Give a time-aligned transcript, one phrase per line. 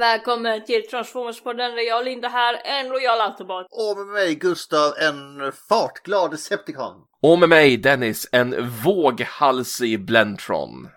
[0.00, 3.66] Välkommen till Transformers-podden där jag och Linda här, en lojal autobot.
[3.70, 6.94] Och med mig Gustav, en fartglad Decepticon.
[7.22, 10.88] Och med mig Dennis, en våghalsig Blentron.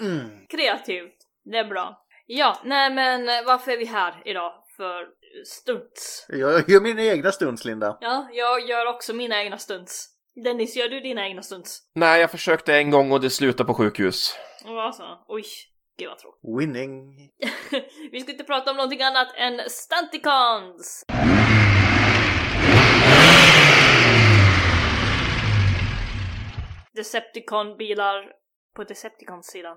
[0.00, 0.46] Mm.
[0.48, 2.04] Kreativt, det är bra.
[2.26, 4.52] Ja, nej men varför är vi här idag?
[4.76, 5.06] För
[5.46, 6.26] stunts.
[6.28, 7.98] Jag gör mina egna stunts, Linda.
[8.00, 10.08] Ja, jag gör också mina egna stunts.
[10.44, 11.78] Dennis, gör du dina egna stunts?
[11.94, 14.34] Nej, jag försökte en gång och det slutade på sjukhus.
[14.64, 15.44] Alltså, oj,
[16.00, 16.40] gud vad tråkigt.
[16.58, 17.16] Winning.
[18.12, 21.04] vi ska inte prata om någonting annat än Stunticons!
[26.92, 28.32] Decepticon-bilar
[28.76, 29.76] på Decepticons-sidan.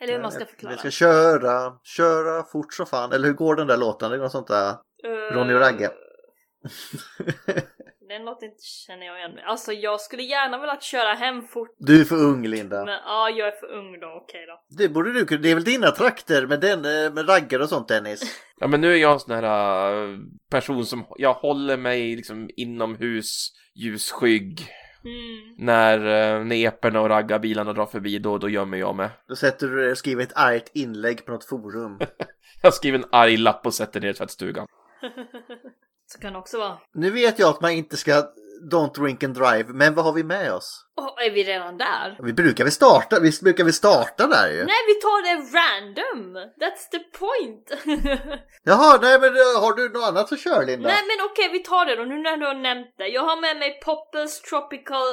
[0.00, 0.72] Eller hur man ska förklara.
[0.72, 3.12] Vi ska köra, köra fort som fan.
[3.12, 4.10] Eller hur går den där låten?
[4.10, 4.70] Det är något sånt där.
[5.04, 5.90] Eh, Ronny och Ragge.
[8.08, 8.50] Den låten
[8.86, 9.38] känner jag igen.
[9.46, 11.76] Alltså jag skulle gärna velat köra hem fort.
[11.78, 12.84] Du är för ung, Linda.
[12.84, 14.20] Men ja, jag är för ung då.
[14.22, 14.76] Okej då.
[14.76, 15.40] Det borde du kunna.
[15.40, 18.44] Det är väl dina trakter med, den, eh, med raggar och sånt, Dennis?
[18.60, 20.18] Ja, men nu är jag en sån här äh,
[20.50, 24.66] person som, jag håller mig liksom inomhus, ljusskygg.
[25.04, 25.54] Mm.
[25.58, 26.06] När
[26.38, 29.08] äh, neperna och raggarbilarna drar förbi, då, då gömmer jag mig.
[29.28, 31.98] Då sätter du skriver ett argt inlägg på något forum.
[32.62, 34.66] Jag skriver en arg lapp och sätter ner i tvättstugan.
[36.10, 36.78] Så kan det också vara.
[36.94, 38.24] Nu vet jag att man inte ska
[38.72, 40.84] Don't drink and drive, men vad har vi med oss?
[41.00, 42.18] Åh, är vi redan där?
[42.22, 44.64] Vi brukar väl starta, vi brukar väl starta där ju?
[44.64, 46.36] Nej, vi tar det random!
[46.36, 47.66] That's the point!
[48.62, 50.88] Jaha, nej men eh, har du något annat att köra Linda?
[50.88, 53.06] Nej men okej, vi tar det då, nu när du har nämnt det.
[53.06, 55.08] Jag har med mig Poppels Tropical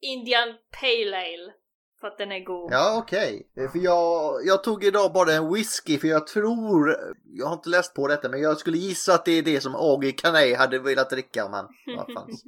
[0.00, 0.48] Indian
[0.80, 1.52] Pale Ale.
[2.00, 2.72] För att den är god.
[2.72, 3.46] Ja, okej.
[3.56, 7.68] Eh, För jag, jag tog idag bara en whisky för jag tror, jag har inte
[7.68, 10.78] läst på detta, men jag skulle gissa att det är det som Augie Canay hade
[10.78, 11.66] velat dricka om han
[12.14, 12.44] fanns.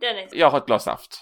[0.00, 0.30] Dennis.
[0.32, 1.18] Jag har ett glas saft.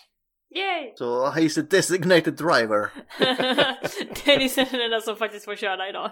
[0.55, 0.93] Yay!
[0.95, 2.91] Så he's a designated driver.
[4.25, 6.11] Dennis är den enda som faktiskt får köra idag.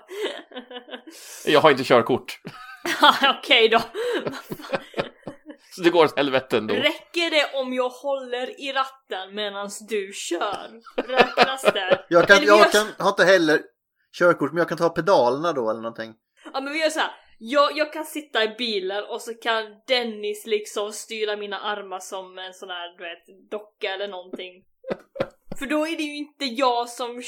[1.47, 2.41] Jag har inte körkort.
[3.39, 3.81] okej då.
[5.77, 6.75] Så det går åt helvete ändå.
[6.75, 10.81] Räcker det om jag håller i ratten medan du kör?
[11.09, 12.05] Räknas det?
[12.09, 13.61] Jag, kan, jag gör- kan, har inte heller
[14.19, 16.15] körkort, men jag kan ta pedalerna då eller någonting.
[16.53, 17.11] Ja men vi gör så här.
[17.39, 22.39] Jag, jag kan sitta i bilen och så kan Dennis liksom styra mina armar som
[22.39, 24.53] en sån här, du vet, docka eller någonting.
[25.59, 27.23] För då är det ju inte jag som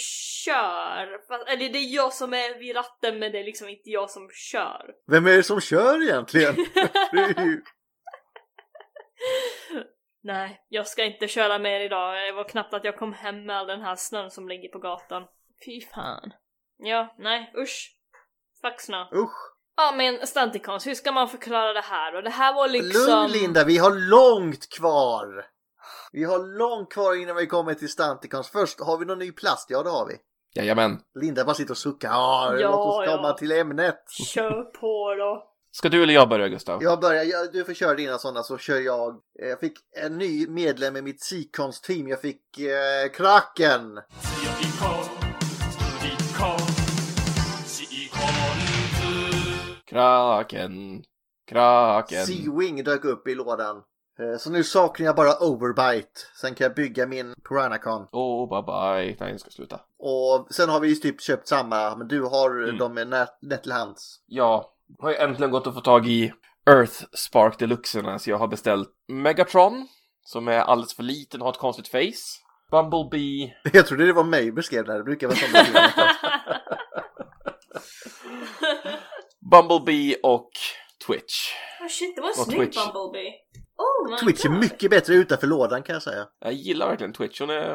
[0.44, 1.18] kör.
[1.48, 4.28] Eller det är jag som är vid ratten men det är liksom inte jag som
[4.52, 4.90] kör.
[5.10, 6.54] Vem är det som kör egentligen?
[7.12, 7.62] Det är ju-
[10.22, 12.14] Nej, jag ska inte köra mer idag.
[12.26, 14.78] Det var knappt att jag kom hem med all den här snön som ligger på
[14.78, 15.24] gatan.
[15.64, 16.32] Fy fan.
[16.76, 17.94] Ja, nej, usch.
[18.62, 19.04] Fuck snö.
[19.12, 19.54] Usch.
[19.76, 22.20] Ja men Stunticons, hur ska man förklara det här då?
[22.20, 23.02] Det här var liksom...
[23.08, 25.46] Lugn Linda, vi har långt kvar.
[26.12, 28.50] Vi har långt kvar innan vi kommer till Stanticons.
[28.50, 29.70] Först, har vi någon ny plast?
[29.70, 30.14] Ja, det har vi.
[30.54, 31.00] Jajamän.
[31.14, 32.08] Linda bara sitter och suckar.
[32.08, 33.32] Ja, Ja, låt oss komma ja.
[33.32, 34.10] till ämnet.
[34.10, 35.50] Kör på då.
[35.70, 36.82] Ska du eller jag börja Gustav?
[36.82, 39.10] Jag börjar, jag, du får köra dina sådana så kör jag.
[39.42, 41.22] Eh, Jag fick en ny medlem i mitt
[41.82, 42.08] team.
[42.08, 44.00] Jag fick eh, Kraken.
[49.86, 51.02] Kraken.
[51.48, 52.24] Kraken.
[52.26, 53.76] Sea-Wing dök upp i lådan.
[54.18, 56.20] Eh, Så nu saknar jag bara Overbite.
[56.40, 58.06] Sen kan jag bygga min Piranacon.
[58.12, 59.16] Oh, bye bye.
[59.20, 59.80] Nej, jag ska sluta.
[59.98, 62.78] Och sen har vi ju typ köpt samma, men du har Mm.
[62.78, 64.20] dem med nät, nätt till hands.
[64.26, 66.32] Ja, har jag äntligen gått att få tag i
[66.70, 69.88] Earth Spark Deluxerna så jag har beställt Megatron
[70.24, 72.42] som är alldeles för liten och har ett konstigt face.
[72.70, 73.54] Bumblebee.
[73.72, 75.92] Jag trodde det var mig du beskrev det här, det brukar vara sådana.
[79.50, 80.50] Bumblebee och
[81.06, 81.52] Twitch.
[81.80, 82.76] Ah shit, det var en Och snygg Twitch.
[82.76, 83.32] Bumblebee.
[83.76, 84.58] Oh my Twitch är God.
[84.58, 86.26] mycket bättre utanför lådan kan jag säga.
[86.40, 87.40] Jag gillar verkligen Twitch.
[87.40, 87.74] Hon är,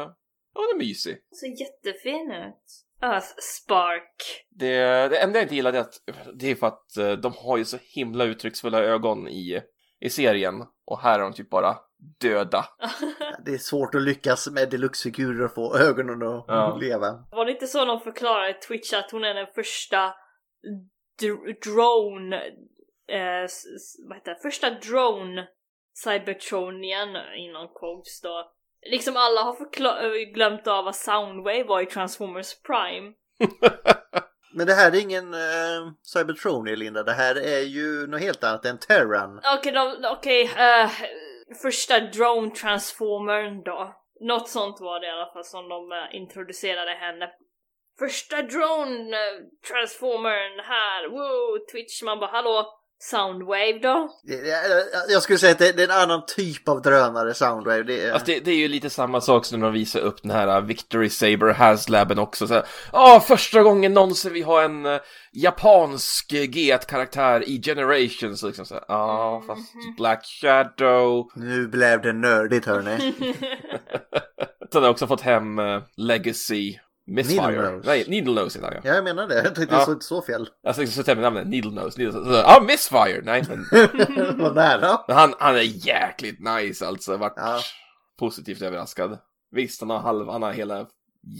[0.53, 1.17] hon är mysig.
[1.39, 2.82] Ser jättefin ut.
[3.03, 4.15] Earth Spark.
[4.49, 4.77] Det,
[5.09, 5.93] det enda jag inte gillar är att
[6.39, 9.61] det är för att eh, de har ju så himla uttrycksfulla ögon i,
[9.99, 10.55] i serien
[10.85, 11.75] och här är de typ bara
[12.21, 12.65] döda.
[13.45, 16.77] Det är svårt att lyckas med deluxefigurer och få ögonen att Ja.
[16.81, 17.25] leva.
[17.31, 20.13] Var det inte så de förklarade i Twitch att hon är den första
[21.21, 22.35] dr- drone,
[23.07, 23.47] eh,
[24.07, 25.47] vad heter det, första drone
[26.03, 28.51] cybertronian inom quotes då.
[28.85, 33.13] Liksom alla har eh, glömt av vad Soundwave var i Transformers Prime.
[34.55, 37.03] Men det här är ingen uh, Cybertronian, Linda.
[37.03, 39.41] Det här är ju något helt annat än Terran.
[39.57, 40.89] Okej, de- okej, eh,
[41.61, 43.95] första drone transformern då.
[44.19, 47.29] Något sånt var det i alla fall som de eh, introducerade henne.
[47.99, 49.33] Första drone eh,
[49.71, 52.79] transformern här, wow, Twitch, man bara hallå,
[53.09, 54.09] Soundwave då?
[55.09, 57.83] Jag skulle säga att det det är en annan typ av drönare, Soundwave.
[57.83, 58.11] Det är...
[58.11, 60.57] Alltså det, det är ju lite samma sak som när de visar upp den här
[60.57, 62.47] uh, Victory Saber Haslaben också.
[62.47, 64.99] Så här, ah, första gången någonsin vi har en uh,
[65.33, 68.43] japansk uh, G1-karaktär i Generations.
[68.43, 71.31] Liksom så här, ah, fast Black Shadow.
[71.35, 72.97] Nu blev det nördigt hörni.
[74.71, 76.77] Sen har jag också fått hem uh, Legacy
[77.07, 77.87] Needle Nose.
[77.87, 78.89] Nej, Needle Nose heter han ja.
[78.89, 79.35] Ja, jag menar det.
[79.43, 79.79] Jag tyckte Ja.
[79.79, 80.49] det såg inte så fel.
[80.61, 82.01] Jag tänkte så med namnet Needle Nose.
[82.01, 82.31] Needle Nose.
[82.37, 83.21] Ja, ah, Missfire!
[83.23, 83.65] Nej, men,
[84.37, 84.99] Vad nära.
[85.07, 87.17] men han, han är jäkligt nice alltså.
[87.17, 87.59] Vart Ja.
[88.19, 89.17] positivt överraskad.
[89.51, 90.87] Visst, han har, halv, han har hela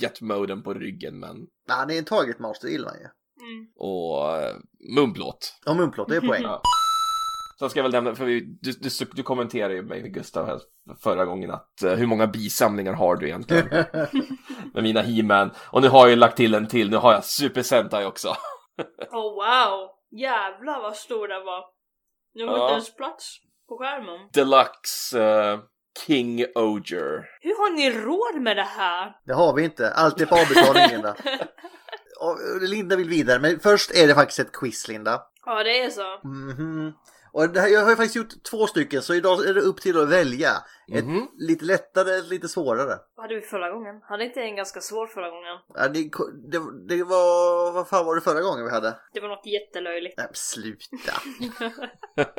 [0.02, 1.36] jetmoden på ryggen, men...
[1.68, 3.08] Nej, han är en target master, gillar man ju.
[3.54, 3.68] Mm.
[3.76, 5.54] Och uh, munplåt.
[5.66, 6.44] Och munplåt, det är poäng.
[6.44, 6.62] Ja.
[7.60, 10.60] Sen ska jag väl nämna, för vi, du, du, du kommenterade ju mig Gustav här
[11.04, 13.68] förra gången att eh, hur många bisamlingar har du egentligen
[14.74, 15.52] med mina He-Man?
[15.60, 18.28] Och nu har jag ju lagt till en till, nu har jag Super Sentai också.
[19.12, 19.90] Oh wow!
[20.12, 21.64] Jävlar vad stor den var!
[22.34, 22.64] Nu har Ja.
[22.64, 23.38] inte ens plats
[23.70, 24.30] på skärmen.
[24.34, 25.60] Deluxe eh,
[26.08, 27.26] King Oger.
[27.42, 29.16] Hur har ni råd med det här?
[29.26, 29.94] Det har vi inte.
[29.94, 31.16] Allt är på avbetalning, Linda.
[32.62, 35.22] Linda vill vidare, men först är det faktiskt ett quiz, Linda.
[35.46, 36.28] Ja, det är så.
[36.28, 36.94] Mhm.
[37.34, 40.02] Och det här, jag har faktiskt gjort två stycken, så idag är det upp till
[40.02, 40.52] att välja.
[40.94, 41.28] Ett Mhm.
[41.38, 42.98] lite lättare, ett lite svårare.
[43.16, 43.96] Vad hade vi förra gången?
[44.10, 45.58] Hade inte en ganska svår förra gången?
[45.76, 46.04] Ja, det,
[46.52, 47.72] det, det var...
[47.72, 48.96] Vad fan var det förra gången vi hade?
[49.14, 50.18] Det var något jättelöjligt.
[50.18, 51.14] Nej, sluta.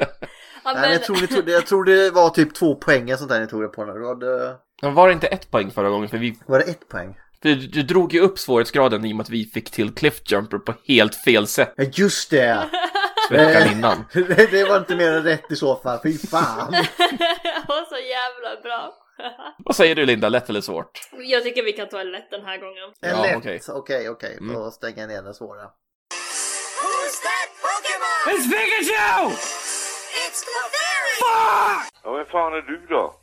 [0.65, 3.17] Ja, Nej, men jag, tror ni tog, jag tror det var typ två poäng eller
[3.17, 3.93] sånt där ni tog det på nu.
[3.93, 6.09] Det Var det, Men var det inte ett poäng förra gången?
[6.09, 7.17] För, vi, var det ett poäng?
[7.43, 10.75] du, du drog ju upp svårighetsgraden i och med att vi fick till Cliffjumper på
[10.87, 12.71] helt fel sätt Ja, just det!
[13.31, 14.05] veckan innan.
[14.51, 14.65] det!
[14.69, 15.99] Var inte mer än rätt i så fall.
[16.03, 16.71] Fy fan!
[16.73, 18.95] det var så jävla bra.
[19.65, 21.01] Vad säger du Linda, lätt eller svårt?
[21.13, 22.93] Jag tycker vi kan ta en lätt den här gången.
[23.03, 23.37] En Ja, lätt.
[23.37, 23.61] okej.
[23.69, 24.37] Okej, okej.
[24.41, 24.55] Mm.
[24.55, 25.63] Då stänger jag ner den svåra.
[25.63, 28.39] Who's that Pokemon?
[28.39, 29.31] It's Pikachu!
[30.25, 31.85] It's Clefairy!
[32.05, 33.15] Ja, vem fan är du då?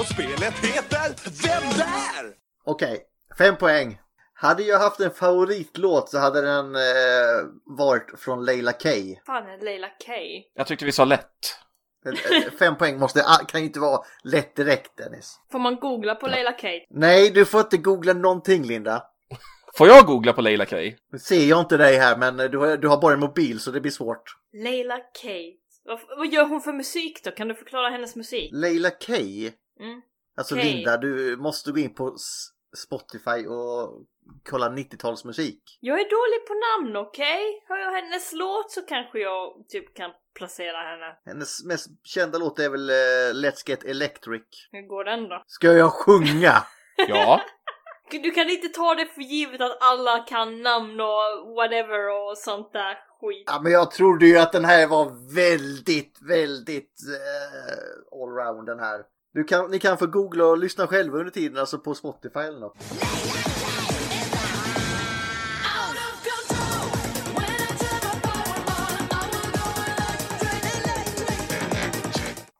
[0.00, 2.34] Och spelet heter Vem där?
[2.64, 3.02] Okej,
[3.38, 4.00] fem poäng.
[4.34, 6.80] Hade jag haft en favoritlåt så hade den eh,
[7.64, 8.88] varit från Leila K.
[9.26, 10.12] Fan är Leila K?
[10.54, 11.56] Jag tyckte vi sa lätt.
[12.06, 15.40] Eh, Fem poäng måste, ah, kan ju inte vara lätt direkt Dennis.
[15.52, 16.68] Får man googla på Leila K?
[16.90, 19.02] Nej, du får inte googla någonting Linda.
[19.74, 20.76] Får jag googla på Leila K?
[21.12, 23.70] Nu ser jag inte dig här men du har, du har bara en mobil så
[23.70, 24.36] det blir svårt.
[24.52, 25.28] Leila K.
[25.84, 27.30] Vad, vad gör hon för musik då?
[27.30, 28.50] Kan du förklara hennes musik?
[28.52, 29.14] Leila K.
[29.80, 30.00] Mm.
[30.36, 30.60] Alltså K.
[30.62, 32.16] Linda, du måste gå in på
[32.76, 34.06] Spotify och
[34.50, 35.60] kolla 90-talsmusik.
[35.80, 37.64] Jag är dålig på namn, okej?
[37.68, 41.16] Hör jag hennes låt så kanske jag typ kan placera henne.
[41.24, 44.42] Hennes mest kända låt är väl eh, Let's Get Electric.
[44.72, 45.44] Hur går den då?
[45.46, 46.52] Ska jag sjunga?
[47.08, 47.40] Ja.
[48.10, 52.72] Du kan inte ta det för givet att alla kan namn och whatever och sånt
[52.72, 53.44] där skit.
[53.46, 59.00] Ja, men jag trodde ju att den här var väldigt, väldigt eh, allround den här.
[59.32, 62.60] Du kan, ni kan få googla och lyssna själva under tiden, alltså på Spotify eller
[62.60, 62.76] något.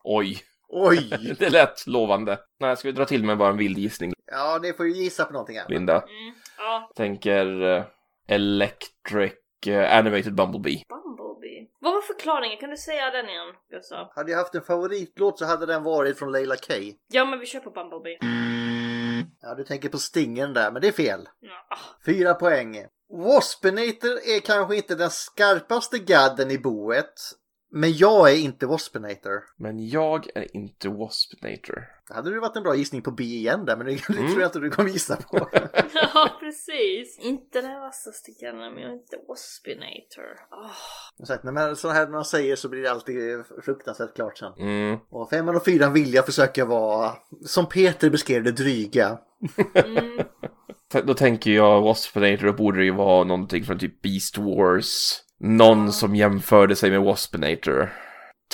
[0.03, 0.37] Oj.
[0.67, 1.35] Oj!
[1.39, 2.39] Det lät lovande.
[2.59, 5.25] Nej, ska vi dra till med bara en vild gissning, Ja, ni får ju gissa
[5.25, 5.69] på någonting här.
[5.69, 5.93] Linda?
[5.93, 6.33] Mm.
[6.57, 7.83] Ja, Tänker uh,
[8.27, 9.33] Electric
[9.67, 10.83] eh, Animated Bumblebee.
[10.89, 11.10] Bumblebee.
[11.83, 12.57] Vad var förklaringen?
[12.57, 14.11] Kan du säga den igen, Gustav?
[14.15, 16.73] Hade jag haft en favoritlåt så hade den varit från Leila K.
[17.07, 18.17] Ja, men vi kör på Bumblebee.
[19.41, 21.29] Ja, du tänker på stingen där, men det är fel.
[21.39, 21.77] Ja.
[22.05, 22.85] Fyra poäng.
[23.13, 27.13] Waspinator är kanske inte den skarpaste gadden i boet.
[27.73, 29.43] Men jag är inte Waspinator.
[29.57, 31.87] Men jag är inte Waspinator.
[32.07, 34.39] Det hade ju varit en bra gissning på B igen där, men det, det tror
[34.39, 35.49] jag inte du kommer gissa på.
[35.93, 37.19] ja, precis.
[37.19, 40.47] Inte den vassaste kannen, men jag är inte Waspinator.
[40.51, 40.71] Åh.
[41.17, 44.53] Som sagt, när så här när man säger så blir det alltid fruktansvärt klart sen.
[44.53, 44.99] Mm.
[45.09, 47.11] Och femman och fyran vill jag försöka vara,
[47.45, 49.19] som Peter beskrev det, dryga.
[49.73, 50.19] Mm.
[51.03, 55.21] Då tänker jag Waspinator, då borde det ju vara någonting från typ Beast Wars.
[55.43, 57.89] Någon som jämförde sig med Waspinator.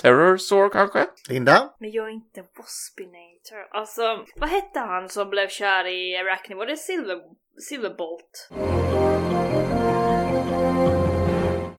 [0.02, 1.06] Terrorsaur kanske?
[1.30, 1.74] Linda?
[1.80, 3.68] Men jag är inte Waspinator.
[3.72, 4.02] Alltså,
[4.36, 6.56] vad hette han som blev kär i Arachne?
[6.56, 7.18] Var det Silver...
[7.70, 8.50] Silverbolt?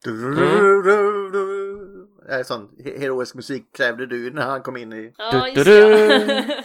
[0.04, 1.78] Du, du, du, du.
[2.26, 5.12] Det är sån he- heroisk musik krävde du när han kom in i...
[5.18, 6.64] Ja, just det.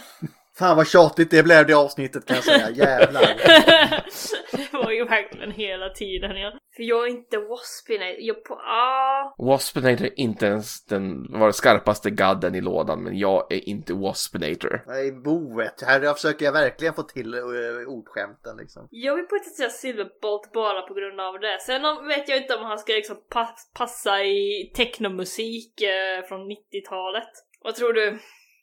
[0.58, 3.22] Fan vad tjatigt det blev det avsnittet kan jag säga, jävlar.
[4.52, 6.52] det var ju verkligen hela tiden ja.
[6.76, 8.16] För jag är inte Waspinator.
[8.18, 8.54] Jag på...
[8.54, 9.34] Ah.
[9.38, 13.94] Waspinator är inte ens den var det skarpaste gadden i lådan, men jag är inte
[13.94, 14.84] Waspinator.
[14.86, 15.82] Nej, boet.
[15.86, 18.88] Här jag försöker jag verkligen få till uh, ordskämten liksom.
[18.90, 21.58] Jag vill på ett sätt säga Silverbolt bara på grund av det.
[21.60, 27.28] Sen vet jag inte om han ska liksom pa- passa i technomusik eh, från 90-talet.
[27.62, 28.18] Vad tror du,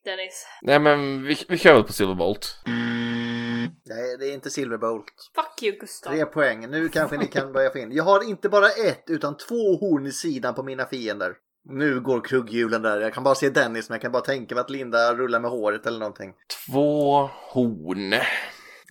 [0.05, 0.47] Dennis?
[0.61, 2.59] Nej men vi, vi kör väl på Silverbolt.
[3.85, 5.05] Nej, det är inte Silverbolt.
[5.35, 6.11] Fuck you Gustav.
[6.11, 6.69] Tre poäng.
[6.69, 7.91] Nu kanske ni kan börja få in.
[7.91, 11.35] Jag har inte bara ett utan två horn i sidan på mina fiender.
[11.63, 13.01] Nu går kugghjulen där.
[13.01, 15.51] Jag kan bara se Dennis men jag kan bara tänka mig att Linda rullar med
[15.51, 16.33] håret eller någonting.
[16.67, 18.13] Två horn.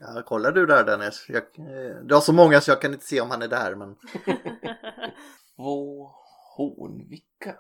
[0.01, 1.27] Ja, kollar du där Dennis?
[1.29, 3.75] Jag, eh, du har så många så jag kan inte se om han är där
[3.75, 3.89] men...
[5.57, 6.11] Två
[6.57, 7.09] horn.
[7.09, 7.59] Vilka?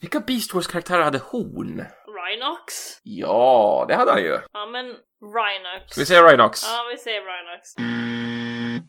[0.00, 1.84] Vilka Beast Wars karaktärer hade horn?
[2.26, 2.74] Rhinox?
[3.02, 4.38] Ja, det hade han ju.
[4.52, 4.86] Ja men
[5.34, 5.90] Rhinox.
[5.92, 6.62] Ska vi säga Rhinox?
[6.64, 7.74] Ja vi säger Rhinox.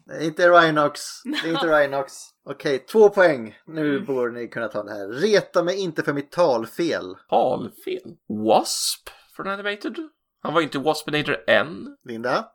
[0.05, 1.01] Det är inte Rhinox.
[1.23, 2.13] Det är inte Rhinox.
[2.49, 3.57] Okej, två poäng.
[3.65, 5.07] Nu borde ni kunna ta det här.
[5.07, 7.15] Reta mig inte för mitt talfel.
[7.29, 8.15] Talfel.
[8.45, 9.95] Wasp från Animated?
[10.43, 11.97] Han var ju inte Waspinator än.
[12.03, 12.45] Linda?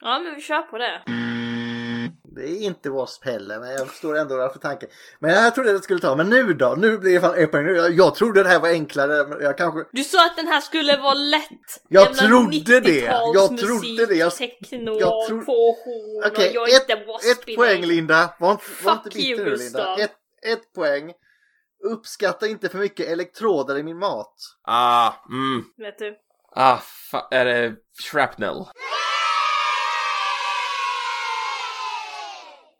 [0.00, 1.02] Ja men vi kör på det.
[2.36, 4.88] Det är inte Wasp heller, men jag förstår ändå varför tanken.
[5.18, 6.16] Men jag trodde det skulle ta.
[6.16, 6.74] Men nu då?
[6.78, 7.64] Nu blir det fan.
[7.64, 9.26] Nu- Jag, jag trodde det här var enklare.
[9.28, 9.84] men Jag kanske...
[9.92, 11.50] Du sa att den här skulle vara lätt.
[11.88, 13.00] Jag trodde det.
[13.00, 14.14] Jag 90-talsmusik, trodde det.
[14.14, 18.34] Jag- Techno, jag tro- två horn Okej, är ett, ett poäng Linda.
[18.38, 19.96] Var, inte- var inte bitter nu Linda.
[19.96, 20.12] Ett,
[20.46, 21.12] ett poäng.
[21.84, 24.34] Uppskatta inte för mycket elektroder i min mat.
[24.62, 25.64] Ah, mm.
[25.76, 26.14] Vet du?
[26.56, 26.78] Ah,
[27.12, 28.64] fa- är det Shrapnel?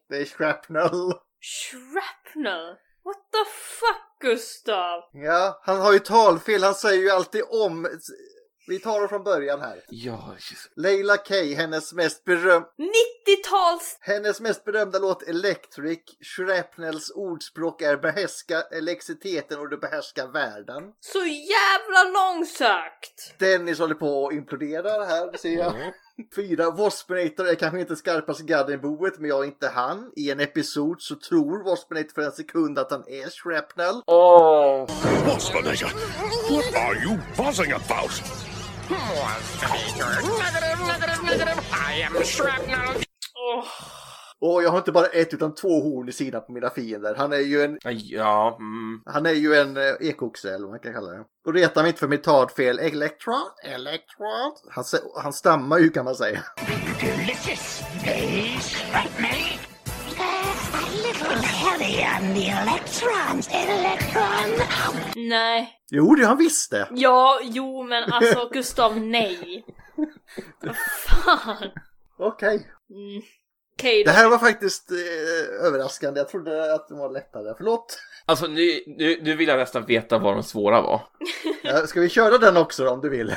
[0.09, 1.13] Det är shrapnel.
[1.41, 2.77] Shrapnel?
[3.05, 5.01] What the fuck Gustav?
[5.13, 6.63] Ja, han har ju talfel.
[6.63, 7.89] Han säger ju alltid om.
[8.67, 9.85] Vi tar det från början här.
[9.89, 10.73] Ja, just...
[10.77, 12.63] Leila K, hennes mest beröm...
[12.63, 13.99] 90-tals...
[14.01, 20.83] Hennes mest berömda låt Electric, Shrapnels ordspråk är behärska elektriciteten och du behärskar världen.
[21.01, 23.39] Så jävla långsökt!
[23.39, 25.93] Dennis håller på att implodera här, ser jag.
[26.35, 30.13] Fyra, Waspinator är kanske inte skarpast gadden i boet, men jag är inte han.
[30.17, 34.03] I en episod så tror Waspinator för en sekund att han är Shrapnel.
[34.07, 34.89] Åh!
[35.27, 35.91] Waspinator,
[36.51, 38.23] what are you buzzing about?
[43.35, 43.69] Åh,
[44.47, 47.15] Och jag har inte bara ett utan två horn i sidan på mina fiender.
[47.15, 49.03] Han är ju en, Ja, mm.
[49.07, 51.25] han är ju en eh, ekoxe eller vad man kan kalla det.
[51.47, 52.79] Och reta mig inte för mitt talfel.
[52.79, 53.51] Electron?
[53.65, 54.53] Electron?
[54.71, 54.85] Han,
[55.23, 56.41] han stammar ju kan man säga.
[57.01, 57.83] Delicious.
[58.05, 59.59] They scrap me.
[62.63, 64.67] Electrons, electron.
[65.29, 65.73] nej.
[65.91, 66.89] Jo, det han visste.
[66.91, 69.65] Ja, jo men alltså Gustav, nej.
[70.61, 71.71] Vad fan?
[72.19, 72.69] Okej.
[72.91, 73.23] Mm.
[73.79, 76.21] Okej Det här var faktiskt eh, överraskande.
[76.21, 77.55] Jag trodde att det var lättare.
[77.57, 77.99] Förlåt.
[78.27, 81.01] Alltså nu, nu, nu vill jag nästan veta vad de svåra var.
[81.63, 83.31] Ja, ska vi köra den också då, om du vill?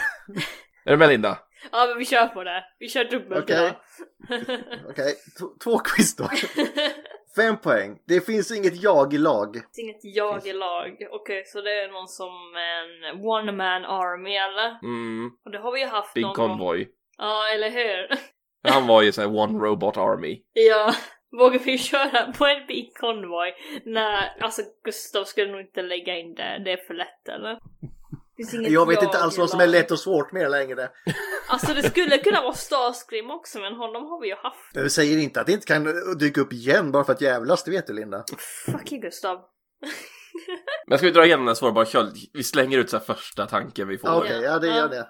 [0.85, 1.37] Är du med Linda?
[1.71, 2.63] Ja men vi kör på det.
[2.79, 3.71] Vi kör dubbelt Okej.
[4.89, 6.29] Okej, t- två quiz då.
[7.35, 7.97] Fem poäng.
[8.07, 9.53] Det finns inget jag i lag.
[9.53, 10.97] Det är inget jag i lag.
[11.11, 14.79] Okej, så det är någon som en one man army eller?
[14.83, 16.49] Mm, Och det har vi ju haft Big någon gång.
[16.49, 16.87] Convoy.
[17.17, 18.07] Ja, eller hur?
[18.67, 20.41] Han var ju såhär One Robot Army.
[20.53, 20.93] Ja,
[21.39, 23.53] vågar vi köra på en Big Convoy?
[23.85, 26.61] Nej, alltså Gustav skulle nog inte lägga in det.
[26.65, 27.59] Det är för lätt eller?
[28.69, 30.89] Jag vet inte alls vad som är lätt och svårt mer längre.
[31.49, 34.73] Alltså det skulle kunna vara Starscream också, men honom har vi ju haft.
[34.73, 35.87] Du säger inte att det inte kan
[36.19, 38.23] dyka upp igen bara för att jävlas, det vet du Linda.
[38.65, 39.37] Fuck you Gustav.
[40.87, 43.45] Men ska vi dra igenom den svåra bara kör, vi slänger ut så här första
[43.45, 44.17] tanken vi får.
[44.17, 45.07] Okej, ja det gör det.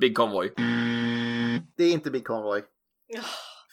[0.00, 0.52] Big Convoy.
[1.76, 2.62] Det är inte Big Convoy.
[3.06, 3.22] Ja.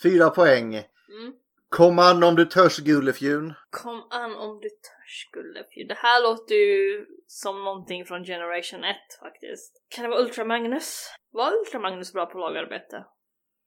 [0.04, 0.76] Fyra poäng.
[0.76, 1.34] Mm.
[1.70, 3.54] Kom an om du törs Gullefjun.
[3.70, 5.02] Kom an om du törs.
[5.12, 5.88] Skullerfjord.
[5.88, 9.84] Det här låter ju som någonting från Generation 1 faktiskt.
[9.90, 11.14] Kan det vara Ultra Magnus?
[11.32, 13.06] Var Ultra Magnus bra på lagarbete?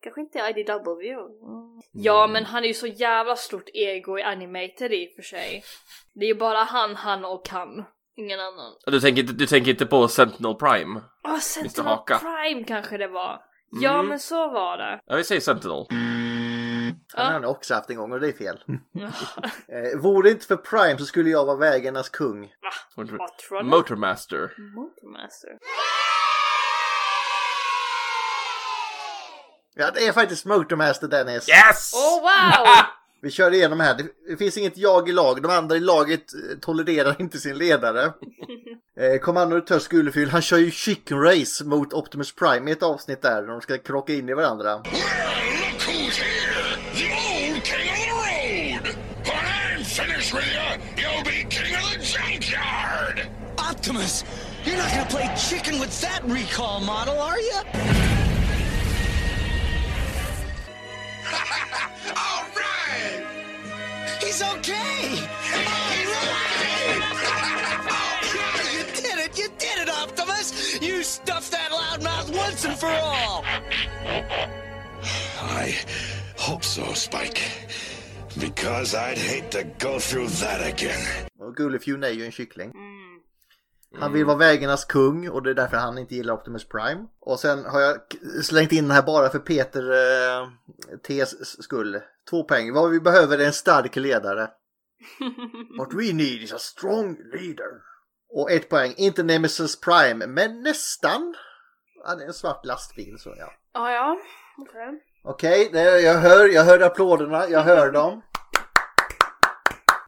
[0.02, 1.12] Kanske inte IDW?
[1.12, 1.82] Mm.
[1.92, 5.64] Ja, men han är ju så jävla stort ego i Animated i och för sig.
[6.12, 7.84] Det är ju bara han, han och han.
[8.16, 8.72] Ingen annan.
[8.86, 11.00] Du tänker, inte, du tänker inte på Sentinel Prime?
[11.24, 12.18] Åh, Sentinel Haka.
[12.18, 13.42] Prime kanske det var.
[13.80, 14.06] Ja, Mm.
[14.08, 15.00] men så var det.
[15.06, 15.86] Ja, vi säger Sentinel.
[17.16, 18.60] Han har han också haft en gång och det är fel.
[19.68, 22.52] eh, vore det inte för Prime så skulle jag vara vägarnas kung.
[22.96, 23.66] Patron?
[23.68, 24.52] Motormaster.
[24.74, 25.50] Motormaster.
[29.76, 31.48] Ja, det är faktiskt Motormaster Dennis.
[31.48, 31.92] Yes!
[31.94, 32.66] Oh wow!
[33.24, 33.94] Vi kör igenom här.
[34.28, 35.42] Det- finns inget jag i lag.
[35.42, 38.12] De andra i laget eh, tolererar inte sin ledare.
[39.00, 43.22] Eh, Kommando Törs Gullefyll, han kör ju chicken race mot Optimus Prime i ett avsnitt
[43.22, 43.42] där.
[43.46, 44.74] De ska krocka in i varandra.
[44.76, 46.76] Look who's here!
[46.94, 48.96] The old king of the road!
[49.24, 49.44] When
[49.78, 53.26] I'm finished with you, you'll be king of the junkyard!
[53.70, 54.24] Optimus,
[54.64, 58.13] you're not gonna play chicken with that recall model, are you?
[64.34, 65.14] He's okay!
[68.74, 69.38] you did it!
[69.38, 70.82] You did it, Optimus!
[70.82, 73.44] You stuffed that loudmouth once and for all!
[75.40, 75.76] I
[76.36, 77.42] hope so, Spike.
[78.40, 81.06] Because I'd hate to go through that again.
[81.38, 82.72] Och Gullefjun är ju en kyckling.
[84.00, 87.06] Han vill vara vägarnas kung och det är därför han inte gillar Optimus Prime.
[87.20, 87.96] Och sen har jag
[88.42, 90.48] slängt in den här bara för Peter eh,
[91.08, 92.00] T's skull.
[92.30, 92.72] Två poäng.
[92.72, 94.50] Vad vi behöver är en stark ledare.
[95.78, 97.70] What we need is a strong leader.
[98.30, 98.94] Och ett poäng.
[98.96, 101.34] Inte Nemesis Prime, men nästan.
[102.06, 103.52] Ja, det är en svart lastbil så ja.
[103.72, 104.16] Ah, ja,
[104.58, 105.02] okej.
[105.24, 108.22] Okej, det- jag hör, jag hör applåderna, jag hör dem.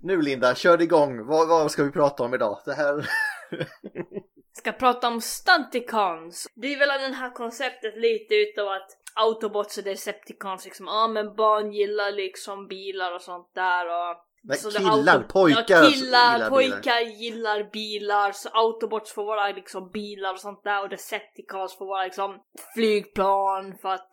[0.02, 1.26] Nu Linda, kör igång.
[1.26, 2.58] Vad, vad ska vi prata om idag?
[2.64, 3.08] Det här...
[4.52, 6.46] Ska prata om Stunticons.
[6.54, 11.08] Det är väl det här konceptet lite utav att Autobots och Decepticons liksom, ja ah,
[11.08, 15.64] men barn gillar liksom bilar och sånt där och Nej, Så killar, auto- pojkar ja,
[15.66, 16.50] killar, gillar bilar.
[16.50, 21.86] pojkar gillar bilar, så Autobots får vara liksom bilar och sånt där och Decepticons får
[21.86, 22.42] vara liksom
[22.74, 24.10] flygplan för att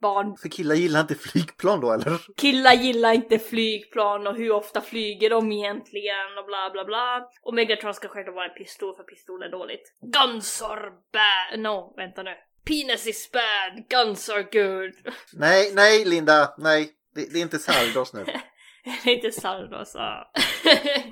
[0.00, 2.18] barn, För killar gillar inte flygplan då eller?
[2.36, 7.28] killar gillar inte flygplan och hur ofta flyger de egentligen och bla bla bla.
[7.42, 9.92] Och Megatron ska självklart vara en pistol för pistol är dåligt.
[10.00, 12.34] Guns are bad, no vänta nu.
[12.64, 14.94] Penis is bad, guns are good.
[15.32, 16.92] Nej, nej Linda, nej.
[17.14, 18.24] Det, det är inte Sardos nu.
[19.04, 19.96] Det är inte Sardos.
[19.98, 20.32] ah.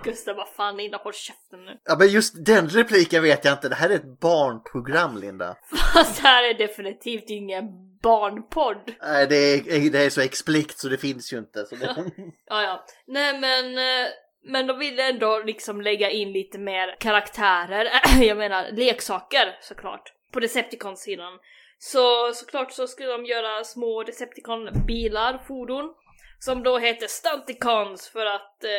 [0.05, 1.79] Gustav, vad fan Linda, håll käften nu.
[1.85, 3.69] Ja men just den repliken vet jag inte.
[3.69, 5.57] Det här är ett barnprogram Linda.
[5.95, 7.65] Fast det här är definitivt ingen
[8.03, 8.95] barnpodd.
[9.03, 11.65] Nej, det är, det är så explikt så det finns ju inte.
[11.65, 11.87] Så det...
[12.47, 12.85] Ja, ja.
[13.07, 14.09] Nej men, eh,
[14.45, 20.41] men de ville ändå liksom lägga in lite mer karaktärer, jag menar leksaker såklart, på
[20.41, 21.39] Decepticon-sidan.
[21.79, 25.95] Så såklart så skulle de göra små Decepticon-bilar, fordon,
[26.39, 28.71] som då heter Stunticons för att eh,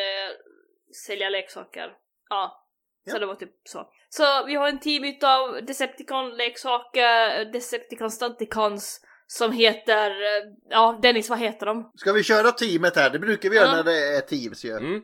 [1.06, 1.92] sälja leksaker.
[2.28, 2.64] Ja,
[3.10, 3.18] så Ja.
[3.18, 3.92] det var typ så.
[4.08, 11.38] Så vi har en team utav Decepticon-leksaker, Decepticon Stunticons, som heter, eh, ja Dennis vad
[11.38, 11.90] heter de?
[11.96, 13.10] Ska vi köra teamet här?
[13.10, 13.76] Det brukar vi göra Ja.
[13.76, 14.70] när det är teams ju.
[14.70, 14.84] Mm.
[14.92, 15.02] Mm,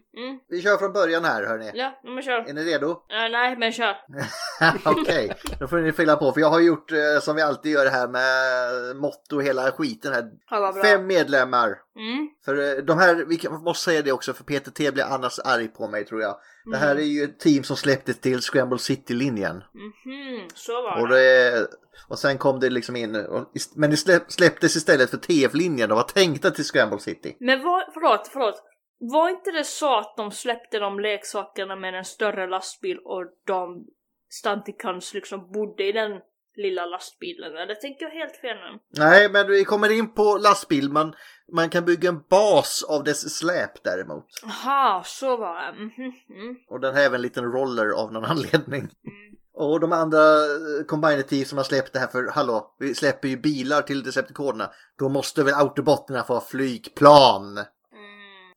[0.48, 1.70] Vi kör från början här hörni.
[1.74, 2.48] ja, men kör.
[2.48, 2.90] Är ni redo?
[3.10, 3.96] Eh, nej, men kör.
[4.84, 6.32] Okej, då får ni fylla på.
[6.32, 10.12] För jag har gjort eh, som vi alltid gör här med motto och hela skiten
[10.12, 10.24] här.
[10.50, 10.74] Ja.
[10.84, 11.68] Fem medlemmar.
[11.96, 12.28] Mm.
[12.44, 15.68] För eh, de här, vi måste säga det också för Peter T blir annars arg
[15.68, 16.36] på mig tror jag.
[16.70, 19.56] Det här är ju ett team som släpptes till Scramble City-linjen.
[19.56, 21.66] Mhm, så var Och, det.
[22.08, 25.96] Och sen kom det liksom in, och, men det släpp, släpptes istället för TF-linjen och
[25.96, 27.36] var tänkta till Scramble City.
[27.40, 28.62] Men var, förlåt, förlåt.
[28.98, 33.86] Var inte det så att de släppte de leksakerna med en större lastbil och de
[34.28, 36.20] Stunticons liksom bodde i den
[36.56, 37.56] lilla lastbilen?
[37.56, 38.78] Eller tänker jag helt fel nu?
[38.98, 41.14] Nej, men vi kommer in på lastbil, man,
[41.52, 44.26] man kan bygga en bas av dess släp däremot.
[44.44, 45.68] Aha, så var det.
[45.68, 46.56] Mm.
[46.68, 48.88] Och den har även en liten roller av någon anledning.
[49.56, 53.28] Och de andra eh, Combined Team som har släppt det här för, hallå, vi släpper
[53.28, 54.70] ju bilar till Decepticonerna.
[54.98, 57.64] Då måste väl Autobotterna få ha flygplan?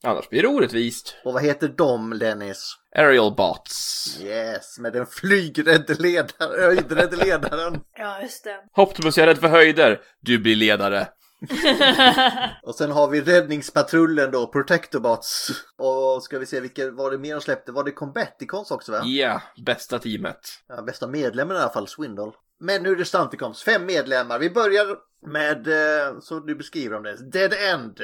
[0.03, 1.15] Annars blir det orättvist.
[1.23, 2.77] Och vad heter de, Dennis?
[2.95, 4.19] Aerial bots.
[4.21, 7.79] Yes, med den flygrädde ledaren, höjdrädde ledaren.
[7.97, 8.81] Ja, just det.
[8.81, 10.01] Optimus, jag är rädd för höjder.
[10.21, 11.07] Du blir ledare.
[12.63, 15.49] Och sen har vi räddningspatrullen då, Protectobots.
[15.77, 17.71] Och ska vi se vilka var det mer de släppte?
[17.71, 19.01] Var det Combaticons också va?
[19.03, 20.39] Ja, bästa teamet.
[20.67, 22.31] Ja, bästa medlemmen i alla fall, Swindle.
[22.59, 24.39] Men nu är det Stunticons, fem medlemmar.
[24.39, 24.85] Vi börjar
[25.27, 27.99] med, eh, så du beskriver om det, Dead End.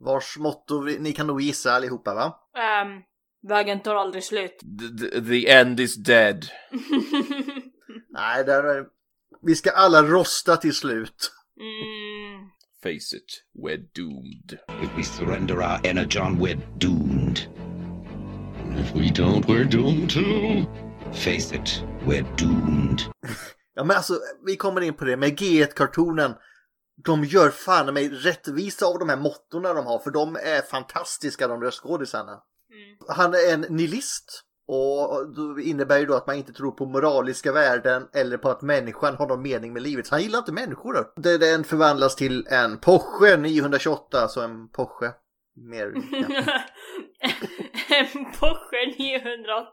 [0.00, 2.36] Vars motto, vi- ni kan nog gissa allihopa va?
[2.58, 3.02] Ehm,
[3.48, 4.58] Vägen tar aldrig slut.
[4.58, 6.46] The, the, the end is dead.
[8.10, 8.84] Nej, där är...
[9.42, 11.32] vi ska alla rosta till slut.
[11.60, 12.17] Mm.
[12.82, 14.58] Face it, we're doomed.
[14.68, 17.48] If we surrender our energon, we're doomed.
[18.78, 20.64] If we don't, we're doomed too.
[21.12, 23.02] Face it, we're doomed.
[23.74, 26.34] Ja, men alltså, vi kommer in på det med G1-kartonen.
[27.04, 31.48] De gör fan mig rättvisa av de här mottorna de har, för de är fantastiska,
[31.48, 32.42] de röstskådisarna.
[33.08, 34.42] Han är en nihilist.
[34.68, 38.62] Och det innebär ju då att man inte tror på moraliska värden eller på att
[38.62, 40.06] människan har någon mening med livet.
[40.06, 40.94] Så han gillar inte människor.
[40.94, 41.22] Då.
[41.38, 45.12] Den förvandlas till en Porsche 928, alltså en Porsche.
[45.56, 46.28] Mer, ja.
[47.88, 49.70] en Porsche 908.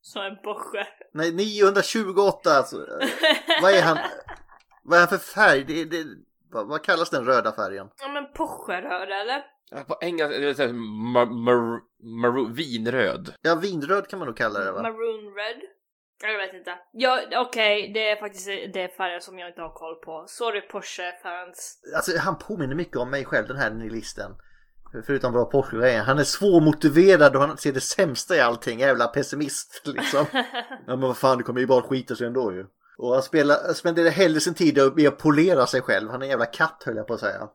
[0.00, 0.86] Så en Porsche.
[1.12, 2.76] Nej, 928 alltså.
[3.62, 3.98] Vad är han?
[4.82, 5.64] Vad är han för färg?
[5.64, 6.04] Det, det,
[6.52, 7.88] vad, vad kallas den röda färgen?
[8.00, 9.57] Ja men Porsche-röd eller?
[9.70, 11.80] Ja, På engelska, det vill säga mar, mar,
[12.20, 13.34] mar, vinröd.
[13.42, 14.82] Ja, vinröd kan man nog kalla det va?
[14.82, 15.60] Maroon red?
[16.22, 16.70] Jag vet inte.
[16.92, 20.24] Ja, okej, det är faktiskt det färger som jag inte har koll på.
[20.28, 21.78] Sorry Porsche-fans.
[21.96, 24.32] Alltså han påminner mycket om mig själv den här nihilisten.
[25.06, 26.04] Förutom bra Porsche-grejen.
[26.04, 28.78] Han är svårmotiverad och han ser det sämsta i allting.
[28.80, 30.26] Jävla pessimist liksom.
[30.32, 30.42] ja
[30.86, 32.66] men vad fan det kommer ju bara skita sig ändå ju.
[32.98, 36.10] Och han spelar, spenderar hellre sin tid med att polera sig själv.
[36.10, 37.48] Han är en jävla katt höll jag på att säga.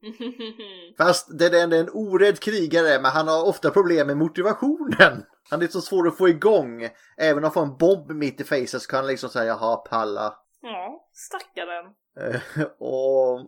[0.98, 5.24] Fast det är en orädd krigare men han har ofta problem med motivationen.
[5.50, 6.88] Han är så svår att få igång.
[7.16, 9.76] Även om han får en bomb mitt i facet så kan han liksom säga jaha
[9.76, 10.34] palla.
[10.62, 11.84] ja, stackaren.
[12.20, 13.46] Eh, och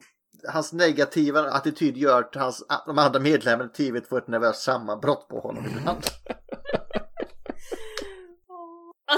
[0.49, 5.29] hans negativa attityd gör att hans, de andra medlemmarna i teamet får ett nervöst sammanbrott
[5.29, 6.03] på honom ibland.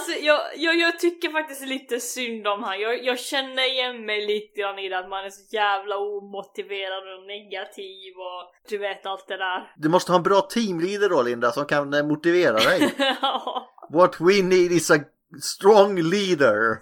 [0.01, 2.81] Alltså jag, jag, jag tycker faktiskt lite synd om han.
[2.81, 7.03] Jag, jag känner igen mig lite grann i det att man är så jävla omotiverad
[7.15, 9.73] och negativ och du vet allt det där.
[9.77, 12.95] Du måste ha en bra teamleader då Linda som kan eh, motivera dig.
[13.23, 14.99] Ja, What we need is a
[15.43, 16.79] strong leader.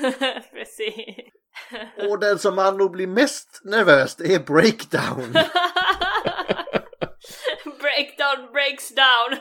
[0.52, 1.16] precis.
[2.10, 5.32] Och den som man nog blir mest nervös det är breakdown.
[7.80, 9.36] Breakdown breaks down.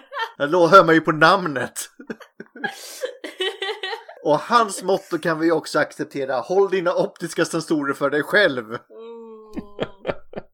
[0.51, 1.89] Då hör man ju på namnet.
[4.27, 6.39] Och hans motto kan vi också acceptera.
[6.39, 8.65] Håll dina optiska sensorer för dig själv.
[8.65, 8.79] Mm.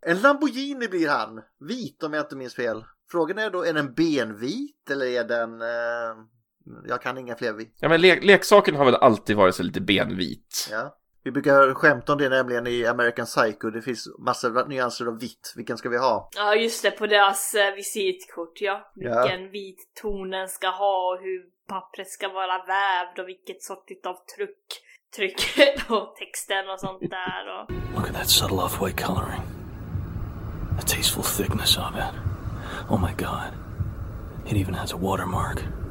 [0.05, 1.41] En Lamborghini blir han.
[1.59, 2.83] Vit om jag inte minns fel.
[3.11, 5.61] Frågan är då, är den benvit eller är den...
[5.61, 6.17] Eh,
[6.87, 7.77] jag kan inga fler vit.
[7.79, 10.67] Ja men le leksaken har väl alltid varit så lite benvit.
[10.71, 10.97] Ja.
[11.23, 13.69] Vi brukar skämta om det nämligen i American Psycho.
[13.69, 15.53] Det finns massor av nyanser av vitt.
[15.55, 16.29] Vilken ska vi ha?
[16.35, 18.91] Ja just det, på deras eh, visitkort ja.
[18.95, 19.21] Ja.
[19.21, 23.91] Vilken vit ton den ska ha och hur pappret ska vara vävd och vilket sorts
[24.05, 24.67] av tryck,
[25.15, 25.41] tryck
[25.89, 27.71] och texten och sånt där och...
[27.95, 29.41] Look at that subtle off-white coloring.
[30.79, 32.13] The tasteful thickness of it.
[32.89, 33.53] Oh my god.
[34.45, 35.82] It even has a watermark.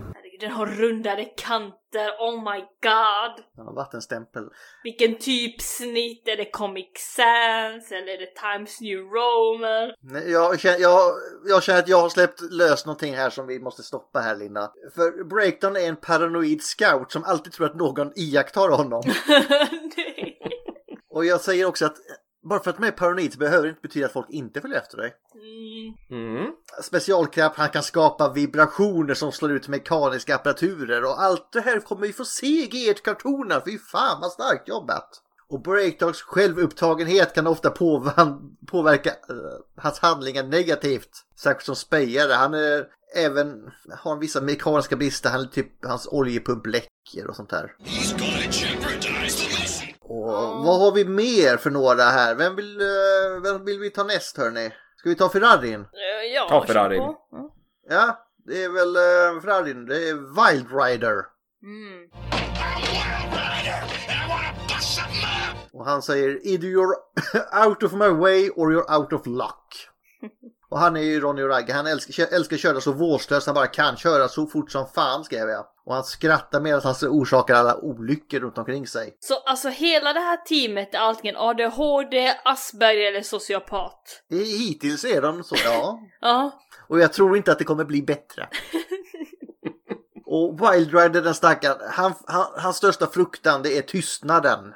[0.43, 3.45] Den har rundade kanter, oh my god!
[3.57, 4.43] Ja, vattenstämpel.
[4.83, 9.93] Vilken typsnitt, är det Comic Sans eller är det Times New Roman?
[10.01, 11.13] Nej, Jag känner, jag,
[11.47, 14.73] jag känner att jag har släppt lös någonting här som vi måste stoppa här Linda.
[14.95, 19.03] För Breakdown är en paranoid scout som alltid tror att någon iakttar honom.
[21.11, 21.97] Och jag säger också att
[22.43, 24.97] bara för att man är paranoid behöver det inte betyda att folk inte följer efter
[24.97, 25.15] dig.
[26.11, 26.37] Mm.
[26.37, 26.53] Mm.
[26.83, 32.07] Specialkraft, han kan skapa vibrationer som slår ut mekaniska apparaturer och allt det här kommer
[32.07, 33.63] vi få se i G1-kartonerna.
[33.65, 35.23] Fy fan vad starkt jobbat!
[35.49, 37.71] Och Breakdogs självupptagenhet kan ofta
[38.67, 39.37] påverka eh,
[39.77, 41.11] hans handlingar negativt.
[41.37, 42.33] Särskilt som spejare.
[42.33, 45.31] Han är även, har vissa mekaniska brister.
[45.31, 47.75] Han är typ, hans oljepump läcker och sånt där.
[47.85, 49.82] He's gonna jeopardize the mission.
[50.13, 52.35] Och vad har vi mer för några här?
[52.35, 54.71] Vem vill, eh, vem vill vi ta näst hörni?
[54.97, 55.81] Ska vi ta Ferrarin?
[55.81, 57.15] Eh, Ja, Ta Ferrarin.
[57.89, 59.87] Ja, det är väl uh, Ferrarin.
[59.87, 61.15] Det är Wild Rider.
[61.63, 62.11] Mm.
[65.73, 66.95] Och han säger either you're
[67.67, 69.89] out of my way or you're out of luck.
[70.73, 71.73] Och han är ju Ronny Ragge.
[71.73, 73.97] Han älskar, älskar köra så vårdslöst han bara kan.
[73.97, 75.67] Köra så fort som fan skrev jag.
[75.85, 79.17] Och han skrattar medan han orsakar alla olyckor runt omkring sig.
[79.21, 84.23] Så alltså hela det här teamet är antingen ADHD, Asperger eller sociopat?
[84.31, 86.01] Hittills är de så, ja.
[86.21, 86.61] Ja.
[86.89, 88.49] Och jag tror inte att det kommer bli bättre.
[90.27, 94.75] Och Wild Rider den stackaren, han, han, hans största fruktan det är tystnaden.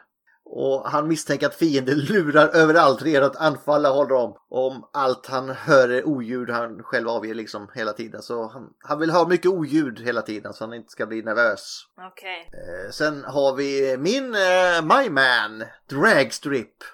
[0.58, 4.36] Och han misstänker att fienden lurar överallt redan att anfalla honom.
[4.48, 8.22] Om allt han hör är oljud han själv avger liksom hela tiden.
[8.22, 11.86] Så han, han vill ha mycket oljud hela tiden så han inte ska bli nervös.
[12.12, 12.50] Okej.
[12.52, 16.84] Eh, sen har vi min, eh, my man, Dragstrip.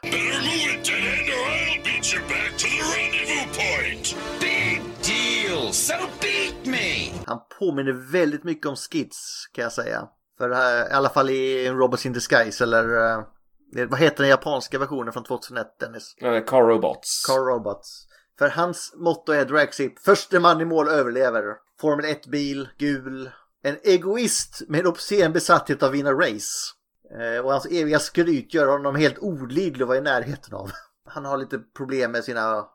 [7.27, 10.09] Han påminner väldigt mycket om Skids kan jag säga.
[10.39, 13.25] För det här, i alla fall i Robots in Disguise eller eh,
[13.73, 16.15] vad heter den japanska versionen från 2001 Dennis?
[16.21, 17.25] Eh, Car Robots.
[17.27, 18.07] Car Robots.
[18.39, 21.45] För hans motto är Dragship, förste man i mål överlever.
[21.81, 23.31] Formel 1-bil, gul.
[23.63, 26.73] En egoist med obscen besatthet av att vinna race.
[27.21, 30.71] Eh, och hans eviga skryt gör honom helt olidlig att vara i närheten av.
[31.09, 32.67] Han har lite problem med sina...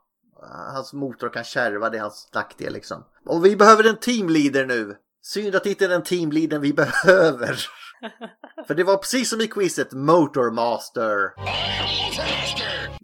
[0.73, 3.03] Hans motor kan kärva, det är hans nackdel liksom.
[3.25, 4.95] Och vi behöver en teamleader nu.
[5.21, 7.59] Synd att det inte är den teamleadern vi behöver.
[8.67, 11.33] För det var precis som i quizet Motormaster.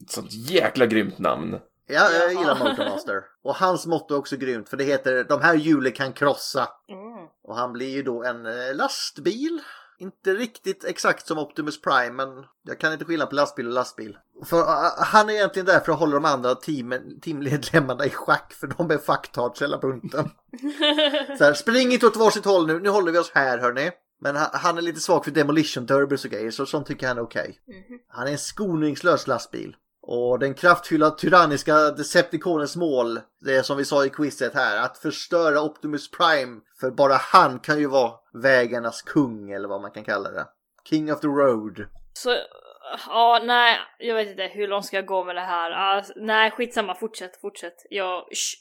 [0.07, 1.59] Sånt jäkla grymt namn.
[1.87, 3.23] Ja, jag gillar Motormaster.
[3.43, 6.67] Och hans motto är också grymt för det heter De här hjulen kan krossa.
[7.43, 9.61] Och han blir ju då en eh, lastbil.
[9.99, 14.17] Inte riktigt exakt som Optimus Prime men jag kan inte skilja på lastbil och lastbil.
[14.45, 14.65] För uh,
[14.97, 18.91] han är egentligen där för att hålla de andra teamen, teammedlemmarna i schack för de
[18.91, 20.29] är fucktards hela bunten.
[21.37, 23.91] Så här, spring inte åt varsitt håll nu, nu håller vi oss här hörni.
[24.21, 27.17] Men han, han är lite svag för demolition turbos och grejer så sånt tycker han
[27.17, 27.57] är okej.
[28.07, 29.75] Han är en skoningslös lastbil.
[30.07, 34.97] Och den kraftfulla tyranniska Decepticonens mål, det är som vi sa i quizet här, att
[34.97, 36.61] förstöra Optimus Prime.
[36.79, 40.45] För bara han kan ju vara vägarnas kung eller vad man kan kalla det.
[40.89, 41.85] King of the road.
[42.13, 42.35] Så,
[43.07, 45.71] ja, nej, jag vet inte hur långt ska jag gå med det här.
[45.71, 47.75] Ah, nej, skitsamma, fortsätt, fortsätt.
[47.89, 48.57] Jag sh,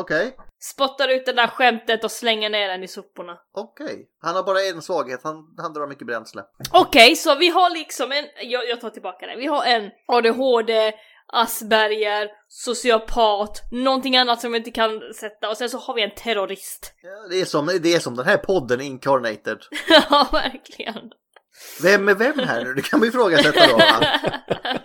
[0.00, 3.38] Okej, spottar ut det där skämtet och slänger ner den i soporna.
[3.54, 4.08] okej.
[4.22, 6.42] Han har bara en svaghet, han, han drar mycket bränsle.
[6.72, 10.92] Okej, så vi har liksom en, jag, jag tar tillbaka det, vi har en ADHD,
[11.32, 16.14] Asperger, sociopat, någonting annat som vi inte kan sätta och sen så har vi en
[16.16, 16.92] terrorist.
[17.02, 19.58] Ja, det, är som, det är som den här podden Incarnated.
[19.88, 21.10] ja, verkligen.
[21.82, 22.74] Vem är vem här nu?
[22.74, 23.80] Det kan man ju ifrågasätta då.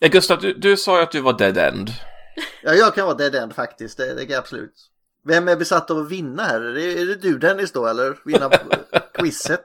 [0.00, 1.90] Eh, Gustav, du, du sa ju att du var dead end.
[2.62, 4.74] Ja, jag kan vara dead end faktiskt, det, det kan jag absolut.
[5.24, 6.60] Vem är besatt av att vinna här?
[6.60, 8.18] Är det, är det du Dennis då eller?
[8.24, 8.50] Vinna
[9.14, 9.64] quizet?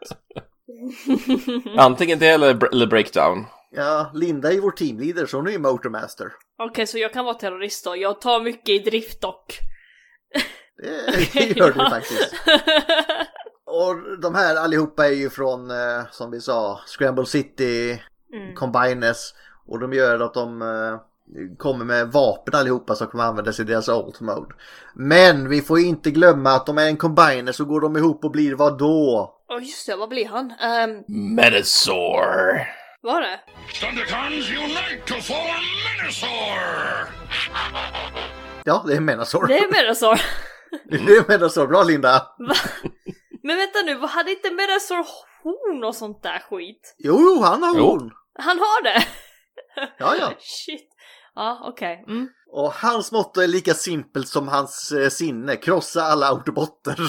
[1.77, 3.45] Antingen det eller, eller breakdown.
[3.71, 6.31] Ja, Linda är vår teamleader så hon är ju motormaster.
[6.57, 7.97] Okej, så jag kan vara terrorist då.
[7.97, 9.59] Jag tar mycket i drift dock.
[11.33, 12.33] Det gör du faktiskt.
[13.65, 18.01] Och de här allihopa är ju från, eh, som vi sa, Scramble City,
[18.33, 18.55] Mm.
[18.55, 19.33] Combiners.
[19.67, 20.99] Och de gör att de eh,
[21.57, 24.55] kommer med vapen allihopa som kommer användas i deras Alt Mode.
[24.95, 28.31] Men vi får inte glömma att de är en Combiner så går de ihop och
[28.31, 29.33] blir vad då?
[29.49, 30.45] Åh just det, vad blir han?
[30.51, 31.03] Um,
[31.36, 32.67] Metasaur.
[33.01, 33.39] var det?
[33.79, 35.63] Thundercons unite to form
[36.01, 37.07] Minosaur!
[38.65, 39.47] Ja, det är Menasor.
[39.47, 40.21] Det är Metasaur.
[40.89, 41.67] Det är Menasor.
[41.67, 42.27] Bra Linda!
[42.39, 42.53] Va?
[43.43, 45.05] Men vänta nu, vad hade inte Metasaur
[45.43, 46.95] horn och sånt där skit?
[46.97, 47.83] Jo, han har Jo.
[47.86, 48.12] horn.
[48.39, 49.03] Han har det?
[49.97, 50.31] Ja, ja.
[50.39, 50.89] Shit.
[51.36, 52.04] Ja, okej.
[52.08, 52.28] Mm.
[52.52, 55.56] Och hans motto är lika simpelt som hans eh, sinne.
[55.56, 57.00] Krossa alla autobotter.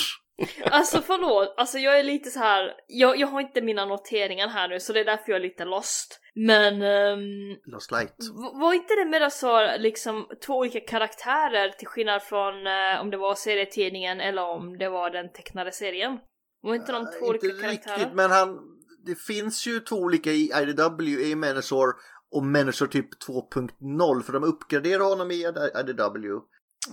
[0.71, 2.73] Alltså förlåt, alltså jag är lite så här.
[2.87, 5.65] Jag, jag har inte mina noteringar här nu så det är därför jag är lite
[5.65, 6.21] lost.
[6.35, 8.15] Men um, Lost light.
[8.61, 13.35] var inte det Metasaur liksom två olika karaktärer till skillnad från eh, om det var
[13.35, 16.19] serietidningen eller om det var den tecknade serien?
[16.63, 17.99] Var inte de två olika Inte karaktärer?
[17.99, 18.59] riktigt, men han...
[19.07, 21.89] Det finns ju två olika i IDW, i Menasor
[22.35, 26.37] och Menasor typ 2.0 för de uppgraderar honom i IDW.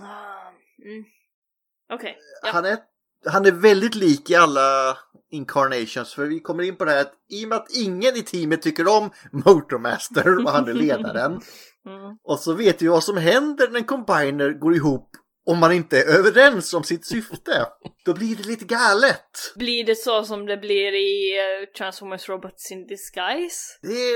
[0.00, 0.52] Ah,
[0.84, 1.04] mm.
[1.92, 2.48] Okej, ja.
[2.52, 2.78] Han, är,
[3.26, 4.98] han är väldigt lik i alla
[5.30, 8.22] incarnations för vi kommer in på det här att i och med att ingen i
[8.22, 11.40] teamet tycker om Motormaster och han är ledaren
[11.86, 12.18] Mm.
[12.22, 15.10] och så vet vi vad som händer när en combiner går ihop
[15.46, 17.66] om man inte är överens om sitt syfte.
[18.04, 19.52] Då blir det lite galet.
[19.56, 23.78] Blir det så som det blir i eh, Transformers Robots in Disguise?
[23.82, 24.12] Det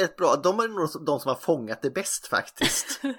[0.00, 3.00] är ett bra, de är nog de som har fångat det bäst faktiskt.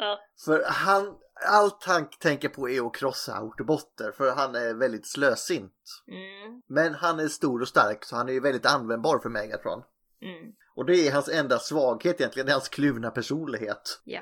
[0.00, 0.18] Ja.
[0.44, 1.14] För han,
[1.46, 6.02] allt han tänker på är att krossa autobotter för han är väldigt slösint.
[6.08, 6.62] Mm.
[6.68, 9.82] Men han är stor och stark så han är ju väldigt användbar för Megatron.
[10.22, 10.52] Mm.
[10.80, 14.00] Och det är hans enda svaghet egentligen, det är hans kluvna personlighet.
[14.04, 14.20] Ja.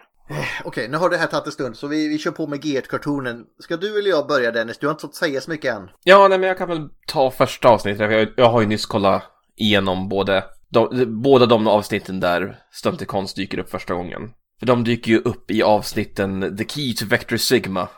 [0.65, 3.45] Okej, nu har det här tagit en stund så vi, vi kör på med G1-kartonen.
[3.59, 4.79] Ska du eller jag börja Dennis?
[4.79, 5.91] Du har inte fått säga så mycket än.
[6.05, 8.13] Ja, nej, men jag kan väl ta första avsnittet.
[8.13, 9.23] Jag, jag har ju nyss kollat
[9.57, 14.31] igenom både, de, båda de avsnitten där Stunticons dyker upp första gången.
[14.59, 17.89] För de dyker ju upp i avsnitten The Key to Vector Sigma,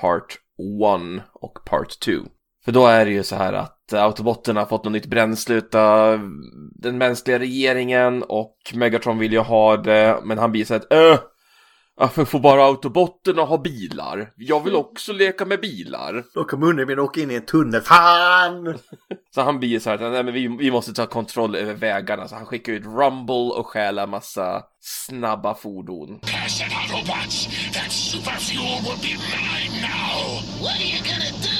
[0.00, 0.38] Part
[1.18, 2.12] 1 och Part 2.
[2.64, 6.20] För då är det ju så här att Autobotten har fått något nytt bränsle utav
[6.74, 11.18] den mänskliga regeringen och Megatron vill ju ha det, men han blir så att öh,
[11.98, 14.32] Varför får bara autobotterna ha bilar?
[14.36, 16.24] Jag vill också leka med bilar.
[16.34, 17.80] Då kommer Undermin åka in i en tunnel.
[17.80, 18.78] Fan!
[19.34, 22.28] Så han blir så här, nej men vi, vi måste ta kontroll över vägarna.
[22.28, 26.18] Så han skickar ut Rumble och stjäla massa snabba fordon.
[26.20, 27.46] Pass it, Autobots!
[27.74, 30.40] That super fuel will be mine now!
[30.62, 31.55] What are you gonna do?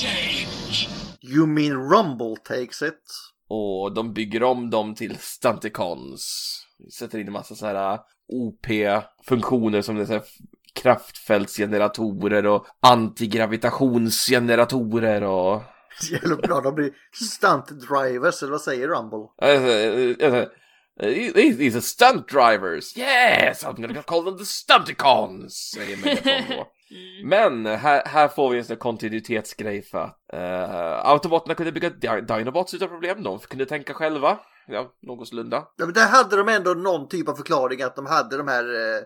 [0.00, 0.88] Change!
[1.20, 3.00] You mean Rumble takes it?
[3.48, 6.56] Och de bygger om dem till Stunticons.
[6.98, 10.22] Sätter in en massa så här OP-funktioner som det är så här
[10.74, 15.62] kraftfältsgeneratorer och antigravitationsgeneratorer och...
[16.10, 19.28] Jävla bra, de blir stunt drivers, eller vad säger Rumble?
[21.00, 22.96] These are stunt drivers!
[22.96, 23.64] Yes!
[23.64, 25.70] I'm gonna call them the Stunticons!
[25.74, 26.66] Säger Megatron då.
[27.24, 32.20] Men här, här får vi en sån kontinuitetsgrej för att uh, Autobotterna kunde bygga di-
[32.20, 33.22] Dinobots utan problem.
[33.22, 34.38] De kunde tänka själva.
[34.66, 35.56] Ja, någorlunda.
[35.76, 38.64] Ja, men där hade de ändå någon typ av förklaring att de hade de här...
[38.64, 39.02] eh,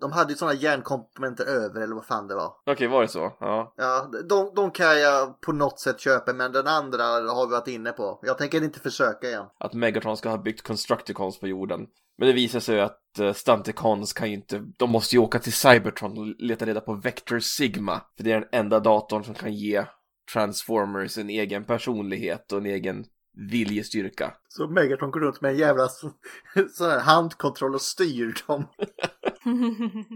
[0.00, 2.52] De hade ju sådana hjärnkomponenter över eller vad fan det var.
[2.66, 3.32] Okej, var det så?
[3.40, 3.74] Ja.
[3.76, 7.68] Ja, de, de kan jag på något sätt köpa men den andra har vi varit
[7.68, 8.20] inne på.
[8.22, 9.46] Jag tänker inte försöka igen.
[9.58, 11.86] Att Megatron ska ha byggt Constructicons på jorden.
[12.18, 15.38] Men det visar sig ju att uh, Stunticons kan ju inte, de måste ju åka
[15.38, 18.00] till Cybertron och leta reda på Vector Sigma.
[18.16, 19.84] För det är den enda datorn som kan ge
[20.32, 23.04] Transformers en egen personlighet och en egen
[23.50, 24.32] viljestyrka.
[24.48, 25.88] Så Megatron går runt med en jävla
[26.72, 28.64] så- här handkontroll och styr dem.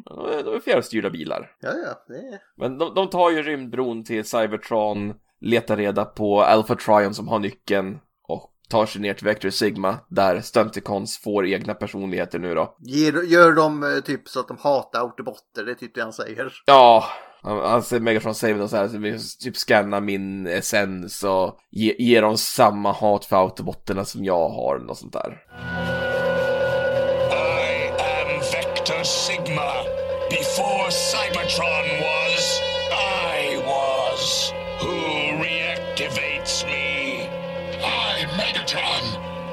[0.04, 1.50] Ja, De är fjärrstyrda bilar.
[1.61, 2.40] Ja, ja, det är...
[2.56, 7.38] Men de, de tar ju rymdbron till Cybertron, letar reda på Alpha Trion som har
[7.38, 12.76] nyckeln och tar sig ner till Vector Sigma där Stunticons får egna personligheter nu då.
[12.80, 16.12] Ger, gör de eh, typ så att de hatar autobotter, det är typ det han
[16.12, 16.52] säger.
[16.66, 17.04] Ja,
[17.44, 22.20] han säger Megatron säger väl så här, vi typ scanna min essens och ge, ge
[22.20, 25.42] dem samma hat för autobotterna som jag har, något sånt där.
[27.31, 29.72] I am Vector Sigma.
[30.31, 32.61] Before Cybertron was,
[32.92, 34.52] I was.
[34.81, 34.96] Who
[35.42, 37.28] reactivates me?
[37.83, 39.05] I, Megatron,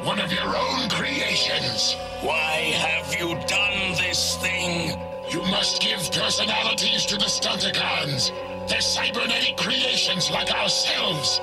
[0.06, 1.96] one of your own creations.
[2.22, 5.09] Why have you done this thing?
[5.32, 8.32] You must give personalities to the Stunticons.
[8.68, 11.40] They're cybernetic creations like ourselves.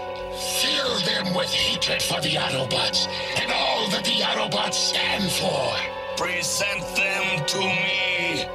[0.62, 3.06] Fill them with hatred for the Autobots
[3.40, 5.68] and all that the Autobots stand for.
[6.16, 8.46] Present them to me.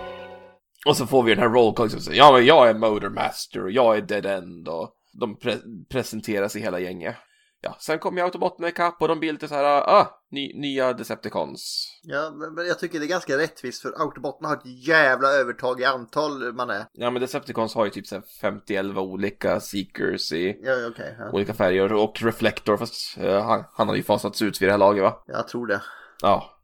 [0.96, 3.98] Så får vi den här rollcall som säger ja men jag är Motormaster och jag
[3.98, 7.16] är Dead End och de pre- presenteras i hela gänget.
[7.64, 10.94] Ja, sen kommer ju autobotterna ikapp och de blir lite så här, ah, ny, nya
[10.94, 11.88] Decepticons.
[12.04, 15.86] Ja, men jag tycker det är ganska rättvist för autobotterna har ett jävla övertag i
[15.86, 16.86] antal man är.
[16.94, 18.24] Ja men Decepticons har ju typ så här
[18.68, 21.16] 50-11 olika Seekers i Ja, okej.
[21.20, 21.32] ja.
[21.32, 24.80] olika färger och Reflector fast eh, han, han har ju fasats ut vid det här
[24.80, 25.24] laget va?
[25.28, 25.82] Jag tror det.
[26.22, 26.58] Ja.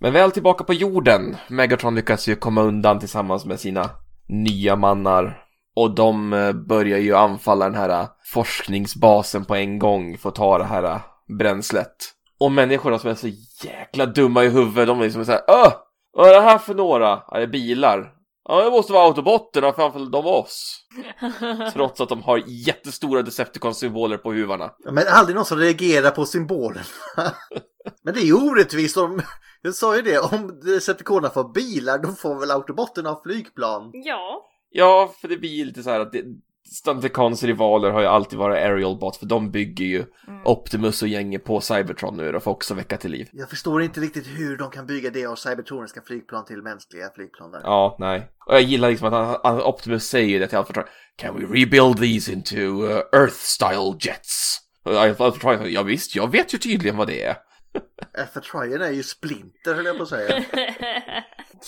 [0.00, 1.36] Men väl tillbaka på jorden.
[1.48, 3.90] Megatron lyckas ju komma undan tillsammans med sina
[4.28, 5.44] nya mannar.
[5.76, 10.34] Och de eh, börjar ju anfalla den här eh, forskningsbasen på en gång för att
[10.34, 11.00] ta det här eh,
[11.38, 11.96] bränslet.
[12.40, 13.28] Och människorna som är så
[13.64, 15.72] jäkla dumma i huvudet, de är liksom såhär Öh!
[16.12, 17.06] Vad är det här för några?
[17.06, 18.12] Ja, det är bilar.
[18.48, 20.86] Ja, det måste vara autobotterna för anfaller de oss.
[21.72, 24.70] Trots att de har jättestora Decepticon-symboler på huvarna.
[24.84, 26.84] Ja, Men aldrig någon som reagerar på symbolen.
[28.02, 29.22] men det är ju orättvist om...
[29.62, 33.90] Jag sa ju det, om Decepticonerna får bilar då får väl autobotterna ha flygplan.
[33.92, 34.48] Ja.
[34.72, 36.24] Ja, för det blir lite så här att det,
[36.72, 40.04] Stunticons rivaler har ju alltid varit Aerial Bot för de bygger ju
[40.44, 43.28] Optimus och gänget på Cybertron nu då för också väcka till liv.
[43.32, 47.50] Jag förstår inte riktigt hur de kan bygga det av cybertroniska flygplan till mänskliga flygplan
[47.50, 47.60] där.
[47.64, 48.28] Ja, nej.
[48.46, 50.86] Och jag gillar liksom att han, Optimus säger det till Alpha Trion.
[51.16, 54.58] Can we rebuild these into uh, Earth-style jets?
[54.84, 57.36] Och Alpha Trion säger, ja visst, jag vet ju tydligen vad det är.
[58.18, 60.44] Alpha Trion är ju Splinter höll jag på att säga.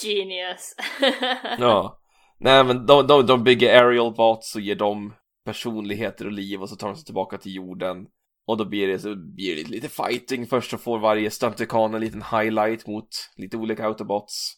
[0.02, 0.74] Genius.
[1.58, 2.00] Ja.
[2.38, 6.68] Nej men de, de, de bygger aerial bots och ger dem personligheter och liv och
[6.68, 8.06] så tar de sig tillbaka till jorden.
[8.46, 10.46] Och då blir det, så blir det lite, fighting.
[10.46, 14.56] Först så får varje stuntikan en liten highlight mot lite olika autobots.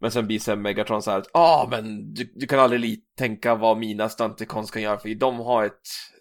[0.00, 3.54] Men sen blir sen Megatron så här att ah men du, du kan aldrig tänka
[3.54, 5.80] vad mina stunticons kan göra för de har ett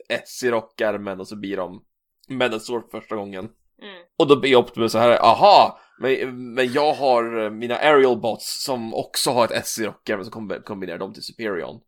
[0.10, 1.84] S i rockärmen och så blir de
[2.28, 3.49] Menasor för första gången.
[3.81, 4.03] Mm.
[4.17, 8.63] Och då blir Optimus så här, aha, men, men jag har eh, mina aerial bots
[8.63, 11.79] som också har ett S i rockärmen så komb- kombinerar de till Superion.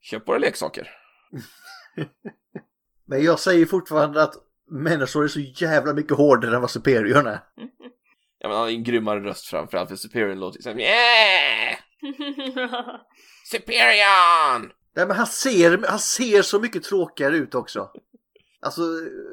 [0.00, 0.90] Köp våra leksaker.
[3.08, 4.34] Men jag säger fortfarande att
[4.70, 7.40] Menasor är så jävla mycket hårdare än vad Superiorn är.
[8.38, 11.76] Ja men han har en grymmare röst framförallt för Superion låter ju såhär yeah!
[13.50, 14.72] Superion!
[14.96, 17.90] Nej men han ser, han ser så mycket tråkigare ut också.
[18.66, 18.82] Alltså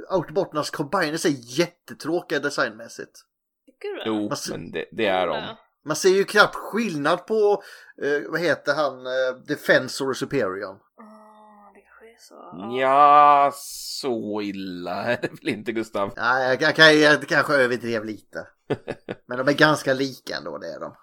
[0.10, 3.20] Autobotternas combiners är jättetråkiga designmässigt.
[3.66, 4.04] Tycker du det?
[4.06, 5.56] Jo, s- men det, det är de.
[5.86, 7.64] Man ser ju knappt skillnad på,
[8.04, 10.70] eh, vad heter han, eh, Defensor och Superior.
[10.70, 12.78] Ah, det kanske är så.
[12.82, 16.14] Ja, så illa är det väl inte Gustav?
[16.16, 18.48] Ja, jag, jag, jag, jag kanske överdrev lite.
[19.26, 20.96] Men de är ganska lika ändå, det är de.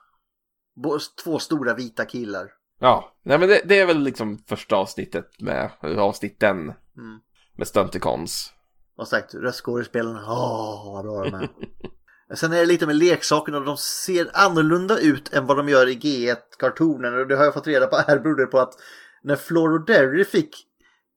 [1.25, 2.51] Två stora vita killar.
[2.83, 6.57] Ja, nej men det, det är väl liksom första avsnittet med, avsnitten
[6.97, 7.21] Mm
[7.61, 8.53] med Stunticons.
[8.97, 11.49] Och sagt, röstskådespelarna, åh vad bra de är.
[12.37, 15.95] Sen är det lite med leksakerna, de ser annorlunda ut än vad de gör i
[15.95, 17.15] G1-kartonen.
[17.15, 18.75] Och det har jag fått reda på här berodde på att
[19.23, 20.67] när Flor och Derry fick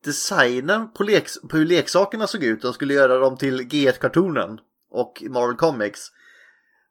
[0.05, 4.59] designen på, leks- på hur leksakerna såg ut och skulle göra dem till G1-kartonen
[4.91, 6.11] och Marvel Comics.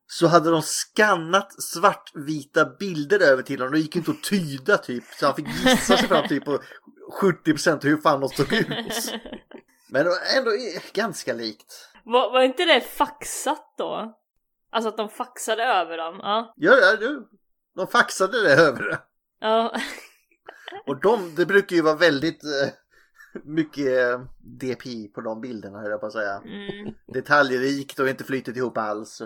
[0.06, 3.72] Så hade de skannat svartvita bilder över till honom.
[3.72, 5.04] Det gick inte att tyda typ.
[5.04, 6.58] Så han fick gissa sig fram typ på
[7.20, 8.66] 70% hur fan de såg ut.
[9.90, 10.50] Men det var ändå
[10.92, 11.88] ganska likt.
[12.04, 14.18] Var, var inte det faxat då?
[14.70, 16.20] Alltså att de faxade över dem?
[16.22, 16.54] Ja.
[16.56, 17.28] Ja, ja, du.
[17.76, 18.98] De faxade det över det.
[19.40, 19.76] Ja.
[20.86, 22.68] Och de, det brukar ju vara väldigt eh,
[23.44, 26.36] mycket eh, DPI på de bilderna höll jag på att säga.
[26.36, 26.94] Mm.
[27.06, 29.22] Detaljrikt och inte flytet ihop alls.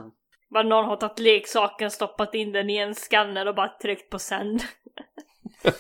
[0.50, 4.18] Bara någon har tagit leksaken, stoppat in den i en skanner och bara tryckt på
[4.18, 4.62] sänd.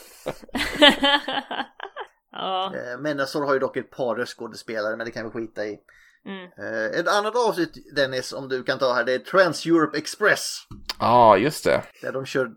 [2.32, 2.72] ja.
[2.74, 5.78] Eh, Menasor har ju dock ett par röstskådespelare men det kan vi skita i.
[6.26, 6.44] Mm.
[6.44, 10.66] Eh, ett annat avsnitt Dennis, om du kan ta här, det är Trans-Europe Express.
[11.00, 11.82] Ja, ah, just det.
[12.02, 12.50] Där de kör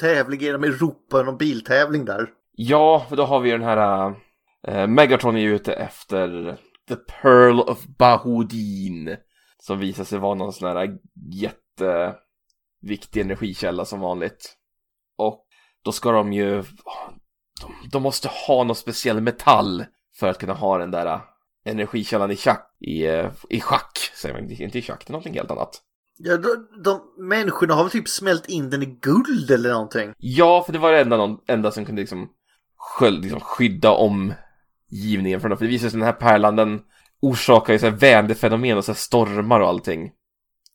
[0.00, 2.28] tävling genom Europa, någon biltävling där.
[2.52, 4.14] Ja, för då har vi den här...
[4.68, 6.56] Uh, Megatron är ute efter
[6.88, 9.16] The Pearl of Bahudin.
[9.66, 10.98] Som visar sig vara någon sån här
[11.32, 14.54] jätteviktig energikälla som vanligt.
[15.18, 15.46] Och
[15.84, 16.62] då ska de ju...
[17.60, 19.84] De, de måste ha någon speciell metall
[20.16, 21.20] för att kunna ha den där
[21.64, 22.76] energikällan i schack.
[22.80, 23.06] I,
[23.48, 24.50] i schack, säger man.
[24.50, 25.82] Inte i schack, det är någonting helt annat.
[26.16, 30.12] Ja, de, de människorna har väl typ smält in den i guld eller någonting.
[30.18, 32.28] Ja, för det var det enda, någon, enda som kunde liksom,
[32.76, 35.56] sköld, liksom skydda omgivningen från det.
[35.56, 36.82] För det visar sig att den här pärlan, den
[37.28, 40.12] orsakar ju så här väderfenomen och så här stormar och allting.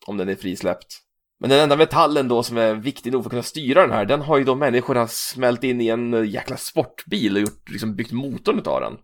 [0.05, 0.99] Om den är frisläppt.
[1.39, 4.05] Men den enda metallen då som är viktig nog för att kunna styra den här,
[4.05, 8.11] den har ju då människorna smält in i en jäkla sportbil och gjort, liksom byggt
[8.11, 8.97] motorn utav den.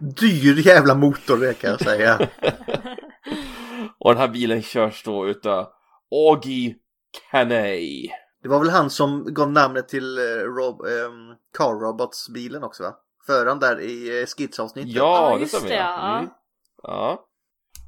[0.00, 2.18] Dyr jävla motor det kan jag säga.
[3.98, 5.66] Och den här bilen körs då utav
[6.10, 6.74] Augie
[7.30, 8.08] Canay.
[8.42, 12.94] Det var väl han som gav namnet till eh, Rob, ehm, Car Robots-bilen också va?
[13.26, 14.92] Föraren där i eh, skitsavsnittet.
[14.92, 15.74] Ja, Ja, det just stämmer.
[15.74, 16.18] ja.
[16.18, 16.30] Mm.
[16.82, 17.24] Ja.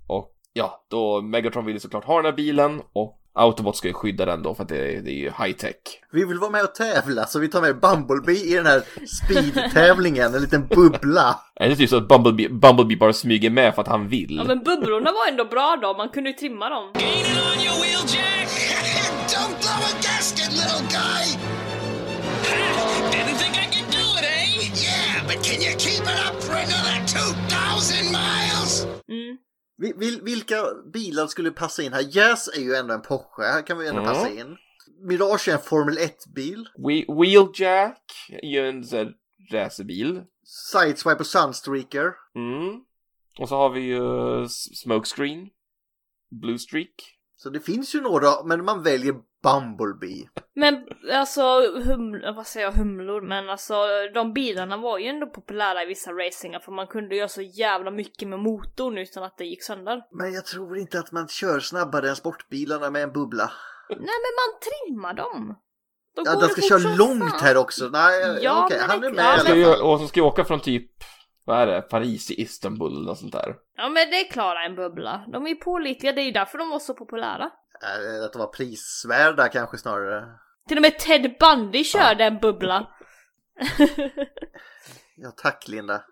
[0.09, 3.95] Och ja, då Megatron vill ju såklart ha den här bilen och Autobot ska ju
[3.95, 5.75] skydda den då för att det är, det är ju high tech.
[6.13, 10.35] Vi vill vara med och tävla så vi tar med Bumblebee i den här speedtävlingen,
[10.35, 11.41] en liten bubbla.
[11.55, 14.37] Är det typ så att Bumblebee, Bumblebee bara smyger med för att han vill?
[14.37, 16.93] ja men bubblorna var ändå bra då, man kunde ju trimma dem.
[25.35, 28.85] But can you keep it up for another 2,000 miles?
[29.09, 29.39] Mm.
[29.77, 32.07] Vi- vil- vilka bilar skulle passa in här?
[32.17, 34.15] Jazz är ju ändå en Porsche, här kan vi ändå Mm.
[34.15, 34.57] passa in.
[35.09, 36.69] Mirage är en Formel 1-bil.
[36.79, 38.03] We- Wheeljack
[38.43, 38.85] är ju en
[39.53, 40.23] racerbil.
[40.73, 42.13] Sideswipe och Sunstreaker.
[42.35, 42.81] Mm.
[43.39, 44.01] Och så har vi ju
[44.49, 45.49] Smokescreen.
[46.31, 46.95] Blue Streak.
[47.37, 49.15] Så det finns ju några, men man väljer
[49.45, 50.29] Bumblebee.
[50.55, 51.43] Men alltså,
[51.87, 53.75] hum, vad säger jag, humlor, men alltså
[54.15, 57.91] de bilarna var ju ändå populära i vissa racingar för man kunde göra så jävla
[57.91, 60.03] mycket med motorn utan att det gick sönder.
[60.11, 63.51] Men jag tror inte att man kör snabbare än sportbilarna med en bubbla.
[63.89, 65.57] Nej men man trimmar dem!
[66.17, 67.41] Då Ja, det ska köra långt fan.
[67.41, 67.89] här också.
[67.93, 70.21] Nej, Ja, okej, men han är med ja, i Ska alla ju, och så ska
[70.21, 70.91] vi åka från typ,
[71.45, 73.55] vad är det, Paris till Istanbul eller något sånt där.
[73.77, 75.25] Ja men det klarar en bubbla.
[75.33, 77.51] De är pålitliga, det är ju därför de var så populära.
[77.85, 80.25] Äh, Att de var prisvärda kanske snarare.
[80.69, 82.89] Till och med Ted Bundy körde en bubbla.
[85.17, 86.03] Ja, tack Linda.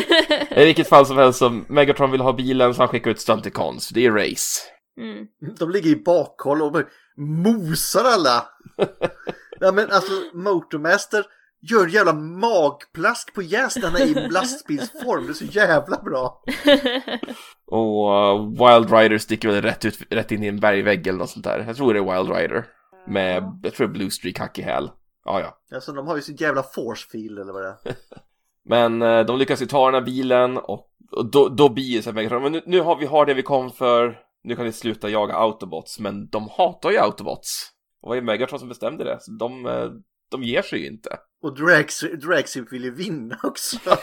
[0.50, 3.88] I vilket fall som helst, som Megatron vill ha bilen så han skickar ut Stunticons.
[3.88, 4.60] Det är race.
[5.00, 5.26] Mm.
[5.58, 6.82] De ligger i bakhåll och
[7.16, 8.48] mosar alla.
[9.60, 11.24] ja, men alltså Motormaster
[11.62, 15.26] gör jävla magplask på jästarna i lastbilsform.
[15.26, 16.42] Det är så jävla bra.
[17.72, 21.30] Och uh, Wild Rider sticker väl rätt, ut, rätt in i en bergvägg eller något
[21.30, 21.64] sånt där.
[21.66, 22.66] Jag tror det är Wild Rider.
[23.06, 24.90] Med, jag tror det är Blue Streak hack i häl.
[25.24, 25.76] Ja, ja.
[25.76, 27.78] Alltså de har ju så jävla force field eller vad det är.
[28.64, 32.02] Men eh, de lyckas ju ta den här bilen och, och då, då blir det
[32.02, 35.08] så men nu, nu har vi har det vi kom för, nu kan ni sluta
[35.08, 37.70] jaga Autobots, men de hatar ju Autobots.
[38.02, 39.18] Och vad är Megatron som bestämde det?
[39.20, 39.90] Så de, eh,
[40.30, 41.18] de ger sig ju inte.
[41.42, 43.76] Och Drax, Draxip vill ju vinna också.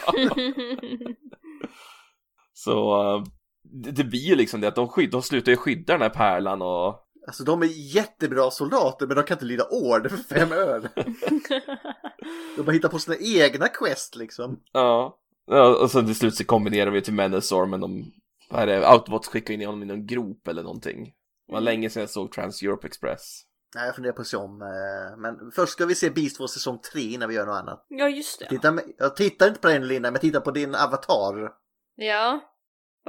[2.52, 3.24] Så eh,
[3.72, 6.08] det, det blir ju liksom det att de, skydd, de slutar ju skydda den här
[6.08, 7.66] pärlan och Alltså de är
[7.96, 10.90] jättebra soldater men de kan inte lyda order för fem öre.
[12.56, 14.60] de bara hittar på sina egna quest liksom.
[14.72, 15.18] Ja.
[15.46, 18.12] ja och sen till slut så kombinerar vi till Menasor men de,
[18.50, 21.04] vad är det, Autobots skickar in honom i någon grop eller någonting.
[21.46, 23.42] Det var länge sedan jag såg Trans-Europe Express.
[23.74, 24.62] Nej, jag funderar på att se om.
[24.62, 27.86] eh, Men först ska vi se Beast Wars säsong 3 innan vi gör något annat.
[27.88, 28.48] Ja, just det.
[28.48, 31.50] Titta, jag tittar inte på den Linda, men jag tittar på din avatar.
[31.96, 32.40] Ja.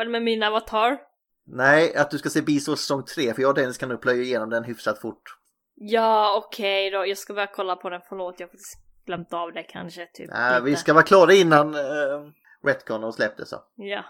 [0.02, 0.98] Vad är det med min avatar?
[1.46, 4.24] Nej, att du ska se Beast säsong 3, för jag och Dennis kan nog plöja
[4.24, 5.38] igenom den hyfsat fort.
[5.76, 7.08] Ja, okej då.
[7.08, 8.02] Jag ska börja kolla på den.
[8.10, 10.06] Förlåt, jag har faktiskt glömt av det kanske.
[10.14, 12.32] Typ Nej, vi ska vara klara innan uh,
[12.64, 13.64] Retcon och släppte så.
[13.76, 14.06] Ja.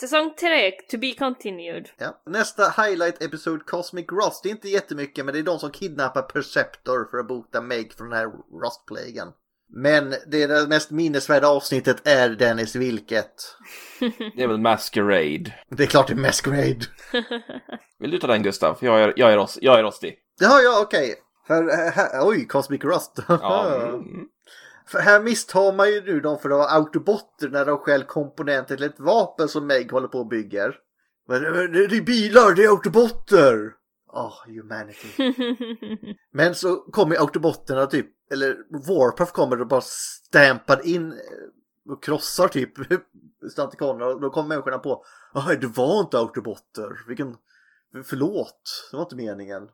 [0.00, 1.88] Säsong 3, to be continued.
[1.98, 2.22] Ja.
[2.26, 4.42] Nästa highlight episod Cosmic Rust.
[4.42, 7.92] Det är inte jättemycket, men det är de som kidnappar Perceptor för att bota Meg
[7.92, 8.26] från den här
[8.62, 9.32] Rust-plagen.
[9.72, 13.56] Men det, det mest minnesvärda avsnittet är Dennis vilket?
[14.36, 15.54] Det är väl Masquerade.
[15.68, 16.86] Det är klart det är Masquerade.
[17.98, 18.78] Vill du ta den Gustav?
[18.80, 20.18] Jag är, jag är, rost, jag är rostig.
[20.40, 21.14] Ja, ja, okej.
[21.46, 23.18] För, eh, här, oj, Cosmic Rust.
[23.28, 24.26] Ja, mm.
[24.86, 28.76] För här misstar man ju nu dem för att vara autobotter när de stjäl komponenter
[28.76, 30.76] till ett vapen som Meg håller på och bygger.
[31.28, 33.72] Men det, det, är bilar, det är autobotter!
[34.12, 35.34] Oh, humanity.
[36.32, 38.56] Men så kommer autobotterna typ, eller
[38.88, 42.72] Warpath kommer och bara stampar in eh, och krossar typ
[43.52, 45.04] stantikonerna och då kommer människorna på
[45.34, 47.04] Jaha, det var inte autobotter.
[47.08, 47.36] Vilken...
[48.04, 49.68] Förlåt, det var inte meningen.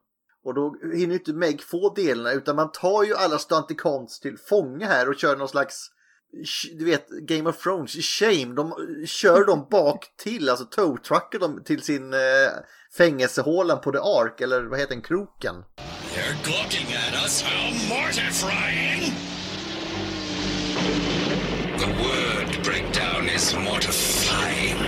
[0.45, 4.87] Och då hinner inte Meg få delarna utan man tar ju alla Stanticons till fånga
[4.87, 5.91] här och kör någon slags
[6.79, 11.63] du vet Game of Thrones, shame, de eh, kör dem bak till, alltså tow-truckar dem
[11.65, 12.19] till sin eh,
[12.97, 15.55] fängelsehålan på The Ark, eller vad heter den, kroken.
[16.17, 17.43] They're gawking at us.
[17.43, 19.13] How mortifying!
[21.77, 24.79] The word breakdown is mortifying.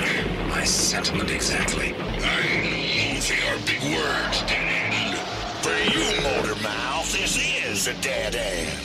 [0.49, 1.95] My sentiment exactly.
[1.95, 5.19] I loathe your big words, dead end.
[5.63, 8.79] For you, Motormouth, this is a dead end.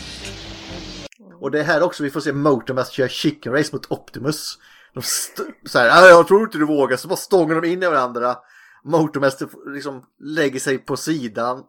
[1.41, 4.58] Och det är här också vi får se Motormass köra chicken race mot Optimus.
[4.94, 5.02] De
[5.66, 8.36] så här, ah, jag tror inte du vågar, så bara stångar de in i varandra.
[8.84, 11.64] Motormaster liksom lägger sig på sidan.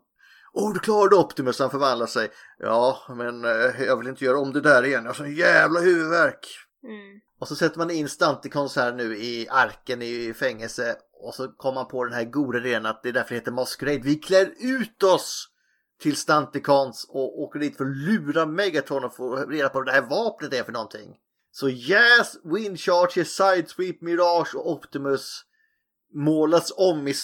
[0.56, 2.30] Åh, du klarade Optimus, han förvandlar sig.
[2.58, 5.80] Ja, men eh, jag vill inte göra om det där igen, jag har sån jävla
[5.80, 6.46] huvudvärk.
[6.84, 7.20] Mm.
[7.40, 10.96] Och så sätter man in Stunticons här nu i arken i fängelse.
[11.12, 13.52] Och så kommer man på den här goda idén att det är därför det heter
[13.52, 13.98] Masquerade.
[13.98, 15.48] Vi klär ut oss
[16.00, 19.92] till Stunticons och åker dit för att lura Megatron och få reda på vad det
[19.92, 21.16] här vapnet är för någonting.
[21.50, 25.44] Så Jazz, Windcharger, Sidesweep, Mirage och Optimus
[26.14, 27.14] målas om i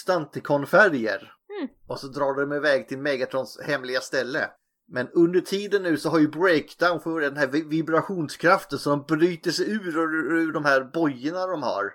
[1.87, 4.49] och så drar de iväg till Megatrons hemliga ställe.
[4.93, 9.51] Men under tiden nu så har ju Breakdown för den här vibrationskraften så de bryter
[9.51, 11.93] sig ur, ur, ur de här bojorna de har.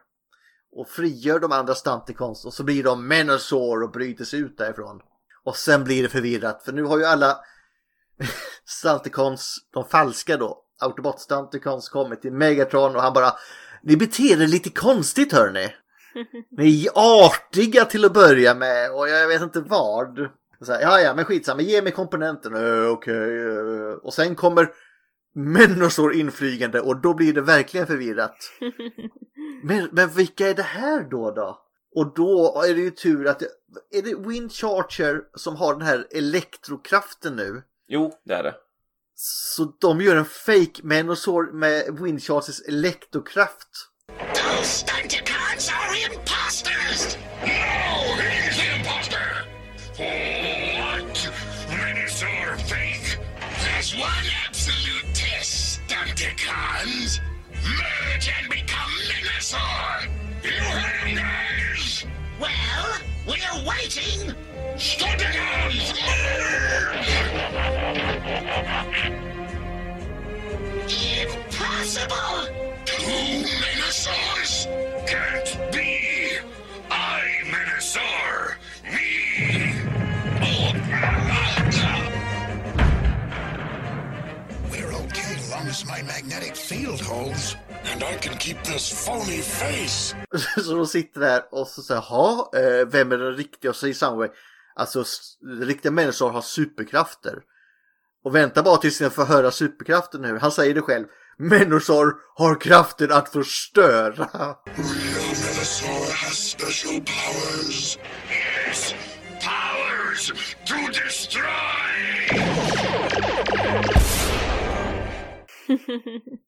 [0.73, 5.01] Och frigör de andra Stunticons och så blir de Menosaur och bryter sig ut därifrån.
[5.45, 7.41] Och sen blir det förvirrat för nu har ju alla
[8.65, 13.33] Stunticons, de falska då, Autobot Stunticons kommit till Megatron och han bara
[13.83, 15.75] Ni beter er lite konstigt hörni.
[16.51, 20.29] Ni är artiga till att börja med och jag vet inte vad.
[20.61, 22.55] Så här, ja, ja, men skitsamma, ge mig komponenten.
[22.55, 23.47] Uh, Okej.
[23.47, 23.93] eh.
[24.03, 24.69] Och sen kommer
[25.35, 28.37] Menasor inflygande och då blir det verkligen förvirrat.
[29.63, 31.63] Men, men vilka är det här då då?
[31.95, 33.49] Och då är det ju tur att det,
[33.91, 37.63] är det Windcharger som har den här elektrokraften nu?
[37.89, 38.55] Jo, det är det.
[39.15, 43.69] Så de gör en fake Menasor med Windchargers elektrokraft.
[44.35, 44.87] Those
[59.47, 60.09] Minosaur!
[60.43, 62.05] You heard him, guys!
[62.41, 64.35] Well, we're waiting!
[64.75, 67.11] Stunticons, merge!
[71.23, 72.49] Impossible!
[72.87, 74.67] Two Minosaurs?
[75.07, 76.39] Can't be!
[76.91, 78.57] I, Minosaur!
[78.83, 79.75] Me!
[84.73, 87.55] We're okay as long as my magnetic field holds.
[87.93, 90.17] And I can keep this phony face.
[90.65, 93.71] Så de sitter där och så säger jaha, eh, vem är den riktiga?
[93.71, 94.33] Och säger Soundwave,
[94.77, 95.05] alltså
[95.61, 97.43] riktiga människor har superkrafter.
[98.25, 100.39] Och vänta bara tills ni får höra superkraften nu.
[100.39, 101.07] Han säger det själv.
[101.39, 104.25] Människor har kraften att förstöra.
[104.25, 104.57] Real
[105.67, 107.99] Minosaur has special powers.
[108.69, 108.95] Yes,
[109.41, 111.47] powers to destroy!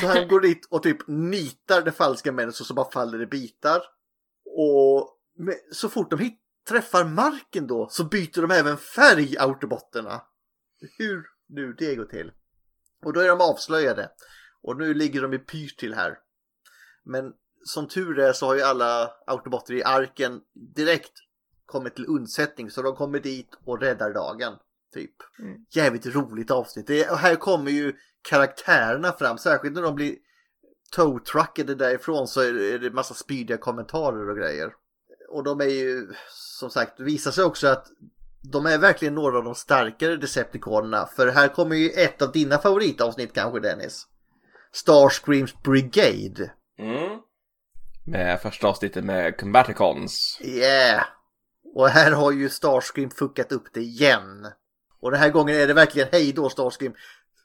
[0.00, 3.82] Så han går dit och typ nitar det falska människor som bara faller i bitar.
[4.44, 5.18] Och
[5.72, 10.22] så fort de hit, träffar marken då så byter de även färg, autobotterna.
[10.98, 12.32] Hur nu det går till.
[13.04, 14.10] Och då är de avslöjade.
[14.62, 16.18] Och nu ligger de i pyrt till här.
[17.04, 17.32] Men
[17.64, 20.40] som tur är så har ju alla autobotter i arken
[20.76, 21.12] direkt
[21.66, 24.52] kommit till undsättning så de kommer dit och räddar dagen.
[24.94, 25.14] Typ.
[25.38, 25.66] Mm.
[25.70, 26.86] Jävligt roligt avsnitt.
[26.86, 27.92] Det, och här kommer ju
[28.28, 30.16] karaktärerna fram, särskilt när de blir
[30.96, 34.72] tow-truckade därifrån så är det- massa spydiga kommentarer och grejer.
[35.28, 37.86] Och de är ju, som sagt, visar sig också att
[38.52, 41.06] de är verkligen några av de starkare Decepticonerna.
[41.06, 44.06] För här kommer ju ett av dina favoritavsnitt kanske Dennis.
[44.72, 46.52] Starscreams Brigade.
[46.78, 47.18] Mm.
[48.06, 50.40] Med första avsnittet med Combaticons.
[50.44, 51.04] Yeah!
[51.74, 54.46] Och här har ju Starscream fuckat upp det igen.
[55.00, 56.94] Och den här gången är det verkligen hej då Starscream.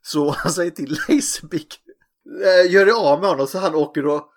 [0.01, 1.79] Så han säger till Laserbeak.
[2.43, 4.31] eh, Gör dig av med honom så han åker och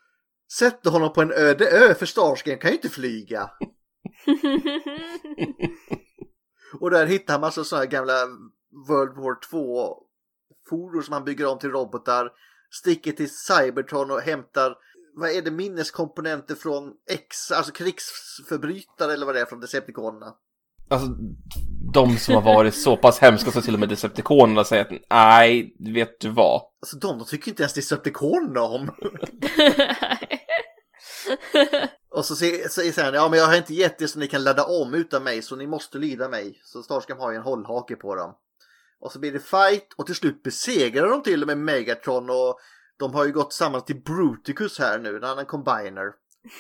[0.58, 3.50] sätter honom på en öde ö för Starscream kan ju inte flyga.
[6.80, 8.26] Och där hittar han massa sådana här gamla
[8.88, 9.96] World War 2
[10.70, 12.32] fordon som han bygger om till robotar.
[12.70, 14.76] Sticker till Cybertron och hämtar,
[15.14, 20.34] vad är det, minneskomponenter från X, alltså krigsförbrytare eller vad det är från Decepticonerna.
[20.89, 21.09] Alltså,
[21.93, 25.76] de som har varit så pass hemska så till och med Decepticonerna säger att nej,
[25.78, 26.62] vet du vad?
[26.82, 28.91] Alltså de, de tycker inte ens Decepticonerna om.
[32.11, 34.64] Och så säger han, ja men jag har inte gett er så ni kan ladda
[34.64, 36.61] om utan mig så ni måste lyda mig.
[36.64, 38.35] Så Starscream har ju en hållhake på dem.
[39.01, 42.59] Och så blir det fight och till slut besegrar de till och med Megatron och
[42.97, 46.12] de har ju gått samman till Bruticus här nu, en annan combiner.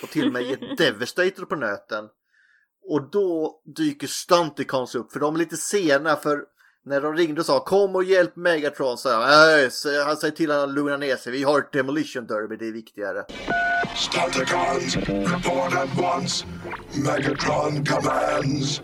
[0.02, 2.08] Och till och med gett Devastator på nöten.
[2.86, 6.44] Och då dyker Stunticons upp för de är lite sena för
[6.86, 10.34] när de ringde och sa kom och hjälp Megatron så han, äh, så han säger
[10.34, 13.24] till honom att lugna ner sig, vi har ett demolition derby, det är viktigare.
[13.96, 16.46] Stunticons, report at once.
[17.04, 18.80] Megatron commands.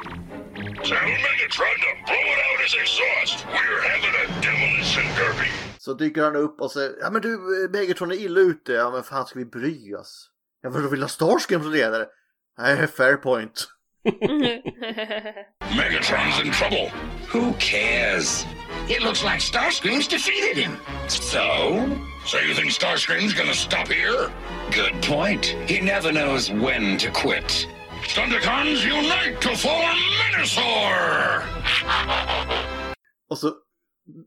[0.89, 3.47] Tell Megatron to blow it out his exhaust.
[3.47, 5.51] We're having a demolition derby.
[5.79, 7.39] Så dyker han upp och säger ja men du
[7.73, 10.31] Megatron är illa ute, ja men fan ska vi bry oss?
[10.63, 12.07] Ja vadå vill ha Starscream som ledare?
[12.59, 13.69] Nej, fair point.
[15.77, 16.89] Megatron's in trouble.
[17.29, 18.47] Who cares?
[18.89, 20.79] It looks like Starscream's defeated him.
[21.09, 21.99] So?
[22.27, 24.31] So you think Starscream's gonna stop here?
[24.71, 25.45] Good point.
[25.67, 27.67] He never knows when to quit.
[28.03, 31.43] Stunticons unite to form Menasor!
[33.31, 33.55] Och så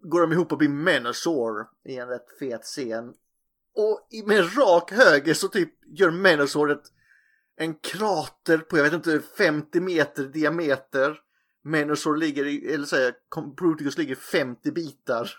[0.03, 3.13] går de ihop och blir Menasor i en rätt fet scen.
[3.75, 6.83] Och med rak höger så typ gör Menasor ett,
[7.57, 11.19] en krater på, jag vet inte, 50 meter diameter.
[11.63, 13.13] Menasor ligger i, eller säger
[13.57, 15.31] Bruticus ligger i 50 bitar.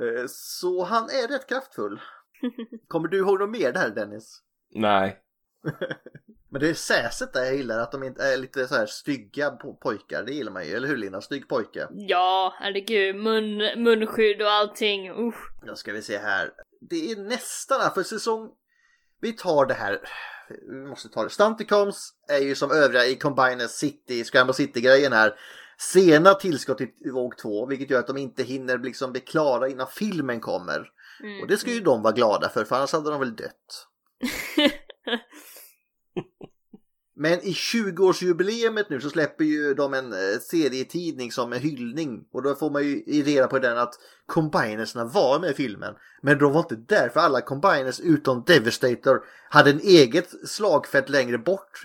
[0.00, 2.00] Eh, Så han är rätt kraftfull.
[2.88, 4.42] Kommer du ihåg något mer där Dennis?
[4.74, 5.18] Nej.
[6.50, 9.50] Men det är säset där jag gillar, att de inte är lite så här stygga
[9.50, 10.22] po- pojkar.
[10.22, 11.20] Det gillar man ju, eller hur Lina?
[11.20, 11.88] Snygg pojke.
[11.90, 15.10] ja, herregud, mun, munskydd och allting.
[15.28, 15.50] Usch.
[15.66, 16.50] Då ska vi se här.
[16.80, 18.50] Det är nästan här för säsong...
[19.20, 20.00] Vi tar det här.
[20.68, 21.30] Vi måste ta det.
[21.30, 25.34] Stunticons är ju som övriga i Combiner City, Scramble City-grejen här.
[25.78, 29.86] Sena tillskott i våg 2, vilket gör att de inte hinner liksom bli klara innan
[29.86, 30.88] filmen kommer.
[31.22, 31.40] Mm.
[31.40, 33.88] Och det ska ju de vara glada för, för annars hade de väl dött.
[37.22, 42.24] Men i 20-årsjubileumet nu så släpper ju de en eh, serietidning som en hyllning.
[42.32, 43.94] Och då får man ju reda på den att
[44.26, 45.94] combinersna var med i filmen.
[46.22, 51.38] Men de var inte där för alla combiners utom Devastator hade en eget slagfält längre
[51.38, 51.82] bort.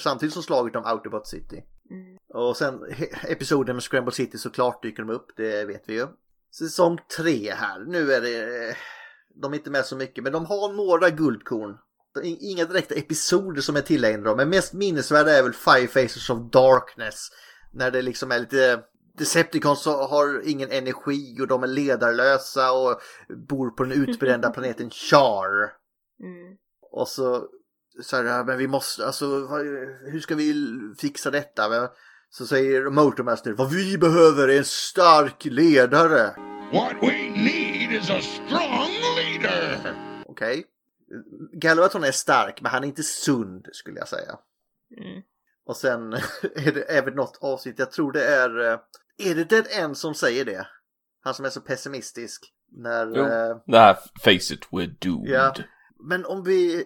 [0.00, 1.64] Samtidigt som slaget om Autobot City.
[2.28, 2.80] Och sen
[3.28, 6.06] episoden med Scramble City såklart dyker de upp, det vet vi ju.
[6.58, 8.68] Säsong 3 här, nu är det...
[8.68, 8.74] eh,
[9.40, 11.78] De är inte med så mycket men de har några guldkorn.
[12.14, 15.86] Det är Inga direkta episoder som är tillägnade dem, men mest minnesvärda är väl Five
[15.86, 17.28] Faces of Darkness.
[17.72, 18.80] När det liksom är lite...
[19.18, 23.00] Decepticons så har ingen energi och de är ledarlösa och
[23.48, 25.72] bor på den utbrända planeten Char.
[26.20, 26.56] Mm.
[26.90, 27.48] Och så,
[28.02, 29.26] så här, men vi måste, alltså
[30.06, 30.54] hur ska vi
[30.98, 31.88] fixa detta?
[32.30, 36.34] Så säger Motormaster, vad vi behöver är en stark ledare.
[36.72, 39.94] What we need is a strong leader.
[40.26, 40.64] Okej.
[41.52, 44.38] Galvatron är stark, men han är inte sund skulle jag säga.
[44.98, 45.22] Mm.
[45.66, 46.12] Och sen
[46.54, 48.78] är det även något avsnitt, jag tror det är, eh,
[49.18, 50.66] är det Dead End som säger det?
[51.20, 52.50] Han som är så pessimistisk.
[52.76, 53.24] När, Jo.
[53.24, 53.94] eh, Det här,
[54.24, 55.30] face it, we're doomed.
[55.30, 55.54] Ja.
[56.08, 56.84] Men om vi,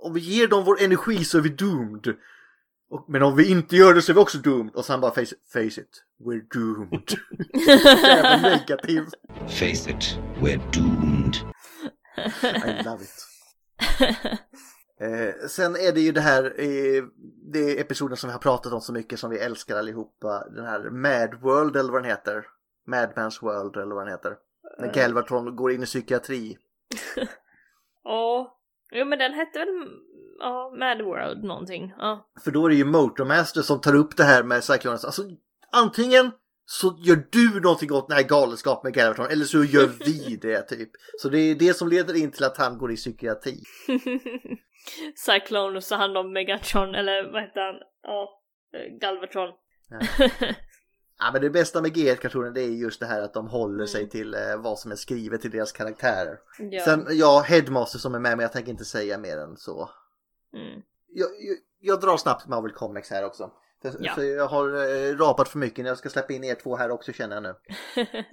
[0.00, 2.14] om vi ger dem vår energi så är vi doomed.
[2.90, 4.74] Och, men om vi inte gör det så är vi också doomed.
[4.74, 7.12] Och sen bara face, face it, we're doomed.
[8.02, 9.04] Jävla negativ.
[9.48, 11.36] Face it, we're doomed.
[12.42, 13.26] I love it.
[15.00, 17.04] Eh, sen är det ju det här, eh,
[17.52, 20.44] det är episoden som vi har pratat om så mycket som vi älskar allihopa.
[20.50, 22.46] Den här Mad World eller vad den heter.
[22.88, 24.36] Madman's World eller vad den heter.
[24.78, 24.92] När Eh.
[24.92, 26.58] Galvatron går in i psykiatri.
[28.04, 28.58] Ja.
[28.92, 29.68] Jo men den hette väl,
[30.38, 31.94] ja, Mad World någonting.
[31.98, 32.28] Ja.
[32.44, 35.04] För då är det ju Motormaster som tar upp det här med Cyclones.
[35.04, 35.22] Alltså
[35.72, 36.30] antingen
[36.66, 40.62] så gör du någonting åt den här galenskapen med Galvatron eller så gör vi det
[40.62, 40.90] typ.
[41.18, 43.62] Så det är det som leder in till att han går i psykiatri.
[45.16, 47.74] Cyclonus tar hand om Megatron, eller vad heter han?
[48.02, 48.40] Ja,
[48.74, 49.52] eh, Galvatron.
[51.18, 54.08] Ja, men det bästa med G1-kartonen det är just det här att de håller sig
[54.08, 56.38] till eh, vad som är skrivet till deras karaktärer.
[56.58, 56.84] Ja.
[56.84, 59.90] Sen, ja, Headmaster som är med men jag tänker inte säga mer än så.
[60.54, 60.82] Mm.
[61.08, 63.50] Jag, jag, jag drar snabbt Marvel Comics här också.
[64.00, 64.14] Ja.
[64.14, 67.12] för jag har eh, rapat för mycket jag ska släppa in er två här också
[67.12, 67.54] känner jag nu.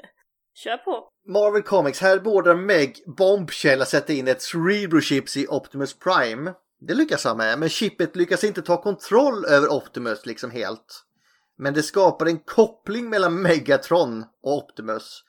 [0.53, 1.09] Kör på.
[1.27, 6.53] Marvel Comics, här båda Meg Bombshell att sätta in ett Cerebro Chips i Optimus Prime.
[6.79, 11.05] Det lyckas han med, men chippet lyckas inte ta kontroll över Optimus liksom helt.
[11.57, 15.23] Men det skapar en koppling mellan Megatron och Optimus.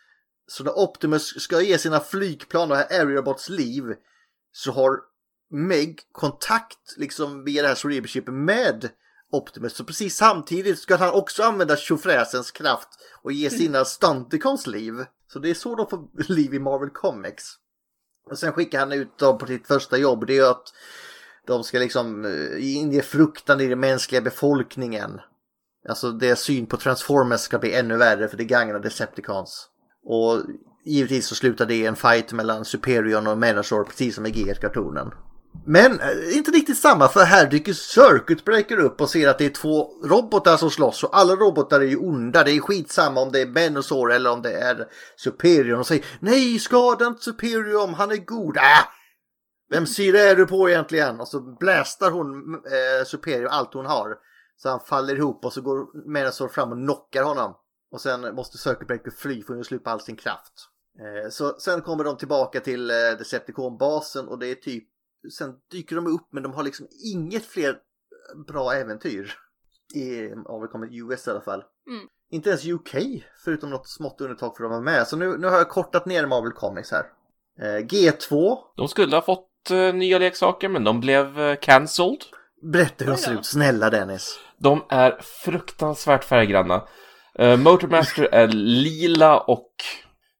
[0.46, 3.84] Så när Optimus ska ge sina flygplan och Aerobots liv
[4.52, 5.00] så har
[5.50, 8.90] Meg kontakt liksom via det här Cerebro Chipet med
[9.32, 9.76] Optimus.
[9.76, 12.88] Så precis samtidigt ska han också använda tjofräsens kraft
[13.22, 14.94] och ge sina Stunticons liv.
[15.32, 17.44] Så det är så de får liv i Marvel Comics.
[18.30, 20.26] Och sen skickar han ut dem på sitt första jobb.
[20.26, 20.72] Det är att
[21.46, 25.20] de ska liksom eh, inge fruktan i den mänskliga befolkningen.
[25.88, 29.68] Alltså deras syn på Transformers ska bli ännu värre för det gagnar Decepticons.
[30.04, 30.42] Och
[30.84, 35.10] givetvis så slutar det i en fight mellan Superion och Menasor precis som i G1-kartonen.
[35.64, 39.44] Men eh, inte riktigt samma för här dyker Circuit Breaker upp och ser att det
[39.44, 42.44] är två robotar som slåss och alla robotar är ju onda.
[42.44, 46.59] Det är skitsamma om det är Menosaur eller om det är Superion och säger Nej,
[46.59, 48.57] skada inte Superion, han är god.
[48.57, 48.62] Äh!
[49.70, 51.20] Vem syr är du på egentligen?
[51.20, 54.16] Och så blästar hon eh, Superior allt hon har.
[54.57, 57.55] Så han faller ihop och så går Menosaur fram och knockar honom.
[57.92, 60.53] Och sen måste Circuit Breaker fly för att slut på all sin kraft.
[61.00, 64.84] Eh, så sen kommer de tillbaka till eh, Decepticon-basen och det är typ
[65.30, 67.78] Sen dyker de upp men de har liksom inget fler
[68.46, 69.34] bra äventyr.
[69.94, 71.64] I, om vi kommer till US i alla fall.
[71.88, 72.06] Mm.
[72.30, 72.94] Inte ens UK
[73.44, 75.06] förutom något smått undantag för att vara med.
[75.06, 77.04] Så nu, nu har jag kortat ner Marvel Comics här.
[77.60, 78.58] Eh, G2.
[78.76, 82.20] De skulle ha fått eh, nya leksaker, men de blev eh, cancelled.
[82.62, 84.38] Berätta hur de ser ut, snälla Dennis.
[84.58, 86.88] De är fruktansvärt färggranna.
[87.40, 89.72] Uh, Motormaster är lila och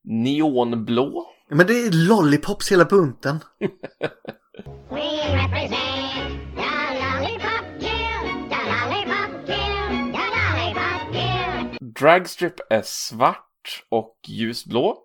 [0.05, 1.27] neonblå.
[1.51, 3.41] Men det är lollipops hela bunten.
[4.55, 5.01] We
[5.35, 11.95] represent the Lollipop Guild, the Lollipop Guild, the Lollipop Guild.
[11.95, 14.99] Dragstrip är svart och ljusblå.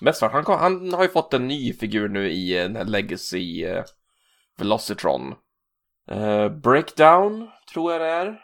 [0.00, 0.32] Mest svart.
[0.32, 3.84] Han, han har ju fått en ny figur nu i eh, den här Legacy eh,
[4.58, 5.34] Velocitron.
[6.10, 8.40] Eh, Breakdown, tror jag det är.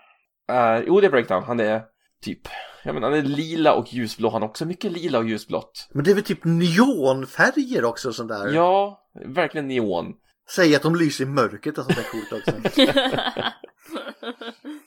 [0.49, 0.85] är.
[0.87, 1.45] Jo, det är Breakdown.
[1.45, 1.83] Han är
[2.23, 2.41] typ,
[2.85, 4.29] ja men han är lila och ljusblå.
[4.29, 5.89] Han har också mycket lila och ljusblått.
[5.95, 8.49] Men det är väl typ neonfärger också sånt där.
[8.49, 10.15] Ja, verkligen neon.
[10.51, 12.53] Säg att de lyser i mörkret och sånt där coolt också.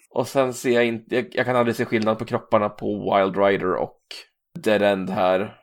[0.10, 3.38] Och sen ser jag inte, jag, jag kan aldrig se skillnad på kropparna på Wild
[3.38, 4.00] Rider och
[4.60, 5.56] Dead End här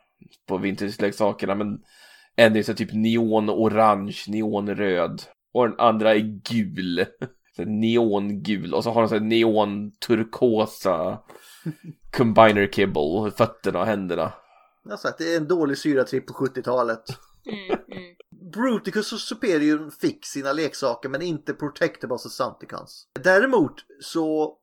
[0.48, 1.78] på vinterleksakerna men
[2.36, 5.22] en är så typ neonorange, neonröd
[5.54, 7.06] och den andra är gul.
[7.58, 11.18] Neongul och så har de så här neonturkosa
[12.16, 14.32] combiner kibble, fötterna och händerna.
[14.84, 17.02] Jag har sagt, det är en dålig syratripp på 70-talet.
[17.46, 18.15] Mm, mm.
[18.56, 23.08] Bruticus och Superior fick sina leksaker men inte Protectables och Santicons.
[23.24, 24.56] Däremot så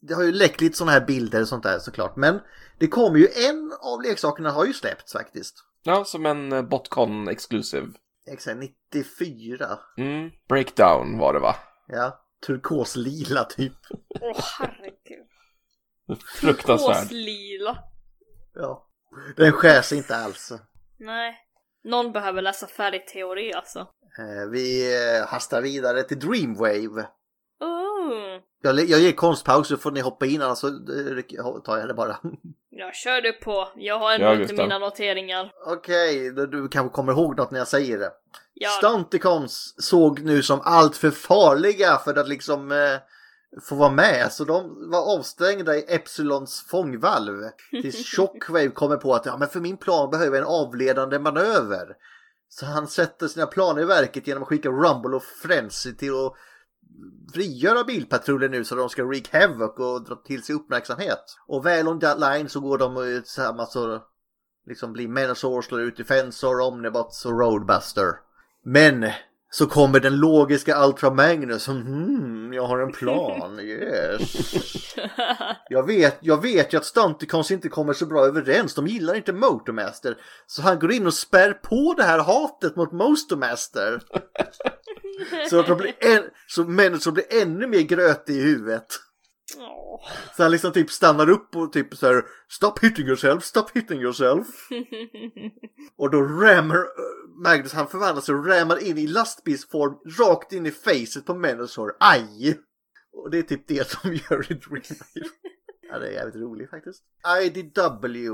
[0.00, 2.16] det har ju läckt lite sådana här bilder och sånt där såklart.
[2.16, 2.40] Men
[2.78, 5.54] det kommer ju en av leksakerna har ju släppts faktiskt.
[5.82, 7.86] Ja, som en eh, Botcon exclusive.
[8.30, 8.58] Exakt
[8.92, 9.78] 94.
[9.96, 11.56] Mm, breakdown var det va?
[11.86, 13.76] Ja, turkoslila typ.
[14.20, 15.26] Åh herregud.
[16.26, 17.10] Fruktansvärd.
[17.10, 17.78] Lila.
[18.54, 18.88] Ja.
[19.36, 20.52] Den skär sig inte alls.
[20.98, 21.34] Nej.
[21.84, 23.78] Någon behöver läsa färgteori alltså.
[24.18, 27.06] Eh, Vi eh, hastar vidare till Dreamwave.
[27.60, 28.40] Oh.
[28.62, 31.94] Jag, jag ger konstpaus så får ni hoppa in annars så eh, tar jag det
[31.94, 32.16] bara.
[32.74, 33.68] Jag kör du på.
[33.76, 35.52] Jag har ändå Ja, inte mina noteringar.
[35.66, 38.10] Okej, då du kanske kommer ihåg något när jag säger det.
[38.54, 38.68] Ja.
[38.70, 42.98] Stunticons såg nu som allt för farliga för att liksom eh,
[43.60, 44.32] få vara med.
[44.32, 47.42] Så de var avstängda i Epsilons fångvalv.
[47.70, 51.96] Tills Shockwave kommer på att ja, men för min plan behöver jag en avledande manöver.
[52.48, 56.32] Så han sätter sina planer i verket genom att skicka Rumble och Frenzy till att
[57.32, 61.24] frigöra bilpatrullen nu så de ska wreak havoc och dra till sig uppmärksamhet.
[61.46, 64.00] Och väl on that line så går de eh, tillsammans och
[64.66, 68.12] liksom blir Menosaur, slår ut Defensor, Omnibots och Roadbuster.
[68.64, 69.10] Men
[69.54, 74.36] Så kommer den logiska Ultra Magnus som hmm, jag har en plan, yes.
[75.68, 79.32] Jag vet, jag vet ju att Stunticons inte kommer så bra överens, de gillar inte
[79.32, 80.16] Motormaster.
[80.46, 84.00] Så han går in och spär på det här hatet mot Motormaster.
[85.50, 88.86] Så att de blir en, så Magnus blir ännu mer grötig i huvudet.
[90.36, 94.00] Så han liksom typ stannar upp och typ så här Stop hitting yourself, stop hitting
[94.00, 94.46] yourself.
[95.98, 96.86] Och då rammar
[97.42, 101.92] Magnus, han förvandlas och rammar in i lastbilsform rakt in i facet på Menozor.
[102.00, 102.58] Aj!
[103.12, 105.04] Och det är typ det som gör det real life.
[105.90, 107.02] Ja, det är jävligt roligt faktiskt.
[107.42, 108.30] IDW.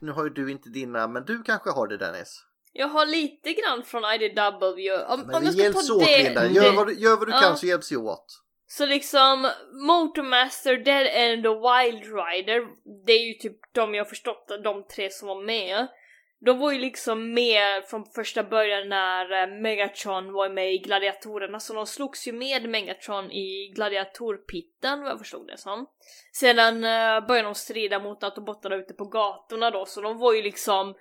[0.00, 2.44] Nu har ju du inte dina, men du kanske har det Dennis.
[2.72, 4.90] Jag har lite grann från IDW.
[5.08, 6.46] Om, Men om jag ska ta åt det, Linda.
[6.46, 7.40] Gör vad du, gör vad du Ja.
[7.40, 8.26] kan så hjälps vi åt.
[8.72, 12.66] Så liksom Motormaster, Dead End och Wild Rider,
[13.06, 15.86] det är ju typ de jag förstått, de tre som var med.
[16.38, 21.60] De var ju liksom med från första början när eh, Megatron var med i Gladiatorerna,
[21.60, 25.86] så de slogs ju med Megatron i Gladiatorpitten vad jag förstod det som.
[26.32, 30.42] Sedan eh, började de strida mot Autobottarna ute på gatorna då, så de var ju
[30.42, 30.94] liksom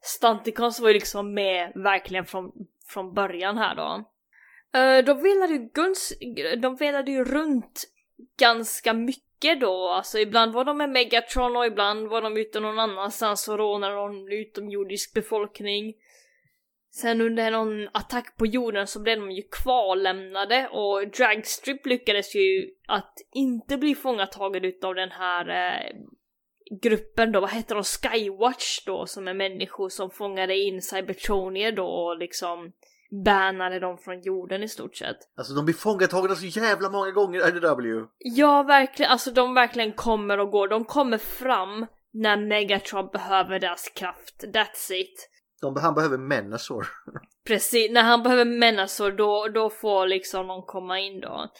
[0.00, 2.52] Stanticons var ju liksom med verkligen från,
[2.86, 4.04] från början här då.
[4.74, 6.12] Eh, de velade ju guns,
[6.58, 7.84] de velade ju runt
[8.38, 12.78] ganska mycket då, alltså ibland var de med Megatron och ibland var de ute någon
[12.78, 15.94] annanstans och rånade någon utomjordisk befolkning.
[16.94, 22.74] Sen under någon attack på jorden så blev de ju kvarlämnade och Dragstrip lyckades ju
[22.88, 25.96] att inte bli fångatagen utav den här eh,
[26.82, 31.86] gruppen då, vad heter de, Skywatch då, som är människor som fångade in Cybertronier då
[31.86, 32.72] och liksom
[33.24, 35.16] bannade dem från jorden i stort sett.
[35.36, 38.06] Alltså de blir fångatagna så jävla många gånger IDW.
[38.18, 40.68] Ja, verkligen, alltså de verkligen kommer och går.
[40.68, 44.44] De kommer fram när Megatron behöver deras kraft.
[44.44, 45.28] That's it.
[45.60, 46.88] De, han behöver Menazor.
[47.46, 51.50] Precis, när han behöver människor då, då får liksom någon komma in då.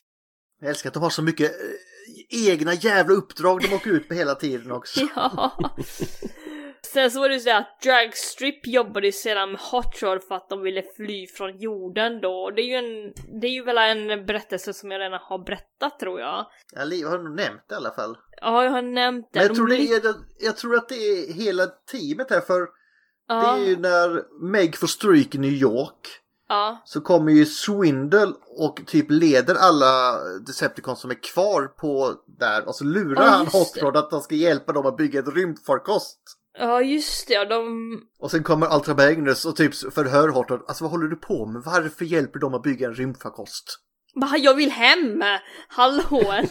[0.61, 4.15] Jag älskar att de har så mycket eh, egna jävla uppdrag de åker ut på
[4.15, 5.01] hela tiden också.
[5.17, 5.53] Ja.
[6.87, 10.35] Sen så var det ju så att Dragstrip jobbade ju sedan med Hot Rod för
[10.35, 12.51] att de ville fly från jorden då.
[12.51, 15.99] Det är ju en, det är ju väl en berättelse som jag redan har berättat
[16.01, 16.47] tror jag.
[16.73, 18.17] Jag li- har nog nämnt det i alla fall.
[18.41, 19.39] Ja, jag har nämnt det.
[19.39, 22.41] Men jag De tror, det är, jag, jag tror att det är hela teamet här
[22.41, 22.69] för
[23.29, 23.35] Ja.
[23.57, 26.09] det är ju när Meg får stryk i New York.
[26.49, 26.83] Ja.
[26.85, 32.75] Så kommer ju Swindle och typ leder alla Decepticons som är kvar på där och
[32.75, 33.77] så lurar Ja, han Hot.
[33.83, 36.19] Rod att de ska hjälpa dem att bygga ett rymdfarkost.
[36.59, 37.35] Ja, just det.
[37.35, 38.01] Ja, de...
[38.19, 40.61] Och sen kommer Ultra Magnus och typ förhör Hot Rod.
[40.69, 41.63] Alltså vad håller du på med?
[41.63, 43.79] Varför hjälper de att bygga en rymdfarkost?
[44.15, 45.23] Bara, jag vill hem!
[45.69, 46.45] Hallå?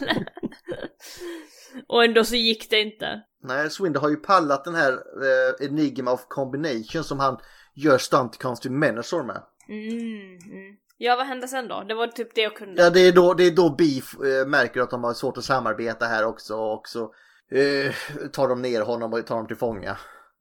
[1.87, 3.21] Och ändå så gick det inte.
[3.43, 7.37] Nej, Swindle har ju pallat den här eh, Enigma of Combination som han
[7.73, 9.43] gör Stunticons till Menazor med.
[9.69, 10.77] Mm, mm.
[10.97, 11.83] Ja, vad hände sen då?
[11.87, 12.83] Det var typ det jag kunde.
[12.83, 15.43] Ja, det är då, det är då Beef eh, märker att de har svårt att
[15.43, 17.13] samarbeta här också och så
[17.51, 17.93] eh,
[18.31, 19.97] tar de ner honom och tar honom till fånga.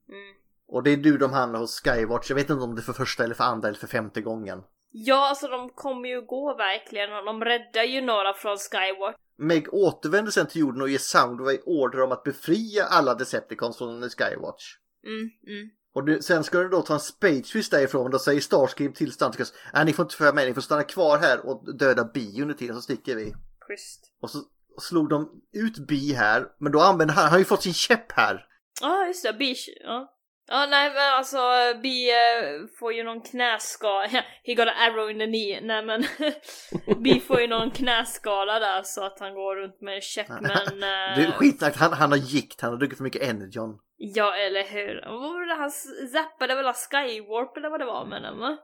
[0.09, 0.35] Mm.
[0.67, 2.29] Och det är du de hamnar hos Skywatch.
[2.29, 4.63] Jag vet inte om det är för första eller för andra eller för femte gången.
[4.91, 9.15] Ja, alltså de kommer ju gå verkligen och de räddar ju några från Skywatch.
[9.37, 14.09] Meg återvänder sen till jorden och ger Soundwave order om att befria alla Decepticons från
[14.09, 14.77] Skywatch.
[15.03, 15.69] Mm, mm.
[15.93, 18.11] Och det, sen ska du då ta en Space Twist därifrån.
[18.11, 19.53] Då säger Starscream till Stunticons.
[19.73, 20.47] Nej, ni får inte följa med.
[20.47, 23.33] Ni får stanna kvar här och döda Bi under tiden så sticker vi.
[23.59, 24.13] Schysst.
[24.21, 24.37] Och så
[24.77, 26.45] slog de ut Bi här.
[26.59, 28.45] Men då använder han, han har ju fått sin käpp här.
[28.81, 29.33] Ja, just det.
[29.33, 29.65] Bish.
[29.83, 30.17] Ja.
[30.47, 31.37] Ja, nej men alltså
[31.83, 34.07] Bi eh, får ju någon knäskada.
[34.43, 35.61] He got an arrow in the knee.
[35.61, 36.03] Nej men
[37.03, 40.43] Bi får ju någon knäskada där så att han går runt med en käpp men...
[40.83, 41.75] eh, Det är skitsnack.
[41.77, 42.61] Han, han har gikt.
[42.61, 43.79] Han har druckit för mycket Energon.
[43.97, 45.01] Ja, eller hur?
[45.05, 45.71] Vad var det han
[46.11, 48.57] zappade väl Skywarp eller vad det var med den va?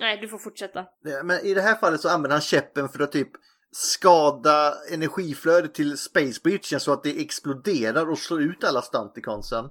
[0.00, 0.84] Nej, du får fortsätta.
[1.24, 3.28] Men i det här fallet så använder han käppen för att typ
[3.72, 9.70] skada energiflödet till Space Bridgen så att det exploderar och slår ut alla Stunticonsen.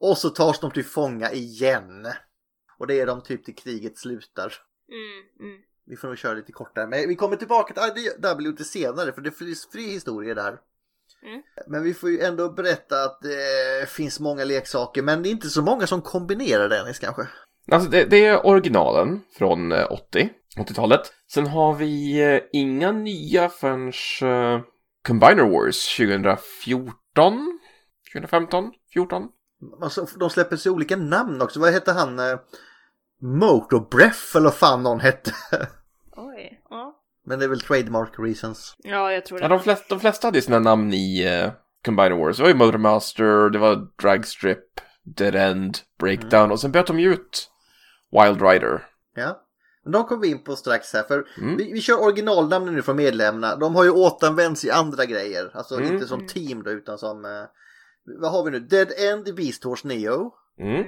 [0.00, 2.06] Och så tas de till fånga igen.
[2.78, 4.54] Och det är de typ till kriget slutar.
[4.88, 5.62] Mm, mm.
[5.86, 6.86] Vi får nog köra lite kortare.
[6.86, 10.60] Men vi kommer tillbaka till IDW lite senare för det finns fri historia där.
[11.22, 11.42] Mm.
[11.66, 15.50] Men vi får ju ändå berätta att det finns många leksaker men det är inte
[15.50, 17.28] så många som kombinerar Dennis kanske.
[17.72, 21.00] Alltså det, det är originalen från eh, 80, 80-talet.
[21.32, 24.60] Sen har vi eh, inga nya förrän eh,
[25.06, 27.58] Combiner Wars 2014,
[28.12, 29.28] 2015, 14.
[29.82, 31.60] Alltså, de släpper sig olika namn också.
[31.60, 32.18] Vad hette han?
[32.18, 32.38] Eh,
[33.22, 35.34] Motorbreath eller vad fan någon hette.
[36.16, 36.96] Oj, ja.
[37.26, 38.76] Men det är väl trademark reasons.
[38.78, 39.44] Ja, jag tror det.
[39.44, 41.52] Ja, de, flesta, de flesta hade sina namn i uh,
[41.84, 42.36] Combiner Wars.
[42.36, 47.12] Det var ju Motormaster, det var Dragstrip, Dead End, Breakdown och sen bytte de ju
[47.12, 47.50] ut
[48.10, 48.86] Wild Rider.
[49.16, 49.42] Ja.
[49.82, 51.02] Men de kommer vi in på strax här.
[51.02, 51.56] För Mm.
[51.56, 53.56] vi, vi kör originalnamnen nu från medlemmarna.
[53.56, 55.50] De har ju återanvänts i andra grejer.
[55.54, 55.92] Alltså Mm.
[55.94, 57.24] inte som team då utan som...
[57.24, 57.30] Eh,
[58.20, 58.58] vad har vi nu?
[58.60, 60.32] Dead End, Beast Horse, Neo.
[60.60, 60.84] Mm.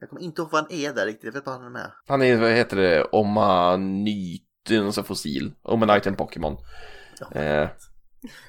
[0.00, 1.24] Jag kommer inte ihåg vad han är där riktigt.
[1.24, 1.90] Jag vet bara han är med.
[2.08, 5.52] Han är, vad heter det, Omanyten, alltså fossil.
[5.62, 6.56] Omanite en Pokémon.
[7.34, 7.68] Eh,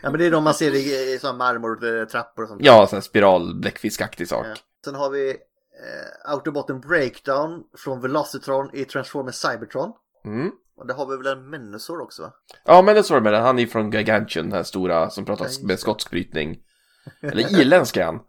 [0.01, 2.61] Ja men det är de man ser i, i sådana marmortrappor och sånt.
[2.63, 4.45] ja, sån här spiral bläckfiskaktig sak.
[4.49, 4.55] Ja.
[4.85, 9.91] Sen har vi eh, Autobotten Breakdown från Velocitron i Transformers Cybertron.
[10.25, 10.51] Mm.
[10.77, 12.33] Och det har vi väl en Menusor också va?
[12.65, 13.43] Ja, men det står det med den.
[13.43, 16.57] Han är från Gigantion, den här stora som pratar Ja, med skotsk brytning.
[17.21, 18.19] Eller irländsk är han.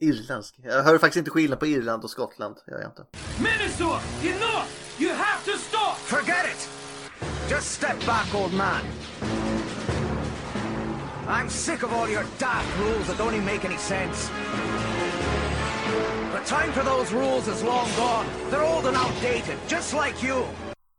[0.00, 0.54] Irländsk.
[0.62, 2.56] Jag hör faktiskt inte skillnad på Irland och Skottland.
[2.66, 3.06] Jag gör inte.
[3.38, 4.66] Minosaur, enough!
[4.98, 5.96] You have to stop!
[5.96, 6.68] Forget it!
[7.50, 8.80] Just step back, old man.
[11.28, 14.30] I'm sick of all your daft rules that don't even make any sense.
[16.44, 18.26] The time for those rules is long gone.
[18.50, 20.44] They're old and outdated, just like you.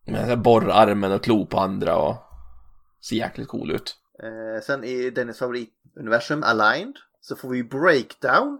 [0.08, 2.16] Här borrarmen och klo på andra och
[3.04, 3.96] ser jäkligt cool ut.
[4.24, 8.60] Eh, sen i Dennis favorituniversum Aligned så får vi Breakdown.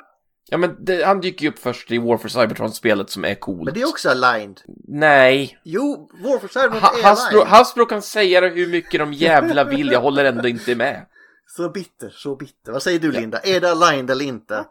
[0.50, 3.66] Ja, men det, han dyker ju upp först i War for Cybertron-spelet som är coolt.
[3.66, 4.62] Men det är också Aligned.
[4.88, 5.60] Nej.
[5.64, 7.48] Jo, War for Cybertron Ha, är Hasbro, Aligned.
[7.48, 11.06] Hasbro kan säga det hur mycket de jävla vill, jag håller ändå inte med.
[11.58, 12.72] Så bitter, så bitter.
[12.72, 13.40] Vad säger du Linda?
[13.40, 14.66] Är det Aligned eller inte?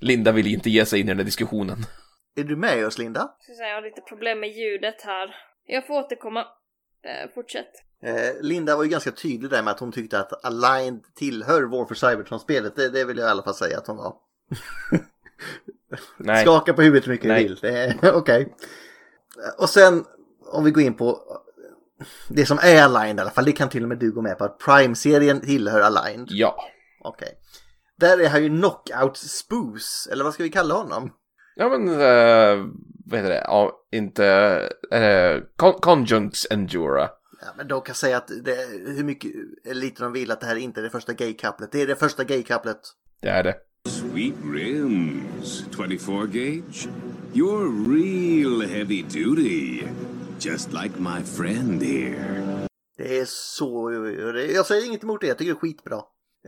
[0.00, 1.78] Linda vill inte ge sig in i den här diskussionen.
[2.36, 3.30] Är du med oss Linda?
[3.58, 5.36] Jag har lite problem med ljudet här.
[5.66, 6.40] Jag får återkomma.
[7.04, 7.70] Eh, fortsätt.
[8.02, 11.84] Eh, Linda var ju ganska tydlig där med att hon tyckte att Aligned tillhör War
[11.84, 12.76] for Cybertron-spelet.
[12.76, 14.14] Det, det vill jag i alla fall säga att hon var.
[16.18, 16.44] Nej.
[16.44, 17.48] Skaka på huvudet hur mycket Nej.
[17.48, 18.10] du vill.
[18.14, 18.54] Okej.
[19.58, 20.04] Och sen
[20.52, 21.20] om vi går in på
[22.28, 23.44] det som är Aligned i alla fall.
[23.44, 26.28] Det kan till och med du gå med på att Prime-serien tillhör Aligned.
[26.30, 26.56] Ja.
[27.04, 27.38] Okej.
[27.96, 30.08] Där är han ju Knockout Spoos.
[30.12, 31.12] Eller vad ska vi kalla honom?
[31.56, 32.66] Ja, men eh,
[33.06, 33.44] vad heter det?
[33.44, 34.24] Ja, inte...
[34.90, 37.08] Det Con- Conjunks Endura?
[37.40, 39.32] Ja, men de kan säga att det, hur mycket
[39.64, 41.68] lite de vill att det här inte är det första gay-couplet.
[41.72, 42.80] Det är det första gay-couplet.
[43.22, 43.54] Det är det.
[43.88, 46.88] Sweet rims, 24 gauge.
[47.32, 49.82] You're real heavy duty.
[50.40, 52.66] Just like my friend here.
[52.96, 53.92] Det är så...
[54.54, 55.26] Jag säger inget emot det.
[55.26, 55.96] Jag tycker det är skitbra.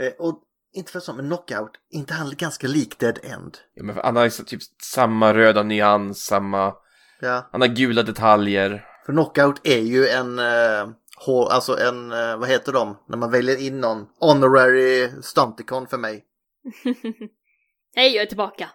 [0.00, 0.42] Eh, och
[0.72, 3.58] inte för så, men Knockout, inte han ganska lik Dead End?
[3.74, 6.74] Ja, men han har typ samma röda nyans, samma...
[7.20, 7.48] Ja.
[7.52, 8.84] Han har gula detaljer.
[9.06, 10.38] För Knockout är ju en...
[10.38, 10.88] Eh,
[11.26, 12.12] hå- alltså en...
[12.12, 12.98] Eh, vad heter de?
[13.08, 14.06] När man väljer in någon.
[14.20, 16.24] Honorary Stunticon för mig.
[17.94, 18.70] Hej, jag är tillbaka.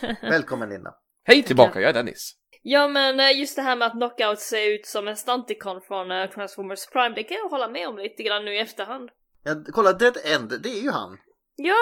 [0.22, 0.94] Välkommen Linda.
[1.24, 2.34] Hej tillbaka, jag är Dennis.
[2.62, 6.28] Ja men eh, just det här med att Knockout ser ut som en Stunticon från
[6.34, 9.10] Transformers Prime, det kan jag hålla med om lite grann nu i efterhand.
[9.42, 11.18] Ja, kolla Dead End, det är ju han.
[11.62, 11.76] Ja,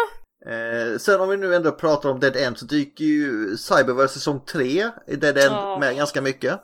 [0.46, 4.40] Eh, sen om vi nu ändå pratar om Dead End så dyker ju Cyberverse säsong
[4.52, 5.78] 3 i Dead End Ja.
[5.80, 6.60] med ganska mycket.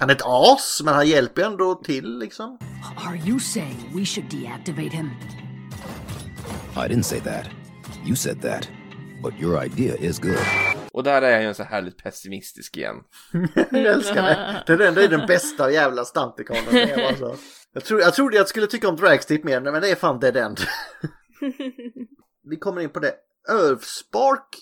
[0.00, 2.58] Han är ett as, men han hjälper ändå till liksom.
[3.06, 5.10] Are you saying we should deactivate him?
[6.76, 7.44] I didn't say that.
[8.06, 8.68] You said that.
[9.22, 10.36] But your idea is good.
[10.92, 12.96] Och där är jag ju så härligt pessimistisk igen.
[13.70, 14.22] jag älskar
[14.66, 14.76] det.
[14.76, 16.64] Det är den bästa jävla Stunticonen.
[16.70, 17.36] det är bara så.
[17.72, 20.36] Jag, tror, jag trodde jag skulle tycka om Dragstip mer, men det är fan Dead
[20.36, 20.60] End.
[22.50, 23.14] vi kommer in på det.
[23.48, 24.56] Earthspark.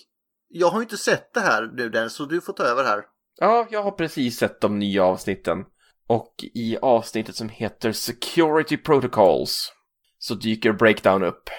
[0.49, 3.03] Jag har ju inte sett det här nu Dennis, så du får ta över här.
[3.39, 5.65] Ja, jag har precis sett de nya avsnitten.
[6.07, 9.73] Och i avsnittet som heter Security Protocols
[10.19, 11.49] så dyker Breakdown upp.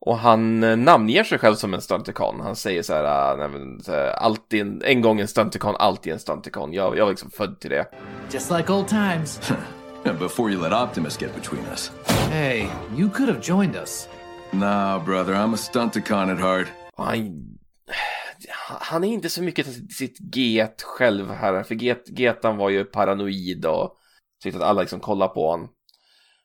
[0.00, 2.40] Och han eh, namnger sig själv som en stunticon.
[2.40, 3.50] Han säger så här, ah,
[3.82, 6.72] så här alltid en, en gång en stunticon, alltid en stunticon.
[6.72, 7.86] Jag, jag var liksom född till det.
[8.30, 9.52] Just like old times.
[10.04, 11.92] Before you let Optimus get between us.
[12.30, 14.08] hey, you could have joined us.
[14.52, 16.66] Nah, brother, I'm a stunticon at heart.
[16.96, 17.42] Han,
[18.80, 21.62] han är inte så mycket till sitt get själv här.
[21.62, 23.96] För get, getan var ju paranoid och
[24.42, 25.68] tyckte att alla liksom kollar på honom.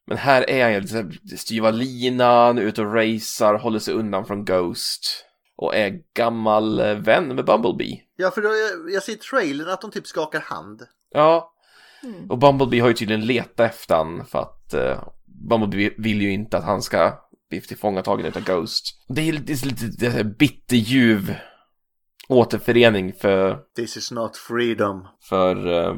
[0.07, 4.45] Men här är han ju så- styva linan, ute och racear, håller sig undan från
[4.45, 5.25] Ghost.
[5.57, 8.01] Och är gammal eh, vän med Bumblebee.
[8.15, 10.81] Ja, för då, jag, jag ser i trailern att de typ skakar hand.
[11.13, 11.51] Ja.
[12.29, 15.03] Och Bumblebee har ju tydligen letat efter han för att eh,
[15.49, 17.13] Bumblebee vill ju inte att han ska
[17.49, 19.05] bli tillfångatagen utav Ghost.
[19.07, 21.35] Det är lite, det är lite är bitterljuv
[22.27, 25.07] återförening för This is not freedom.
[25.29, 25.95] För eh,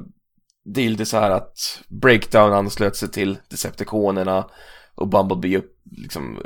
[0.65, 4.49] det är lite så här att Breakdown anslöt sig till Decepticonerna
[4.95, 6.39] och Bumblebee upp liksom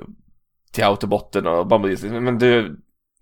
[0.71, 2.79] till Autobotten och Bumblebee säger, men du,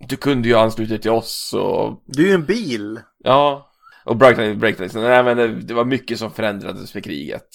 [0.08, 3.00] du kunde ju ansluta dig till oss och Du är ju en bil.
[3.18, 3.72] ja,
[4.06, 7.48] och Breakdown, Breakdown liksom, nej men det, det var mycket som förändrades med kriget.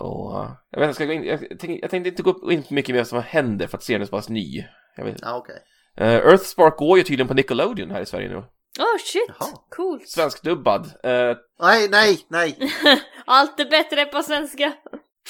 [0.00, 2.52] Och eh, jag vet inte, ska jag gå in, jag tänkte, jag tänkte inte gå
[2.52, 4.64] in på mycket mer som händer för att serien är så pass ny.
[4.96, 5.26] Jag vet inte.
[5.26, 5.62] Ja, okej.
[5.96, 8.36] Eh, Earthspark går ju tydligen på Nickelodeon här i Sverige nu.
[8.78, 9.30] Oh shit,
[9.70, 10.08] coolt.
[10.08, 10.86] Svenskdubbad.
[11.02, 12.58] Eh, Nej, nej, nej.
[13.26, 14.72] Allt är bättre på svenska.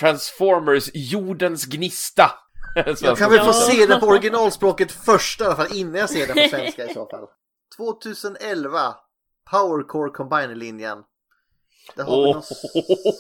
[0.01, 2.31] Transformers Jordens Gnista.
[3.03, 6.27] Jag kan väl få se det på originalspråket först i alla fall innan jag ser
[6.27, 7.27] det på svenska i så fall.
[7.77, 8.95] 2011
[9.51, 10.99] Powercore Combiner-linjen.
[11.95, 12.35] Där har vi Åh.
[12.35, 12.43] någon...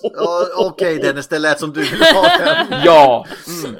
[0.02, 2.80] Ja, Okej Dennis, det lät som du ville ha den.
[2.84, 3.26] ja!
[3.64, 3.76] Mm.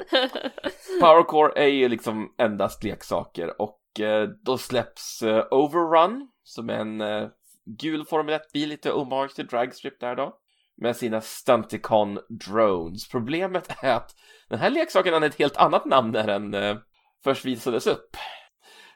[1.01, 7.01] Powercore är ju liksom endast leksaker och eh, då släpps eh, Overrun som är en
[7.01, 7.27] eh,
[7.65, 10.33] gul Formel 1-bil, lite hommage till Dragstrip där då.
[10.77, 13.07] Med sina Stunticon Drones.
[13.09, 14.15] Problemet är att
[14.49, 16.77] den här leksaken hade ett helt annat namn när den eh,
[17.23, 18.17] först visades upp.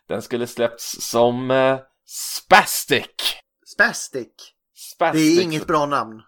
[0.07, 3.41] Den skulle släppts som eh, Spastic.
[3.65, 4.50] Spastic.
[4.95, 5.35] Spastic.
[5.37, 6.21] Det är inget bra namn.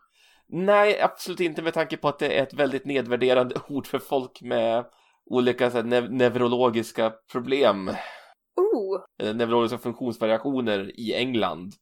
[0.47, 4.41] Nej, absolut inte med tanke på att det är ett väldigt nedvärderande ord för folk
[4.41, 4.85] med
[5.25, 7.89] olika så här, nev- neurologiska problem.
[8.55, 11.73] Oh, Eller neurologiska funktionsvariationer i England.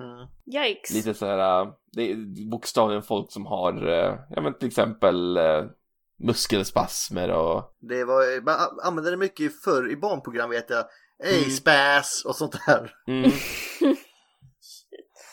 [0.00, 0.28] Mm.
[0.66, 0.90] yikes.
[0.94, 2.16] Lite så här, äh, det är
[2.50, 5.64] bokstavligen folk som har, äh, ja men till exempel äh,
[6.18, 10.84] muskelspasmer och Det var, man använde det mycket förr i barnprogram vet jag.
[11.24, 11.50] Ey, Mm.
[11.50, 12.92] spas och sånt där.
[13.08, 13.30] Mm.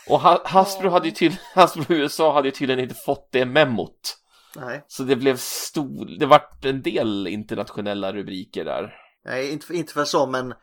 [0.10, 4.18] Och Ha- Hasbro, hade ju tydligen, Hasbro USA hade ju tydligen inte fått det memot.
[4.56, 4.86] Nej.
[4.88, 8.96] Så det blev stor, det vart en del internationella rubriker där.
[9.26, 10.54] Nej, inte, inte för så, men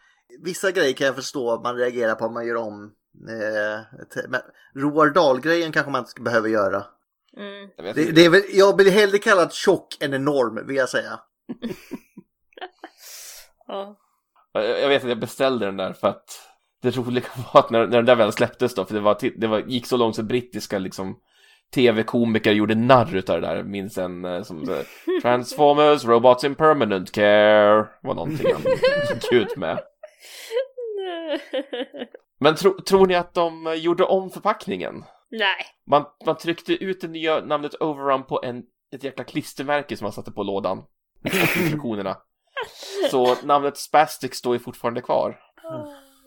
[0.44, 2.92] vissa grejer kan jag förstå att man reagerar på om man gör om.
[3.28, 3.80] Eh,
[4.28, 4.40] men
[4.74, 6.84] Roar Dahl-grejen kanske man inte behöver göra.
[7.36, 7.94] Mm.
[7.94, 11.20] Det, det är väl, jag blir hellre kallad tjock än enorm, vill jag säga.
[13.66, 13.96] Ja.
[14.52, 16.30] Jag vet att jag beställde den där för att
[16.84, 19.46] det roliga var att när, när den där väl släpptes då, för det, var, det
[19.46, 21.20] var, gick så långt så brittiska liksom
[21.74, 23.62] tv-komiker gjorde narr utav det där.
[23.62, 24.78] Minns en eh, som eh,
[25.22, 28.62] Transformers, Robots in Permanent Care var någonting han
[29.14, 29.78] gick ut med.
[32.40, 35.04] Men tro, tror ni att de gjorde om förpackningen?
[35.30, 35.66] Nej.
[35.86, 38.62] Man, man tryckte ut det nya namnet Overrun på en,
[38.94, 40.82] ett jäkla klistermärke som man satte på lådan.
[41.56, 42.16] Instruktionerna.
[43.10, 45.40] Så namnet Spastic står ju fortfarande kvar.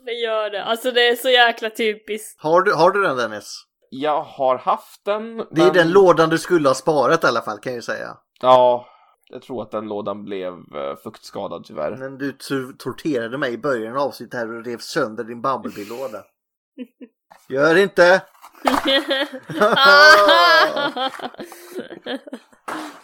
[0.08, 0.64] Det gör det.
[0.64, 2.42] Alltså det är så jäkla typiskt.
[2.42, 3.64] Har du, har du den Dennis?
[3.90, 5.38] Jag har haft den.
[5.38, 7.82] Det är men- den lådan du skulle ha sparat i alla fall kan jag ju
[7.82, 8.18] säga.
[8.42, 8.88] Ja,
[9.30, 11.96] jag tror att den lådan blev eh, fuktskadad tyvärr.
[11.98, 12.32] Men du
[12.78, 16.24] torterade mig i början av avsnittet här och rev sönder din Bumblebee-låda.
[17.50, 18.22] Gör inte!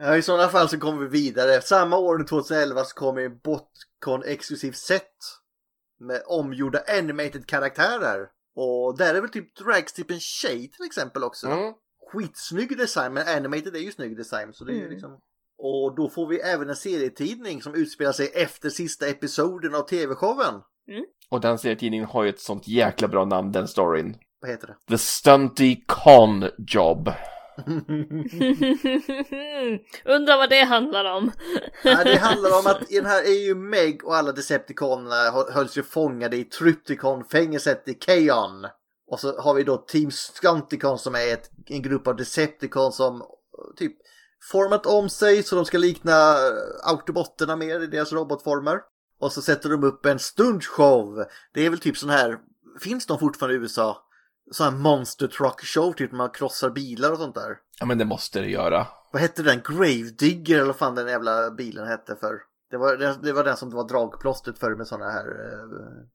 [0.00, 1.60] Ja, I sådana fall så kommer vi vidare.
[1.62, 5.12] Samma år 2011 så kommer en Botcon exklusiv set
[6.00, 8.28] med omgjorda animated karaktärer.
[8.56, 11.46] Och där är väl typ Dragstrip en tjej till exempel också.
[11.46, 11.72] Mm.
[12.12, 14.52] Skitsnygg design, men animated är ju snygg design.
[14.52, 14.90] Så det är Mm.
[14.90, 15.18] liksom...
[15.60, 20.54] Och då får vi även en serietidning som utspelar sig efter sista episoden av tv-showen.
[21.30, 24.16] Och den serietidningen har ju ett sånt jäkla bra namn, den storyn.
[24.40, 24.76] Vad heter det?
[24.88, 27.10] The Stunty Con Job.
[30.04, 31.32] Undrar vad det handlar om.
[31.84, 35.78] Ja, det handlar om att i den här är ju Meg och alla Decepticonerna hölls
[35.78, 38.66] ju fångade i Trypticon-fängelset i Keon.
[39.10, 43.20] Och så har vi då Team Stunticon som är ett, en grupp av Decepticon som
[43.20, 43.26] eh,
[43.76, 43.92] typ
[44.52, 48.80] format om sig så de ska likna eh, Autobotterna mer i deras robotformer.
[49.20, 51.24] Och så sätter de upp en stuntshow.
[51.54, 52.38] Det är väl typ sån här,
[52.80, 54.07] finns de fortfarande i USA?
[54.50, 57.56] Sån här monster truck show, typ man krossar bilar och sånt där.
[57.80, 58.86] Ja, men det måste det göra.
[59.12, 59.60] Vad hette den?
[59.64, 62.34] Gravedigger eller vad fan den jävla bilen hette för.
[62.70, 66.06] Det var, det, det var den som var dragplåstret för med sådana här eh,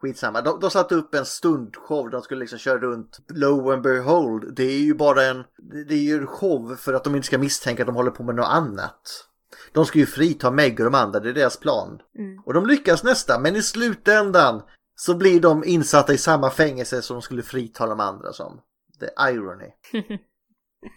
[0.00, 0.40] skitsamma.
[0.40, 2.10] De, de satte upp en stundshow.
[2.10, 3.18] De skulle liksom köra runt.
[3.28, 4.54] Low and behold.
[4.56, 7.26] Det är ju bara en, det, det är ju en show för att de inte
[7.26, 9.26] ska misstänka att de håller på med något annat.
[9.72, 11.98] De ska ju frita Meg och de andra, det är deras plan.
[12.18, 12.42] Mm.
[12.44, 14.62] Och de lyckas nästan, men i slutändan
[14.96, 18.60] så blir de insatta i samma fängelse som de skulle frita de andra som.
[19.00, 19.72] The irony.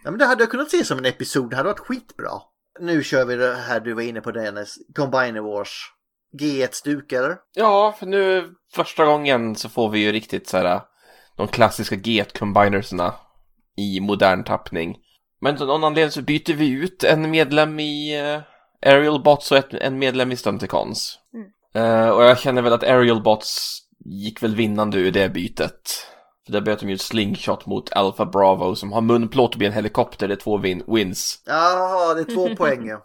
[0.04, 2.32] Ja, men det hade jag kunnat se som en episod, det hade varit skitbra.
[2.80, 5.94] Nu kör vi det här du var inne på Dennis, Combiner Wars.
[6.40, 7.38] G1-stuk eller?
[7.56, 10.82] Ja, för nu första gången så får vi ju riktigt så här
[11.38, 13.14] de klassiska G1-combinerserna
[13.78, 14.98] i modern tappning.
[15.42, 18.42] Men av någon anledning så byter vi ut en medlem i uh,
[18.86, 21.20] Aerial Bots och ett, en medlem i Stunticons.
[21.74, 26.06] Eh, och jag känner väl att Aerial Bots gick väl vinnande ur det bytet.
[26.46, 29.68] För där bytte de ju ett slingshot mot Alpha Bravo som har munplåt och blir
[29.68, 31.44] en helikopter, det är två win wins.
[31.46, 32.88] Jaha, det är två poäng.
[32.88, 33.04] ja.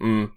[0.00, 0.30] Mm.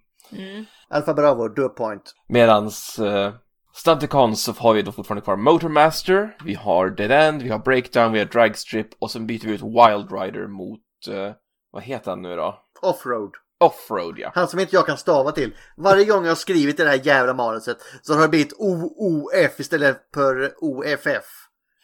[0.89, 2.13] Alfa Bravo, du point.
[2.27, 3.33] Medans uh,
[3.73, 8.11] Stunticons så har vi då fortfarande kvar Motormaster, vi har Dead End, vi har Breakdown,
[8.11, 10.79] vi har Dragstrip och sen byter vi ut Wild Rider mot,
[11.09, 11.31] eh,
[11.71, 12.63] vad heter han nu då?
[12.81, 13.31] Offroad.
[13.59, 14.31] Offroad ja.
[14.35, 15.55] Han som inte jag kan stava till.
[15.77, 19.97] Varje gång jag har skrivit det här jävla manuset så har det blivit OOF istället
[20.13, 21.25] för OFF.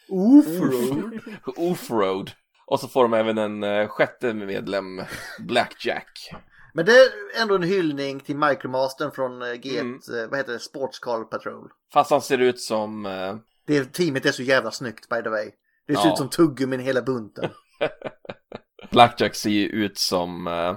[0.08, 1.18] Offroad.
[1.56, 2.30] Offroad.
[2.66, 5.02] Och så får de även en eh, sjätte medlem,
[5.40, 6.30] Blackjack.
[6.74, 7.08] Men det är
[7.42, 9.94] ändå en hyllning till Micromastern från eh, G1, Mm.
[9.94, 11.70] eh, vad heter det, Sports Car Patrol.
[11.92, 13.06] Fast han ser ut som...
[13.06, 13.36] eh,
[13.66, 15.50] Det teamet är så jävla snyggt by the way.
[15.86, 16.12] Det ser Ja.
[16.12, 17.50] ut som tuggummin hela bunten.
[18.90, 20.46] Blackjack ser ju ut som...
[20.46, 20.76] eh,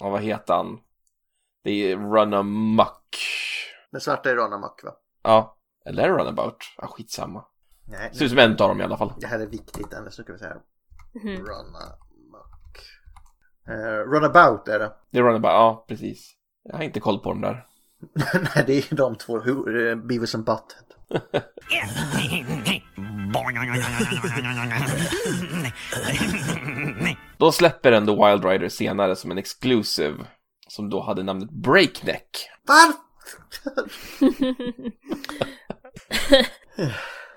[0.00, 0.80] ja, vad heter han?
[1.64, 3.16] Det är Run Amok.
[3.90, 4.90] Den svarta är Ron Muck va?
[5.22, 5.56] Ja.
[5.84, 6.56] Eller Runabout?
[6.76, 7.44] Ja, skitsamma.
[7.88, 9.12] Nej, Ser ut som en av dem i alla fall.
[9.20, 10.56] det här är viktigt, annars ska vi säga.
[11.14, 11.36] Mhm.
[11.36, 11.72] Run
[12.32, 12.82] Muck.
[13.68, 14.92] Uh, Runabout är det.
[15.10, 16.34] Det är Runabout, ja precis.
[16.62, 17.66] Jag har inte koll på dem där.
[18.34, 19.36] Nej, det är de två.
[19.36, 20.86] Eh, Beavis and Butthead.
[27.38, 30.26] Då släpper ändå Wild Rider senare som en exclusive.
[30.68, 32.48] Som då hade namnet Breakneck.
[32.66, 33.00] Varför?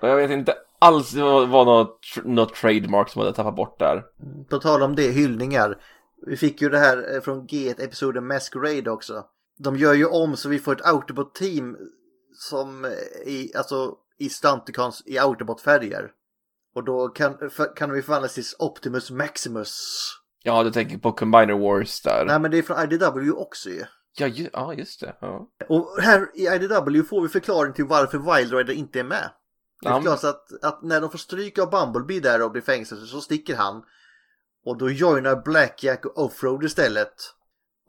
[0.00, 4.04] Och jag vet inte alls, det var, något, något trademark som hade tappat bort där.
[4.50, 5.82] På tal om det, hyllningar.
[6.26, 9.24] Vi fick ju det här eh, från G1-episoden Masquerade också.
[9.58, 11.76] De gör ju om så vi får ett Autobot-team
[12.34, 12.90] som eh,
[13.26, 16.10] i, alltså, i Stunticons i Autobot-färger.
[16.74, 19.80] Och då kan, för, kan vi förvandlas till Optimus Maximus.
[20.42, 22.24] Ja, du tänker på Combiner Wars där.
[22.26, 23.84] Nej men det är från IDW också ju.
[24.18, 25.16] Ja, ju, ja, just det.
[25.20, 25.48] Ja.
[25.68, 29.30] Och här i IDW får vi förklaring till varför Wild Rider inte är med.
[29.82, 29.96] Det Ja.
[29.96, 33.56] förklaras att, att när de får stryka av Bumblebee där och blir fängslade så sticker
[33.56, 33.82] han.
[34.64, 37.14] Och då joinar Blackjack och Offroad istället.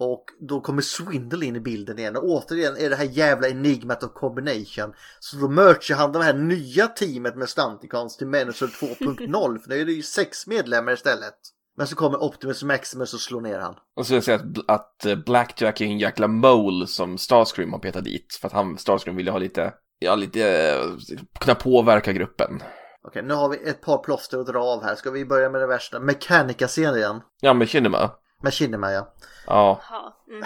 [0.03, 2.15] Och då kommer Swindle in i bilden igen.
[2.15, 4.94] Och återigen är det här jävla enigmat of combination.
[5.19, 9.60] Så då merchar han det här nya teamet med Stunticons till Manager 2.0.
[9.60, 11.34] För nu är det ju sex medlemmar istället.
[11.78, 13.76] Men så kommer Optimus Maximus och slår ner han.
[13.95, 17.73] Och så vill jag säga att, att eh, Blackjack är en jäkla mole som Starscream
[17.73, 18.38] har petat dit.
[18.41, 20.82] För att han, Starscream ville ha lite, ja lite, eh,
[21.40, 22.64] kunna påverka gruppen.
[23.07, 24.95] Okej, nu har vi ett par plåster att dra av här.
[24.95, 25.99] Ska vi börja med det värsta?
[25.99, 27.22] Mechanica-serien.
[27.41, 28.11] Ja, men Kinema.
[28.44, 29.14] Med Kinema, ja.
[29.47, 29.81] Ja.
[30.27, 30.43] Mm.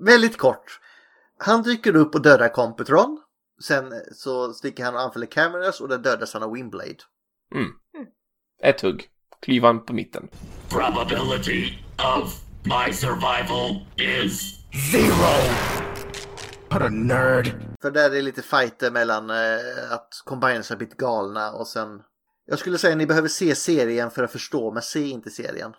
[0.00, 0.80] Väldigt kort.
[1.38, 3.22] Han dyker upp och dödar Computron.
[3.62, 6.96] Sen så sticker han och anfaller Cameras och där dödas han av Windblade.
[7.54, 7.70] Mm.
[8.62, 9.08] Ett hugg.
[9.42, 10.28] Klyvan på mitten.
[10.68, 14.56] Probability of my survival is
[16.68, 17.52] What a nerd.
[17.82, 22.02] För där är det lite fighter mellan eh, att Combiners har blivit galna och sen...
[22.46, 25.72] Jag skulle säga att ni behöver se serien för att förstå, men se inte serien.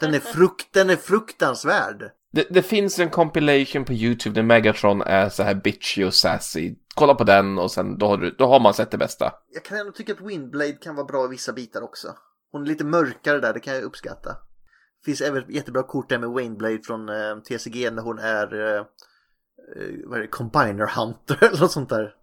[0.00, 2.10] Den är, frukt, den är fruktansvärd.
[2.32, 6.74] Det, det finns en compilation på YouTube där Megatron är så här bitchy och sassy.
[6.94, 9.32] Kolla på den och sen då har, du, då har man sett det bästa.
[9.54, 12.14] Jag kan ändå tycka att Windblade kan vara bra i vissa bitar också.
[12.52, 14.30] Hon är lite mörkare där, det kan jag uppskatta.
[14.30, 18.54] Det finns även ett jättebra kort där med Windblade från eh, TCG när hon är,
[18.60, 22.14] eh, eh, vad är det, Combiner Hunter eller något sånt där.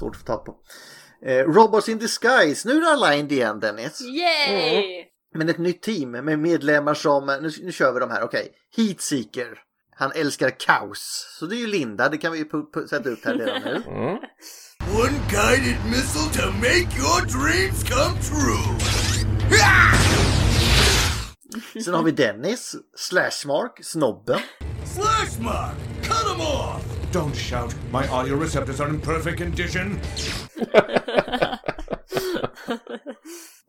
[0.00, 0.56] Svårt att få tag på.
[1.26, 4.00] Eh, Robots in Disguise, nu är det aligned igen Dennis.
[4.00, 5.11] Yay!
[5.34, 8.52] Men ett nytt team med medlemmar som, nu, nu kör vi de här, okej.
[8.76, 9.58] Heatseeker.
[9.96, 11.26] Han älskar kaos.
[11.38, 12.46] Så det är ju Linda, det kan vi ju
[12.90, 13.82] sätta upp här redan nu.
[13.92, 14.18] Mm.
[15.00, 18.78] One guided missile to make your dreams come true.
[21.84, 24.40] Sen har vi Dennis, Slashmark, Snobben.
[24.84, 25.74] Slash mark!
[26.02, 26.82] Cut him off!
[27.12, 27.74] Don't shout.
[27.92, 30.00] My audio receptors are in perfect condition.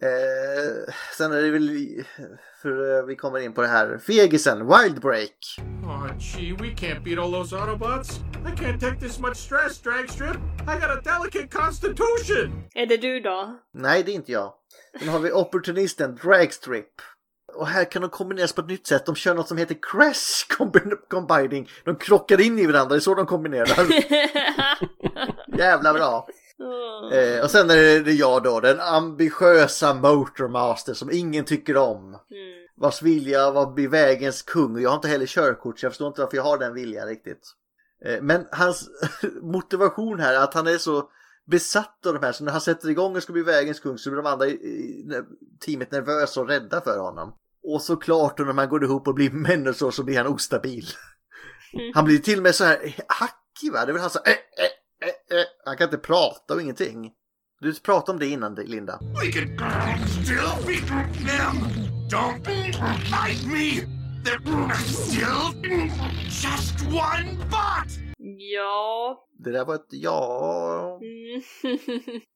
[0.01, 2.03] Eh, sen är det väl,
[2.61, 5.37] för eh, vi kommer in på det här, fegisen, Wildbreak.
[5.83, 8.09] Oh, gee, we can't beat all those Autobots.
[8.45, 10.35] I can't take this much stress, Dragstrip.
[10.61, 12.63] I got a delicate constitution.
[12.75, 13.59] Är det du då?
[13.73, 14.53] Nej, det är inte jag.
[14.99, 16.93] Sen har vi opportunisten, Dragstrip.
[17.53, 19.05] Och här kan de kombineras på ett nytt sätt.
[19.05, 21.69] De kör något som heter Crash combi- Combining.
[21.85, 23.85] De krockar in i varandra, det är så de kombinerar.
[25.57, 26.27] Jävla bra.
[27.14, 32.18] Eh, och sen är det- jag då, den ambitiösa Motormaster som ingen tycker om.
[32.76, 35.91] Vars vilja var att bli vägens kung och jag har inte heller körkort så jag
[35.91, 37.53] förstår inte varför jag har den viljan riktigt.
[38.06, 38.90] Eh, men hans
[39.41, 41.10] motivation här är att han är så
[41.45, 44.10] besatt av de här så när han sätter igång och ska bli vägens kung så
[44.10, 45.06] blir de andra i, i
[45.65, 47.34] teamet nervösa och rädda för honom.
[47.64, 50.85] Och såklart när man går ihop och blir människor så blir han ostabil.
[51.94, 53.85] Han blir till och med så här hackig va?
[53.85, 54.72] Det är väl han så här, eh, eh,
[55.03, 55.45] eh, eh.
[55.65, 57.11] Han kan inte prata och ingenting.
[57.59, 58.99] Du pratade om det innan Linda.
[59.01, 59.59] We could
[60.07, 60.88] still beat
[61.27, 61.57] them.
[62.09, 62.43] Don't
[63.11, 63.88] fight me.
[64.23, 65.89] They're still
[66.30, 68.15] just one bot.
[68.38, 69.27] Ja.
[69.43, 70.99] Det där var ett ja.
[71.01, 71.41] Mm.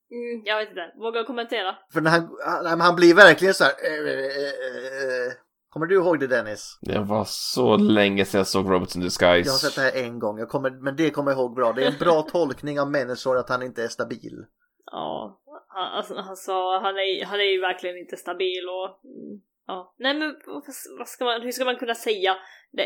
[0.45, 0.91] Jag vet inte.
[0.98, 1.76] Vågar kommentera?
[1.94, 2.30] För när han,
[2.65, 3.73] han, han blir verkligen så här.
[3.84, 5.31] eh, eh, eh, eh.
[5.69, 6.80] Kommer du ihåg det Dennis?
[6.81, 9.48] Det var så länge sedan jag såg Robots in Disguise.
[9.48, 11.73] Jag har sett det här en gång, jag kommer, men det kommer jag ihåg bra.
[11.73, 14.45] Det är en bra tolkning av Menasor att han inte är stabil.
[14.91, 19.06] Ja, han, alltså, han sa, han är, han är ju verkligen inte stabil och...
[19.06, 19.94] mm, Ja.
[19.98, 20.64] Nej men vad,
[20.98, 22.35] vad ska man, hur ska man kunna säga?
[22.72, 22.84] Det,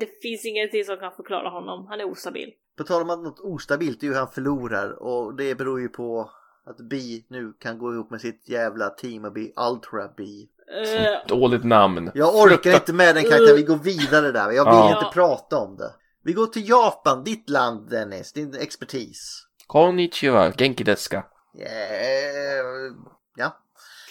[0.00, 2.52] det finns ingenting som kan förklara honom, han är ostabil.
[2.76, 5.88] På tal om att något ostabilt är ju hur han förlorar och det beror ju
[5.88, 6.30] på
[6.64, 10.48] att Bi nu kan gå ihop med sitt jävla team och bli Ultra Bi.
[10.72, 12.10] Eh, Dåligt namn.
[12.14, 14.50] Jag orkar inte med den karaktären, vi går vidare där.
[14.50, 14.98] Jag vill Ja.
[14.98, 15.90] inte prata om det.
[16.24, 19.46] Vi går till Japan, ditt land Dennis, din expertis.
[19.66, 21.24] Konnichiwa, Genki deska.
[21.58, 22.92] Yeah.
[23.36, 23.56] Ja.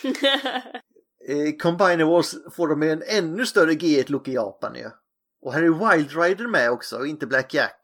[1.27, 4.89] Eh, Combiner Wars får de en ännu större G1-look i Japan ju.
[5.41, 7.81] Och här är Wild Rider med också och inte Black Jack.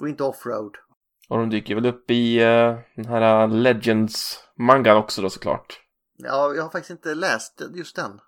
[0.00, 0.76] Och inte Offroad.
[1.28, 5.80] Och de dyker väl upp i eh, den här Legends-mangan också då såklart.
[6.24, 8.20] Ja, jag har faktiskt inte läst just den.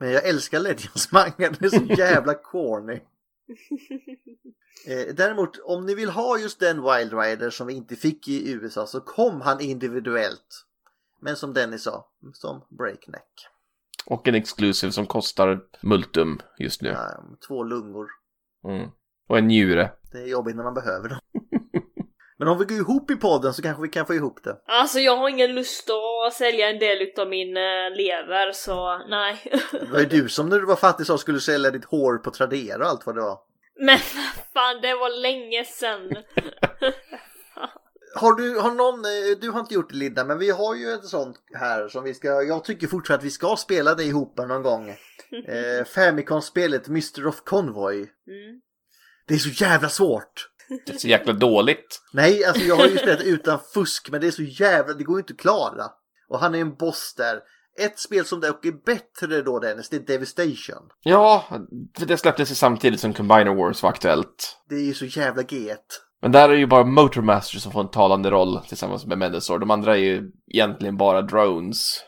[0.00, 3.00] Men jag älskar Legends manga, den är så jävla corny.
[4.86, 8.52] Eh, däremot, om ni vill ha just den Wild Rider som vi inte fick i
[8.52, 10.66] USA så kom han individuellt.
[11.20, 13.48] Men som Dennis sa, som Breakneck.
[14.06, 16.88] Och en exclusive som kostar multum just nu.
[16.88, 18.08] Ja, två lungor.
[18.64, 18.90] Mm.
[19.28, 19.92] Och en njure.
[20.12, 21.18] Det är jobbigt när man behöver dem.
[22.42, 24.56] Men om vi går ihop i podden så kanske vi kan få ihop det.
[24.66, 29.52] Alltså jag har ingen lust att sälja en del utav min eh, lever så nej.
[29.72, 32.30] Det var ju du som när du var fattig sa skulle sälja ditt hår på
[32.30, 33.38] Tradera och allt vad det var.
[33.80, 33.98] Men
[34.54, 36.10] fan det var länge sedan.
[38.14, 40.92] Har du, har någon, eh, du har inte gjort det Linda, men vi har ju
[40.92, 44.38] ett sånt här som vi ska, jag tycker fortfarande att vi ska spela det ihop
[44.38, 44.88] någon gång.
[45.48, 47.26] Eh, Famicom-spelet Mr.
[47.26, 47.96] of Convoy.
[47.96, 48.60] Mm.
[49.26, 50.51] Det är så jävla svårt.
[50.86, 52.02] Det är så jäkla dåligt.
[52.12, 55.16] Nej, alltså jag har ju spelat utan fusk, men det är så jävla, det går
[55.16, 55.84] ju inte att klara.
[56.28, 57.40] Och han är en boss där.
[57.78, 60.88] Ett spel som dock är bättre då Dennis, det är Devastation.
[61.02, 61.44] Ja,
[61.98, 64.58] för det släpptes ju samtidigt som Combiner Wars var aktuellt.
[64.68, 65.76] Det är ju så jävla G1.
[66.22, 69.58] Men där är ju bara Motormaster som får en talande roll tillsammans med Mendelsohr.
[69.58, 72.04] De andra är ju egentligen bara drones.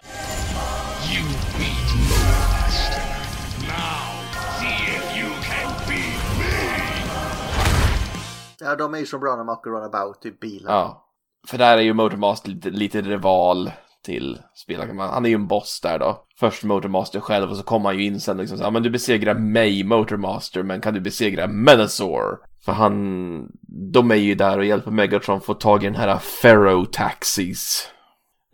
[8.64, 10.72] Ja, de är ju som Runamuck och Runabout, typ bilar.
[10.72, 11.10] Ja.
[11.48, 13.70] För där är ju Motormaster lite, lite rival
[14.04, 14.98] till spelaren.
[14.98, 16.24] Han är ju en boss där då.
[16.40, 18.90] Först Motormaster själv och så kommer han ju in sen liksom så, ja men du
[18.90, 22.38] besegrar mig Motormaster men kan du besegra Menazor?
[22.64, 23.48] För han,
[23.92, 27.88] de är ju där och hjälper Megatron få tag i den här Pharaoh Taxis.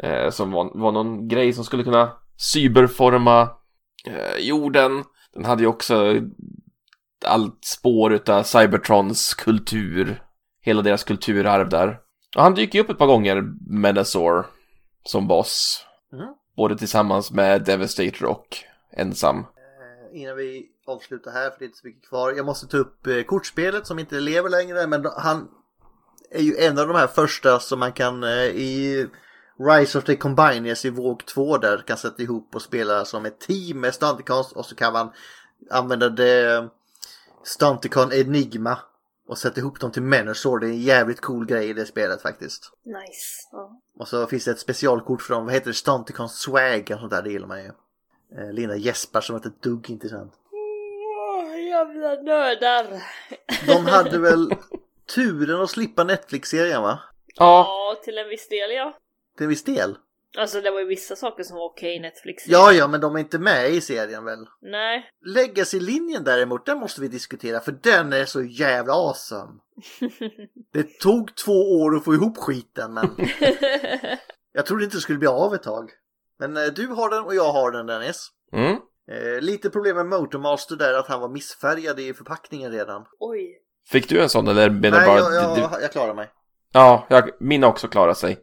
[0.03, 3.49] Eh, som var, var någon grej som skulle kunna cyberforma
[4.07, 5.05] eh, jorden.
[5.35, 6.15] Den hade ju också
[7.24, 10.22] allt spår utav Cybertrons kultur.
[10.62, 11.98] Hela deras kulturarv där.
[12.36, 14.47] Och han dyker ju upp ett par gånger, Menazor,
[15.05, 15.86] som boss.
[16.12, 16.26] Mm.
[16.56, 18.47] Både tillsammans med Devastator och
[18.92, 19.38] ensam.
[19.38, 22.32] Eh, Innan vi avslutar här, för det är inte så mycket kvar.
[22.32, 25.48] Jag måste ta upp eh, kortspelet som inte lever längre, men han
[26.30, 29.06] är ju en av de här första som man kan eh, i
[29.59, 33.40] Rise of the Combiners i våg 2 där kan sätta ihop och spela som ett
[33.40, 35.12] team med Stunticons och så kan man
[35.70, 36.68] använda det
[37.45, 38.79] Stunticon Enigma
[39.29, 40.59] och sätta ihop dem till Menasor.
[40.59, 42.73] Det är en jävligt cool grej i det spelet faktiskt.
[42.85, 43.49] Nice.
[43.53, 43.81] Ja.
[43.99, 45.75] Och så finns det ett specialkort för dem, vad heter det?
[45.75, 47.71] Stunticon Swag och sånt där, det gillar man ju.
[48.39, 50.33] Eh, Linda gäspar som är ett dugg intressant.
[50.53, 53.03] Åh, jävla nördar.
[53.67, 54.55] De hade väl
[55.15, 56.99] turen att slippa Netflix-serien va?
[57.27, 57.67] Ja.
[57.67, 58.99] Ja, till en viss del ja.
[59.37, 59.97] Till en viss del.
[60.39, 62.44] Alltså det var ju vissa saker som var okej i Netflix.
[62.47, 64.47] Ja, ja, men de är inte med i serien väl?
[64.61, 65.11] Nej.
[65.27, 69.52] Legacy-linjen däremot, den måste vi diskutera för den är så jävla awesome.
[70.73, 73.16] Det tog två år att få ihop skiten men
[74.52, 75.90] jag trodde inte det skulle bli av ett tag.
[76.39, 78.31] Men eh, du har den och jag har den Dennis.
[78.52, 78.77] Mm.
[79.11, 83.05] Eh, lite problem med Motormaster där att han var missfärgad i förpackningen redan.
[83.20, 83.62] Oj.
[83.89, 85.19] Fick du en sån eller menar Nej, bara...
[85.19, 85.82] jag, jag, du...
[85.82, 86.31] jag klarar mig.
[86.73, 88.39] Ja, jag, min har också klarat sig.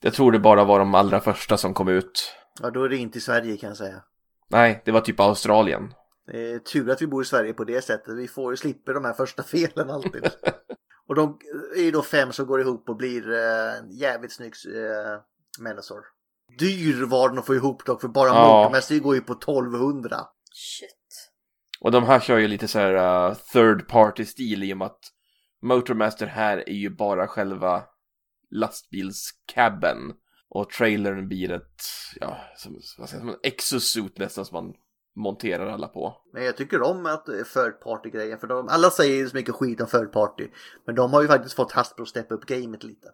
[0.00, 2.32] Jag tror det bara var de allra första som kom ut.
[2.62, 4.02] Ja, då är det inte i Sverige kan jag säga.
[4.48, 5.94] Nej, det var typ Australien.
[6.26, 8.16] Det är tur att vi bor i Sverige på det sättet.
[8.16, 10.30] Vi får ju slipper de här första felen alltid.
[11.08, 11.38] och de
[11.76, 15.20] är ju då fem som går ihop och blir eh, jävligt snygg eh,
[15.60, 16.00] Menasor.
[16.58, 18.62] Dyr var den att få ihop dock för bara Ja.
[18.62, 20.16] Motormaster går ju på 1200.
[20.52, 21.30] Shit.
[21.80, 25.00] Och de här kör ju lite så här uh, third party-stil i och med att
[25.62, 27.82] Motormaster här är ju bara själva
[28.50, 29.98] lastbilscabben.
[30.48, 31.82] Och trailern blir ett,
[32.20, 34.74] ja, som, vad säga, som en exosuit nästan som man
[35.14, 36.16] monterar alla på.
[36.32, 39.36] Men jag tycker om att är third party grejen för de, alla säger ju så
[39.36, 40.48] mycket skit om third party.
[40.86, 43.08] Men de har ju faktiskt fått Hasbro att steppa upp gamet lite.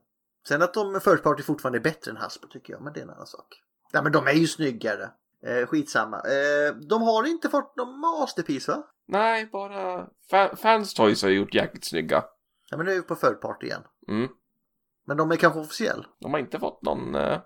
[0.49, 3.05] Sen att de first party fortfarande är bättre än Hasbro tycker jag, men det är
[3.05, 3.63] en annan sak.
[3.93, 5.11] Ja men de är ju snyggare.
[5.47, 6.17] Eh, skitsamma.
[6.17, 8.83] Eh, de har inte fått någon masterpiece va?
[9.07, 12.25] Nej, bara fa- Fans Toys har gjort jäkligt snygga.
[12.71, 13.83] Ja men nu är vi på third part igen.
[14.09, 14.29] Mm.
[15.07, 16.07] Men de är kanske officiell.
[16.21, 17.15] De har inte fått någon...
[17.15, 17.39] Uh...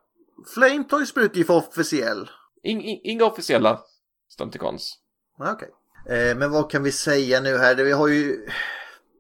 [0.55, 2.31] Flame Toys brukar ju få officiell.
[2.63, 3.81] In, in, inga officiella
[4.29, 4.99] Stunticons.
[5.39, 5.69] Ja, Okej.
[6.09, 7.75] Eh, men vad kan vi säga nu här?
[7.75, 8.47] Vi har ju...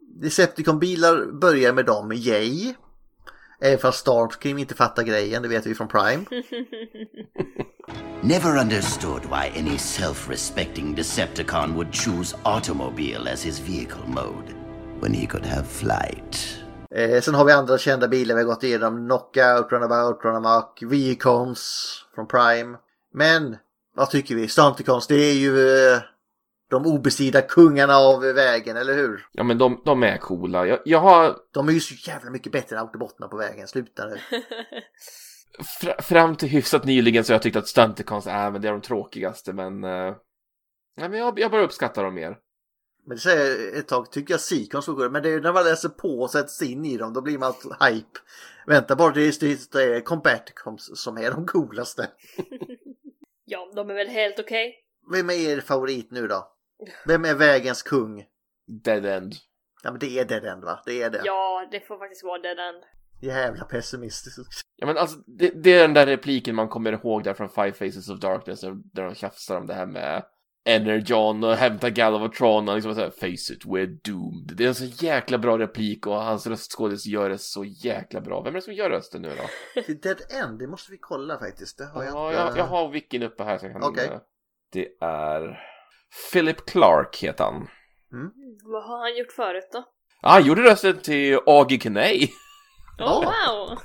[0.01, 2.13] Decepticon-bilar börjar med dem.
[2.13, 2.75] Yay!
[3.61, 6.25] Även fast Starscream inte fattar grejen, det vet vi från Prime.
[8.23, 14.55] Never understood why any self respecting Decepticon would choose automobile as his vehicle mode
[15.01, 16.66] when he could have flight.
[16.91, 19.07] Eh, sen har vi andra kända bilar vi har gått igenom.
[19.09, 22.79] Knockout, Runabout, Runamok, Vcons från Prime.
[23.13, 23.57] Men
[23.95, 24.49] vad tycker vi?
[24.49, 26.01] Stunticons, det är ju eh,
[26.71, 29.27] de obestridda kungarna av vägen, eller hur?
[29.33, 30.67] Ja, men de, de är coola.
[30.67, 31.37] Jag, jag har...
[31.53, 33.69] De är ju så jävla mycket bättre än autobotterna på vägen.
[33.69, 34.19] Sluta nu.
[35.81, 38.73] Fra, fram till hyfsat nyligen så har jag tyckt att Stunticons är, men det är
[38.73, 39.85] de tråkigaste, men...
[39.85, 40.17] Uh...
[40.99, 42.37] Nej, men jag, jag bara uppskattar dem mer.
[43.07, 45.65] Men det säger ett tag tycker jag Seacons var goda, men det är när man
[45.65, 48.19] läser på och sätter sig in i dem, då blir man hype.
[48.67, 52.11] Vänta bara tills det är Combaticons som är de coolaste.
[53.45, 54.75] ja, de är väl helt okej.
[55.13, 56.53] Vem är er favorit nu då?
[57.07, 58.25] Vem är vägens kung?
[58.85, 59.35] Dead End.
[59.83, 60.83] Ja men det är Dead End va?
[60.87, 61.23] Det är det.
[61.25, 62.85] Ja, det får faktiskt vara Dead End.
[63.21, 64.41] Jävla pessimistiskt.
[64.77, 67.73] Ja men alltså, det, det är den där repliken man kommer ihåg där från Five
[67.73, 70.25] Faces of Darkness där, där de tjafsar om det här med
[70.67, 74.57] Energon och hämta Galvatron och liksom såhär Face it, we're doomed.
[74.57, 78.43] Det är en så jäkla bra replik och hans röstskådis gör det så jäkla bra.
[78.43, 79.33] Vem är det som gör rösten nu
[79.75, 79.83] då?
[79.83, 81.79] Till Dead End, det måste vi kolla faktiskt.
[81.79, 82.41] Det har jag Ja, inte...
[82.41, 83.83] jag, jag har wikin uppe här så jag kan...
[83.83, 84.07] Okej.
[84.13, 84.19] eh,
[84.73, 85.59] Det är
[86.33, 87.55] Philip Clark heter han.
[88.13, 88.31] Mm.
[88.65, 89.85] Vad har han gjort förut då?
[90.23, 92.29] Ah, han gjorde rösten till Augie Kinay.
[92.99, 93.79] Oh, wow!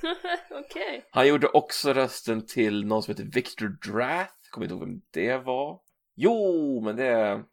[0.65, 1.05] Okej.
[1.11, 4.33] Han gjorde också rösten till någon som heter Victor Drath.
[4.51, 5.79] Kommer inte ihåg vem det var.
[6.15, 7.43] Jo, men det är...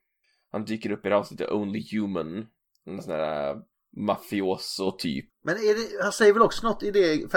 [0.52, 2.47] Han dyker upp i det avsnittet Only Human.
[2.86, 3.56] En sån där äh,
[3.97, 5.30] mafioso typ.
[5.44, 7.32] Men är det, han säger väl också något i det of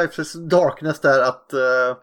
[0.49, 1.97] Darkness där att uh,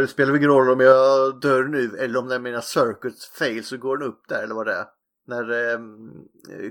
[0.00, 3.64] det spelar väl ingen roll om jag dör nu eller om när mina circuits fail
[3.64, 4.86] så går den upp där eller vad det är.
[5.26, 6.12] När um,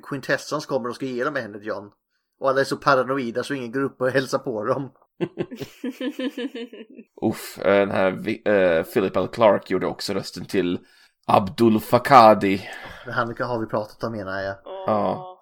[0.04, 1.92] Quintessence kommer och ska ge dem en John.
[2.40, 4.92] Och alla är så paranoida så ingen går upp och hälsar på dem.
[7.22, 9.28] Uff, eh, den här eh, Philip L.
[9.28, 10.80] Clark gjorde också rösten till
[11.32, 12.70] Abdul Fakadi.
[13.06, 14.56] Han har vi pratat om menar jag.
[14.88, 15.36] Ja.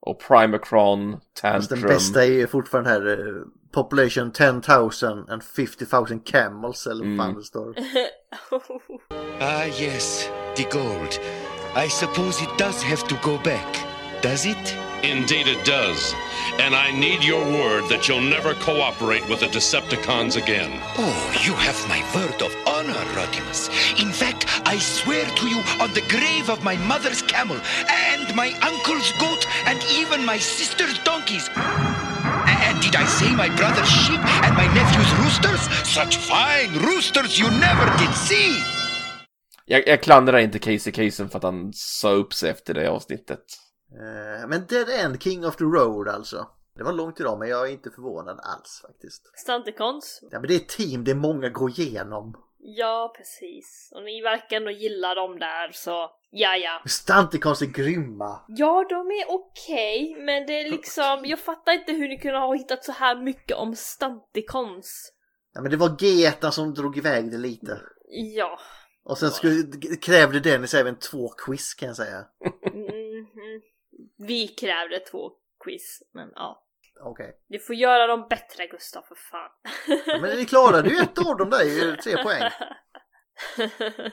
[0.00, 1.88] Och Primacron, Fast den Tantrum.
[1.88, 3.42] bästa är ju fortfarande här eh,
[3.72, 7.74] Population 10,000 and 50,000 camels eller vad fan det står.
[9.42, 11.18] Ah, yes, the gold.
[11.86, 13.84] I suppose it does have to go back,
[14.22, 14.76] does it?
[15.02, 16.14] Indeed, it does.
[16.58, 20.70] And I need your word that you'll never cooperate with the Decepticons again.
[20.98, 23.70] Oh, you have my word of honor, Rodimus.
[23.98, 27.56] In fact, I swear to you on the grave of my mother's camel,
[27.88, 31.48] and my uncle's goat, and even my sister's donkeys.
[31.56, 35.62] And did I say my brother's sheep and my nephew's roosters?
[35.88, 38.62] Such fine roosters you never did see!
[39.64, 43.44] Jag, jag klandrar inte Casey Kasem för att han sa upp sig efter det avsnittet.
[43.92, 46.46] Eh, Men Dead End, King of the Road alltså.
[46.76, 49.38] Det var långt idag men jag är inte förvånad alls faktiskt.
[49.38, 50.20] Stunticons?
[50.30, 52.36] Ja men det är ett team, det är många går igenom.
[52.58, 53.92] Ja, precis.
[53.94, 56.82] Och ni verkar ändå gilla dem där, så ja, ja.
[56.86, 58.40] Stunticons är grymma.
[58.48, 62.54] Ja, de är okej, men det är liksom, jag fattar inte hur ni kunde ha
[62.54, 65.12] hittat så här mycket om Stunticons.
[65.54, 67.80] Ja men det var Geta som drog iväg det lite.
[68.36, 68.58] Ja.
[69.04, 69.62] Och sen skulle,
[69.96, 72.24] krävde Dennis även två quiz kan jag säga.
[74.26, 75.32] Vi krävde två
[75.64, 76.66] quiz, men ja.
[77.00, 77.36] Okej.
[77.48, 79.50] Du får göra dem bättre, Gustav, för fan.
[80.06, 82.42] Ja, men ni klarade ju ett av dem där, ju tre poäng.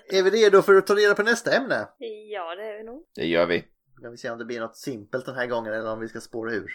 [0.10, 1.88] Är vi redo för att ta reda på nästa ämne?
[2.32, 3.08] ja, det är vi nog.
[3.16, 3.68] Det gör vi.
[3.96, 6.08] Då kan vi se om det blir något simpelt den här gången eller om vi
[6.08, 6.72] ska spåra ur.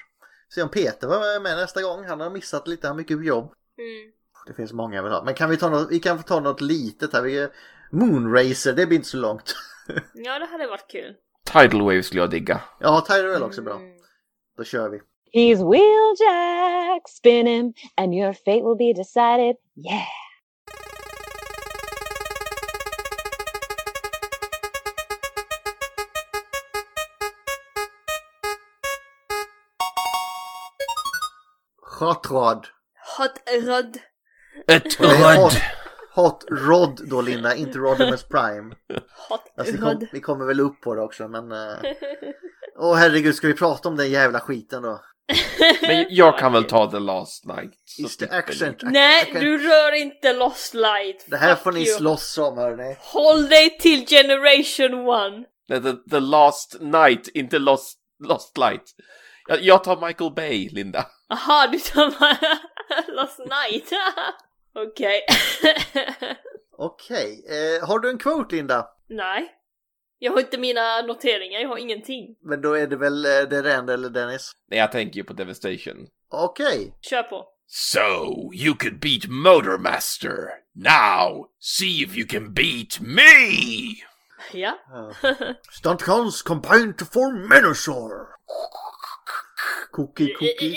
[0.54, 2.04] Se om Peter var med nästa gång.
[2.04, 3.54] Han har missat lite, han har mycket jobb.
[3.78, 4.12] Mm.
[4.46, 5.24] Det finns många jag vill ha.
[5.24, 7.22] Men kan vi ta något, vi kan ta något litet här.
[7.22, 7.48] Vi,
[7.90, 9.54] Moonracer, det blir inte så långt.
[10.14, 11.16] Ja, det hade varit kul.
[11.44, 12.60] Tidal Wave skulle jag digga.
[12.80, 13.74] Ja, Tyrell också bra.
[13.74, 13.90] Mm.
[14.56, 15.00] Då kör vi.
[15.34, 19.56] He's wheeljack spin him and your fate will be decided.
[19.76, 20.06] Yeah.
[31.98, 32.66] Hot Rod.
[33.16, 33.98] Hot Rod.
[34.68, 35.81] Ett Eller
[36.14, 38.74] Hot, Rod då Linda, inte Rodimus Prime.
[39.28, 41.52] Hot Alltså, vi, kom, vi kommer väl upp på det också men...
[41.52, 41.78] eh,
[42.78, 45.00] Åh herregud, ska vi prata om den jävla skiten då?
[45.82, 47.44] Men jag kan väl ta The Last
[47.98, 48.32] Is the ni.
[48.32, 48.78] accent.
[48.82, 49.40] Nej, Okej.
[49.40, 51.26] du rör inte Lost Light.
[51.26, 51.96] Det här Fuck får ni you.
[51.98, 52.96] slåss om hörni.
[53.00, 55.44] Håll dig till Generation One.
[55.68, 57.98] Nej, the, the Last Night, inte Lost,
[58.28, 58.82] Lost Light.
[59.48, 61.06] Jag, jag tar Michael Bay, Linda.
[61.32, 62.04] Aha, du tar
[63.16, 63.90] Lost Night.
[64.74, 65.20] Okej.
[66.78, 68.88] Okej, eh, har du en quote Linda?
[69.08, 69.52] Nej.
[70.18, 72.36] Jag har inte mina noteringar, jag har ingenting.
[72.42, 74.52] Men då är det väl eh, Derend eller Dennis?
[74.70, 76.06] Nej, jag tänker ju på Devastation.
[76.30, 76.98] Okej.
[77.00, 77.48] Kör på.
[77.66, 80.34] So, you could beat Motormaster.
[80.74, 83.96] Now, see if you can beat me!
[84.52, 84.78] Ja.
[85.70, 88.26] Stuntcons combined to form Menosaur.
[89.90, 90.76] Cookie cookie.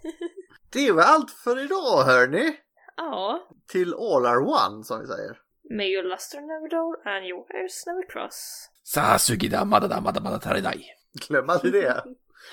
[0.72, 2.56] Det var allt för idag hörni.
[2.96, 3.48] Ja.
[3.68, 5.40] Till All Are One som vi säger.
[5.70, 8.68] May your luster never dull and your wires never cross.
[8.82, 10.84] Sasugida madada madada taridai.
[11.28, 12.04] Glöm aldrig det.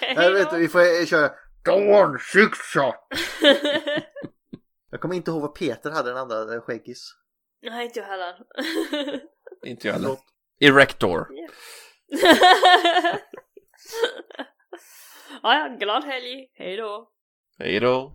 [0.16, 1.32] Jag vet vi får eh, köra
[1.66, 2.96] Dawn six shot.
[4.92, 7.16] Jag kommer inte ihåg vad Peter hade den andra eh, skäggis.
[7.64, 8.36] Nej, inte jag heller.
[9.66, 10.18] Inte jag heller.
[10.60, 11.28] Erector.
[15.44, 16.50] ja, ja, glad helg.
[16.54, 17.10] Hej då.
[17.60, 18.14] Hej då.